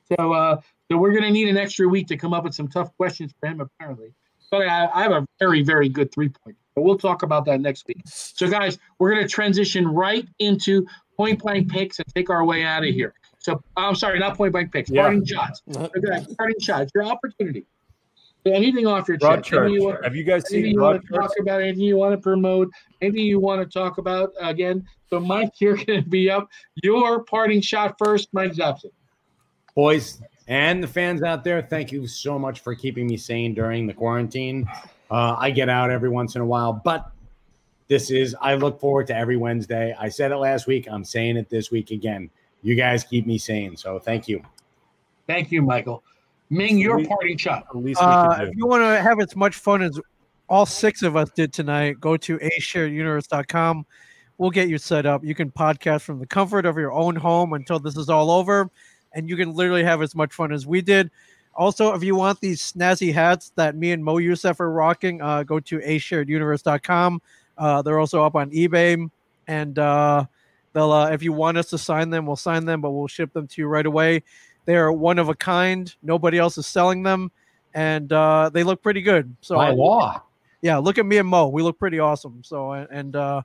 [0.09, 2.67] So, uh, so we're going to need an extra week to come up with some
[2.67, 4.13] tough questions for him, apparently.
[4.51, 6.57] But I, I have a very, very good three point.
[6.75, 8.01] But we'll talk about that next week.
[8.07, 10.87] So, guys, we're going to transition right into
[11.17, 13.15] point blank picks and take our way out of here.
[13.41, 15.03] So, I'm sorry, not point blank picks, Yeah.
[15.03, 15.63] parting shots.
[15.75, 15.89] Uh-huh.
[15.97, 16.91] Okay, parting shots.
[16.95, 17.67] Your opportunity.
[18.47, 19.43] Anything off your chest.
[19.51, 19.73] Broadchurch.
[19.75, 22.13] You want- Have you guys anything seen you want to talk about, anything you want
[22.15, 22.71] to promote,
[23.03, 24.87] anything you want to talk about again.
[25.11, 26.49] So, Mike, you're going to be up.
[26.83, 28.91] Your parting shot first, Mike Jobson.
[29.75, 33.87] boys and the fans out there thank you so much for keeping me sane during
[33.87, 34.67] the quarantine
[35.11, 37.11] uh, i get out every once in a while but
[37.87, 41.37] this is i look forward to every wednesday i said it last week i'm saying
[41.37, 42.29] it this week again
[42.63, 44.43] you guys keep me sane so thank you
[45.29, 46.03] Thank you, Michael.
[46.49, 47.67] Ming, your We- parting shot.
[47.71, 50.01] The least we Uh, if you want to have as much fun as
[50.49, 53.85] all six of us did tonight, go to ashareduniverse.com.
[54.39, 55.23] We'll get you set up.
[55.23, 58.71] You can podcast from the comfort of your own home until this is all over,
[59.19, 61.11] and you can literally have as much fun as we did.
[61.55, 65.43] Also, if you want these snazzy hats that me and Mo Youssef are rocking, uh,
[65.43, 67.21] go to ashareduniverse.com.
[67.57, 69.11] Uh, they're also up on eBay,
[69.49, 70.25] and uh,
[70.73, 73.33] they'll uh, if you want us to sign them, we'll sign them, but we'll ship
[73.33, 74.23] them to you right away.
[74.67, 75.93] They are one of a kind.
[76.03, 77.33] Nobody else is selling them.
[77.75, 79.35] and uh, they look pretty good.
[79.41, 80.23] So By law.
[80.63, 81.49] yeah, look at me and Mo.
[81.49, 82.43] We look pretty awesome.
[82.45, 83.43] So and uh,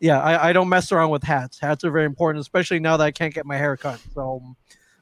[0.00, 1.58] yeah, I, I don't mess around with hats.
[1.60, 4.00] Hats are very important, especially now that I can't get my hair cut.
[4.14, 4.42] So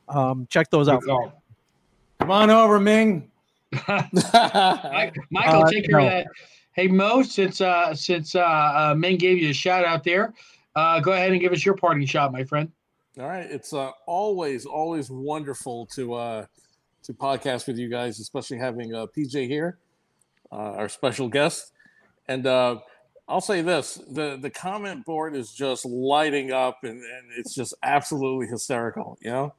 [0.09, 1.03] um, check those out.
[2.19, 3.31] Come on over, Ming.
[3.89, 6.07] Michael, Uh, take care no.
[6.07, 6.27] of that.
[6.73, 10.33] Hey Mo, since uh since uh, uh Ming gave you a shout out there,
[10.77, 12.70] uh go ahead and give us your parting shot, my friend.
[13.19, 16.47] All right, it's uh, always always wonderful to uh,
[17.03, 19.78] to podcast with you guys, especially having uh, PJ here,
[20.53, 21.73] uh, our special guest.
[22.28, 22.78] And uh,
[23.27, 27.75] I'll say this: the the comment board is just lighting up, and, and it's just
[27.83, 29.19] absolutely hysterical.
[29.20, 29.55] You know,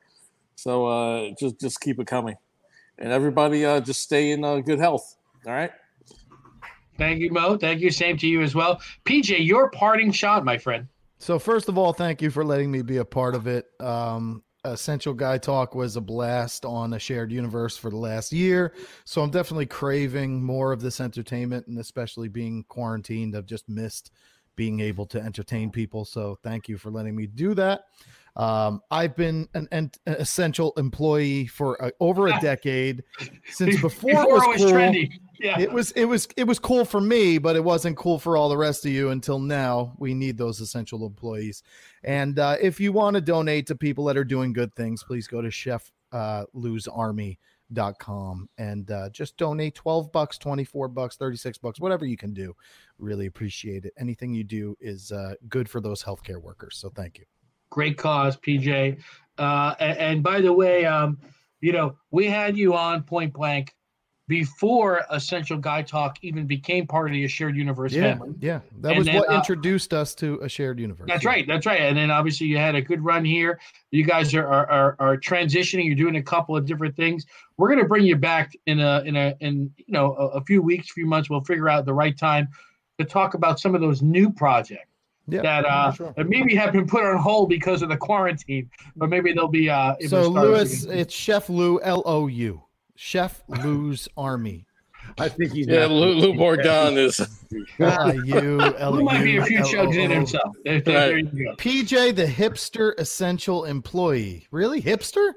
[0.59, 2.35] so uh, just just keep it coming,
[2.97, 5.17] and everybody uh, just stay in uh, good health.
[5.45, 5.71] All right.
[6.97, 7.57] Thank you, Mo.
[7.57, 7.91] Thank you.
[7.91, 8.81] Same to you as well.
[9.05, 10.87] PJ, your parting shot, my friend.
[11.17, 13.67] So first of all, thank you for letting me be a part of it.
[13.79, 18.73] Um, Essential Guy Talk was a blast on a shared universe for the last year.
[19.05, 24.11] So I'm definitely craving more of this entertainment, and especially being quarantined, I've just missed
[24.57, 26.03] being able to entertain people.
[26.03, 27.83] So thank you for letting me do that.
[28.39, 33.03] Um, I've been an, an essential employee for uh, over a decade
[33.51, 34.71] since before, it was, cool.
[34.71, 35.11] trendy.
[35.41, 35.59] Yeah.
[35.59, 38.47] it was it was it was cool for me but it wasn't cool for all
[38.47, 39.93] the rest of you until now.
[39.99, 41.63] We need those essential employees.
[42.01, 45.27] And uh, if you want to donate to people that are doing good things please
[45.27, 51.81] go to chef uh, lousarmy.com and uh, just donate 12 bucks 24 bucks 36 bucks
[51.81, 52.55] whatever you can do.
[52.99, 53.91] Really appreciate it.
[53.99, 56.77] Anything you do is uh, good for those healthcare workers.
[56.77, 57.25] So thank you
[57.69, 58.99] Great cause, PJ.
[59.37, 61.17] Uh, and, and by the way, um,
[61.61, 63.73] you know, we had you on point blank
[64.27, 68.35] before Essential Guy Talk even became part of the shared Universe yeah family.
[68.39, 71.31] yeah that And was then, what uh, introduced us to a shared universe That's Yeah.
[71.31, 71.47] right.
[71.47, 71.81] That's right.
[71.81, 73.59] And then obviously you had a good run here.
[73.91, 75.85] You guys are are, are, are transitioning.
[75.85, 77.25] You're doing a couple of different things.
[77.57, 80.41] We're going to bring you back in a in a in you know a, a
[80.43, 81.29] few weeks, few months.
[81.29, 82.49] We'll figure out the right time
[82.99, 84.88] to talk about some of those new projects
[85.31, 86.13] yeah that uh sure.
[86.15, 89.69] that maybe have been put on hold because of the quarantine, but maybe they'll be
[89.69, 89.95] uh.
[90.07, 90.97] So start Lewis, again.
[90.99, 92.61] it's Chef Lou L O U,
[92.95, 94.65] Chef Lou's Army.
[95.17, 97.19] I think he's Yeah, Lou, Lou Bordon is.
[97.79, 100.15] L U L Who might be a few U chugs in L O O.
[100.15, 100.55] himself.
[100.63, 101.55] There, there you go.
[101.55, 104.47] PJ, the hipster essential employee.
[104.51, 105.31] Really, hipster?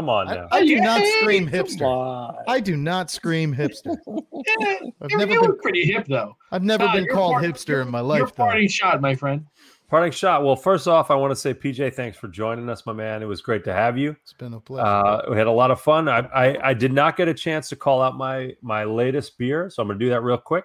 [0.00, 0.48] Come on I, now.
[0.50, 2.42] I do not scream Come hipster.
[2.48, 3.96] I do not scream hipster.
[4.58, 5.50] Yeah, I've you, never you been.
[5.50, 6.34] were pretty hip though.
[6.50, 8.44] I've never Uh, been called part- hipster in my Your life, though.
[8.44, 9.44] parting shot, my friend.
[9.90, 10.42] Parting shot.
[10.44, 13.22] Well, first off, I want to say, PJ, thanks for joining us, my man.
[13.22, 14.16] It was great to have you.
[14.22, 14.86] It's been a pleasure.
[14.86, 16.08] Uh, we had a lot of fun.
[16.08, 19.68] I, I I did not get a chance to call out my my latest beer,
[19.68, 20.64] so I'm going to do that real quick.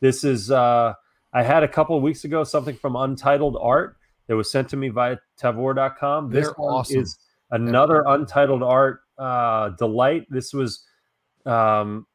[0.00, 0.94] This is uh,
[1.32, 3.96] I had a couple of weeks ago something from Untitled Art
[4.26, 6.30] that was sent to me via Tavour.com.
[6.30, 7.00] This They're awesome.
[7.02, 7.18] is
[7.52, 10.26] another Untitled Art uh, delight.
[10.28, 10.84] This was
[11.46, 12.06] um,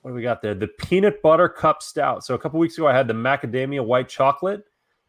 [0.00, 0.54] what do we got there?
[0.54, 2.24] The peanut butter cup stout.
[2.24, 4.62] So a couple weeks ago, I had the macadamia white chocolate.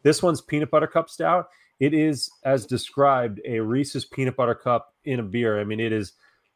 [0.04, 1.48] This one's peanut butter cup stout.
[1.80, 5.60] It is, as described, a Reese's peanut butter cup in a beer.
[5.60, 6.14] I mean, it is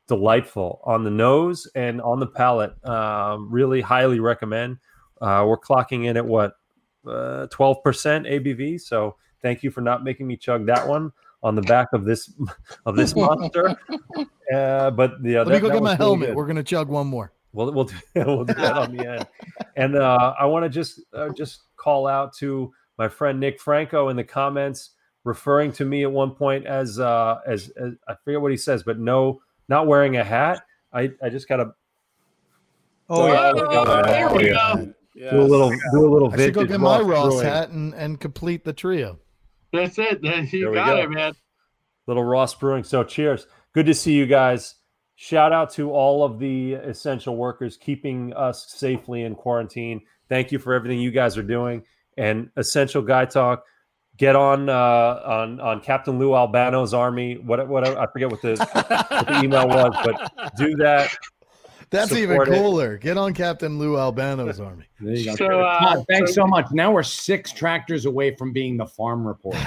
[0.08, 2.74] delightful on the nose and on the palate.
[2.83, 4.77] Um, really highly recommend.
[5.22, 6.53] Uh, we're clocking in at what
[7.08, 8.82] uh, twelve percent ABV.
[8.82, 11.11] So thank you for not making me chug that one
[11.43, 12.31] on the back of this
[12.85, 13.75] of this monster.
[14.53, 16.27] Uh, but yeah, Let me go get my was really helmet.
[16.27, 16.35] good.
[16.35, 17.31] We're gonna chug one more.
[17.53, 19.27] We'll we'll do, we'll do that on the end.
[19.77, 24.09] And uh, I want to just uh, just call out to my friend Nick Franco
[24.09, 24.89] in the comments,
[25.23, 28.83] referring to me at one point as uh, as, as I forget what he says,
[28.83, 30.63] but no, not wearing a hat.
[30.91, 31.73] I, I just gotta
[33.09, 33.51] Oh yeah.
[33.55, 34.93] Oh, there we go.
[35.15, 35.31] Yes.
[35.31, 37.93] do a little do a little I should go get my Ross Ross hat and,
[37.93, 39.17] and complete the trio.
[39.74, 40.22] That's it.
[40.53, 40.98] You got go.
[40.98, 41.33] it, man.
[42.08, 42.83] little Ross Brewing.
[42.83, 43.48] So cheers.
[43.74, 44.75] Good to see you guys.
[45.16, 50.01] Shout out to all of the essential workers keeping us safely in quarantine.
[50.30, 51.83] Thank you for everything you guys are doing.
[52.17, 53.64] And Essential Guy Talk,
[54.17, 57.38] get on uh, on on Captain Lou Albano's army.
[57.38, 61.11] What what I forget what the, what the email was, but do that.
[61.91, 62.51] That's even Support it.
[62.51, 62.97] cooler.
[62.97, 64.85] Get on Captain Lou Albano's army.
[65.01, 65.35] There you go.
[65.35, 66.67] So, uh, Todd, thanks so much.
[66.71, 69.57] Now we're six tractors away from being the farm report.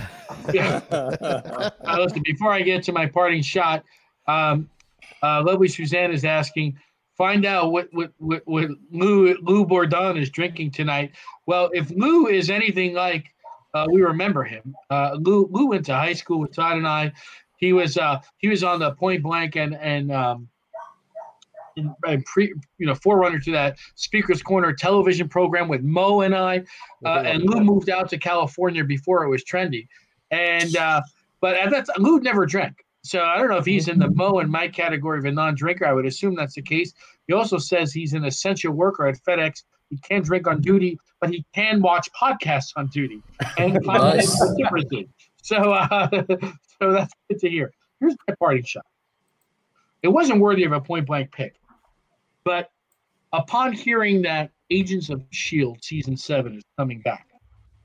[0.52, 0.80] Yeah.
[1.84, 3.84] Uh, listen, before I get to my parting shot,
[4.26, 4.70] um,
[5.22, 6.78] uh, lovely Suzanne is asking,
[7.16, 11.12] find out what what what, what Lou Lou Bourdon is drinking tonight.
[11.46, 13.26] Well, if Lou is anything like
[13.74, 17.12] uh, we remember him, uh, Lou Lou went to high school with Todd and I.
[17.58, 20.48] He was uh, he was on the Point Blank and and um,
[21.76, 26.64] and, pre you know forerunner to that Speaker's Corner television program with Mo and I.
[27.04, 29.86] Uh, and Lou moved out to California before it was trendy.
[30.30, 31.02] And uh,
[31.40, 32.84] but at that time, Lou never drank.
[33.02, 35.84] So I don't know if he's in the Mo and Mike category of a non-drinker.
[35.84, 36.94] I would assume that's the case.
[37.26, 39.62] He also says he's an essential worker at FedEx.
[39.90, 43.22] He can't drink on duty, but he can watch podcasts on duty.
[43.58, 43.84] And Nice.
[43.86, 45.08] podcasts are different thing.
[45.42, 46.08] So, uh,
[46.80, 47.72] so that's good to hear.
[48.00, 48.86] Here's my party shot.
[50.02, 51.54] It wasn't worthy of a point blank pick,
[52.44, 52.70] but
[53.32, 57.28] upon hearing that Agents of Shield season seven is coming back,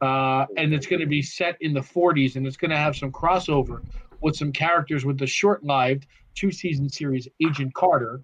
[0.01, 2.95] uh, and it's going to be set in the 40s, and it's going to have
[2.95, 3.81] some crossover
[4.21, 6.05] with some characters with the short-lived
[6.35, 8.21] two-season series Agent Carter.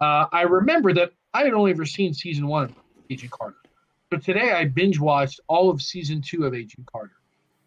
[0.00, 2.74] Uh, I remember that I had only ever seen season one of
[3.10, 3.56] Agent Carter,
[4.10, 7.12] but today I binge watched all of season two of Agent Carter.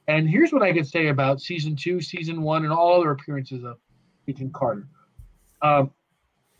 [0.07, 3.63] And here's what I could say about season two, season one, and all other appearances
[3.63, 3.77] of
[4.27, 4.87] Agent Carter.
[5.61, 5.91] Um,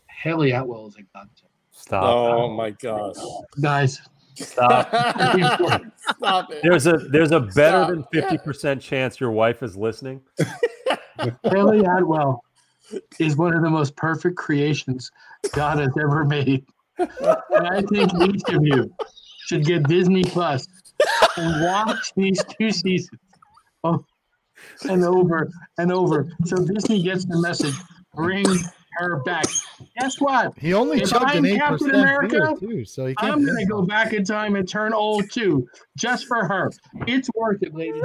[0.08, 1.51] Hayley Atwell is a godsend.
[1.72, 2.04] Stop.
[2.04, 3.16] Oh my gosh.
[3.60, 4.00] Guys,
[4.34, 4.88] Stop.
[4.88, 6.60] Stop it.
[6.62, 7.90] There's a there's a better Stop.
[7.90, 10.22] than fifty percent chance your wife is listening.
[11.44, 12.42] Hayley Atwell
[13.18, 15.10] is one of the most perfect creations
[15.52, 16.64] God has ever made.
[16.98, 18.92] And I think each of you
[19.46, 20.66] should get Disney Plus
[21.36, 23.20] and watch these two seasons
[23.84, 24.04] oh,
[24.88, 26.30] and over and over.
[26.46, 27.74] So Disney gets the message.
[28.14, 28.46] Bring
[28.94, 29.46] her back.
[30.00, 30.56] Guess what?
[30.58, 33.32] He only If chugged an I'm eight Captain percent America, beer too, so he can't.
[33.32, 36.70] I'm gonna go back in time and turn old too, just for her.
[37.06, 38.04] It's worth it, ladies.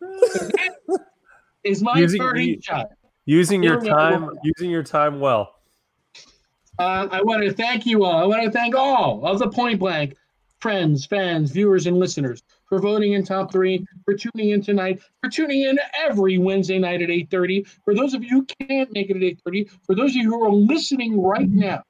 [1.64, 2.86] Is my Using party the- shot.
[3.26, 5.54] Using your time, never- using your time well.
[6.78, 8.16] Uh, I want to thank you all.
[8.22, 10.14] I want to thank all of the Point Blank
[10.60, 15.30] friends, fans, viewers, and listeners for voting in top three, for tuning in tonight, for
[15.30, 17.66] tuning in every Wednesday night at 8.30.
[17.84, 20.44] For those of you who can't make it at 8.30, for those of you who
[20.44, 21.82] are listening right now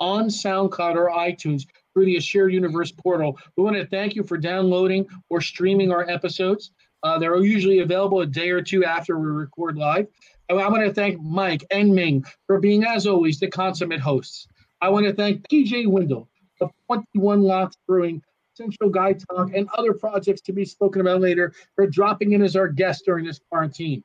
[0.00, 4.36] on SoundCloud or iTunes through the Shared Universe portal, we want to thank you for
[4.36, 6.70] downloading or streaming our episodes.
[7.02, 10.06] Uh, they're usually available a day or two after we record live.
[10.48, 14.46] And I want to thank Mike and Ming for being, as always, the consummate hosts.
[14.80, 16.28] I want to thank PJ Windle
[16.60, 18.22] of 21 Locks Brewing,
[18.58, 22.56] Essential Guy Talk, and other projects to be spoken about later for dropping in as
[22.56, 24.02] our guest during this quarantine.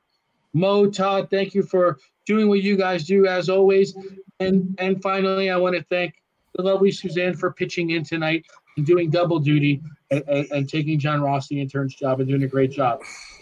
[0.54, 3.96] Mo, Todd, thank you for doing what you guys do as always.
[4.42, 6.16] And and finally, I want to thank
[6.56, 11.00] the lovely Suzanne for pitching in tonight and doing double duty and, and, and taking
[11.00, 13.00] John Ross the intern's job and doing a great job.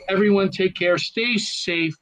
[0.09, 0.99] Everyone, take care.
[0.99, 1.95] Stay safe.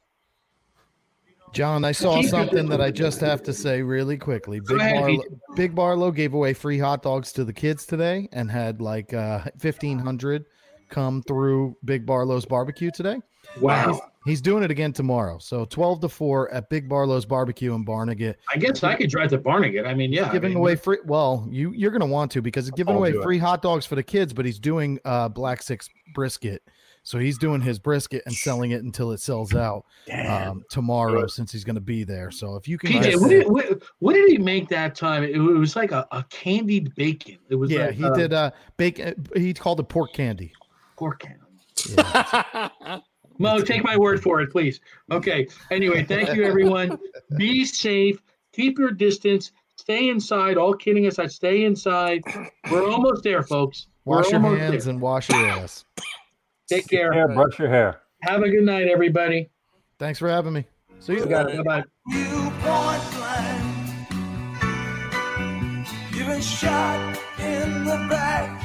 [1.52, 4.60] John, I saw something that I just have to say really quickly.
[4.60, 5.22] Big, Barlow,
[5.56, 9.40] Big Barlow gave away free hot dogs to the kids today and had like uh,
[9.60, 10.44] 1,500
[10.88, 13.20] come through Big Barlow's barbecue today.
[13.60, 14.00] Wow.
[14.26, 15.38] He's doing it again tomorrow.
[15.38, 18.36] So 12 to 4 at Big Barlow's barbecue in Barnegat.
[18.52, 19.86] I guess I could drive to Barnegat.
[19.86, 20.28] I mean, yeah.
[20.28, 22.94] I giving mean, away free well you you're going to want to because he's giving
[22.94, 26.62] I'll away free hot dogs for the kids but he's doing uh black six brisket
[27.08, 31.50] so he's doing his brisket and selling it until it sells out um tomorrow since
[31.50, 34.28] he's going to be there so if you can PJ, what did, what, what did
[34.28, 35.24] he make that time?
[35.24, 37.38] It, was like a, a candied bacon.
[37.48, 40.52] It was yeah like, he uh, did uh bacon he called it pork candy
[40.96, 41.40] pork candy.
[41.96, 42.98] yeah.
[43.40, 44.80] Mo, take my word for it, please.
[45.12, 45.46] Okay.
[45.70, 46.98] Anyway, thank you, everyone.
[47.36, 48.20] Be safe.
[48.52, 49.52] Keep your distance.
[49.76, 50.56] Stay inside.
[50.56, 52.24] All kidding aside, stay inside.
[52.68, 53.86] We're almost there, folks.
[54.04, 54.92] We're wash your hands there.
[54.92, 55.84] and wash your ass
[56.68, 57.12] Take care.
[57.12, 58.00] Hair, brush your hair.
[58.22, 59.50] Have a good night, everybody.
[59.98, 60.66] thanks for having me
[61.00, 61.64] see you You got it.
[61.64, 61.82] Bye
[68.08, 68.57] bye.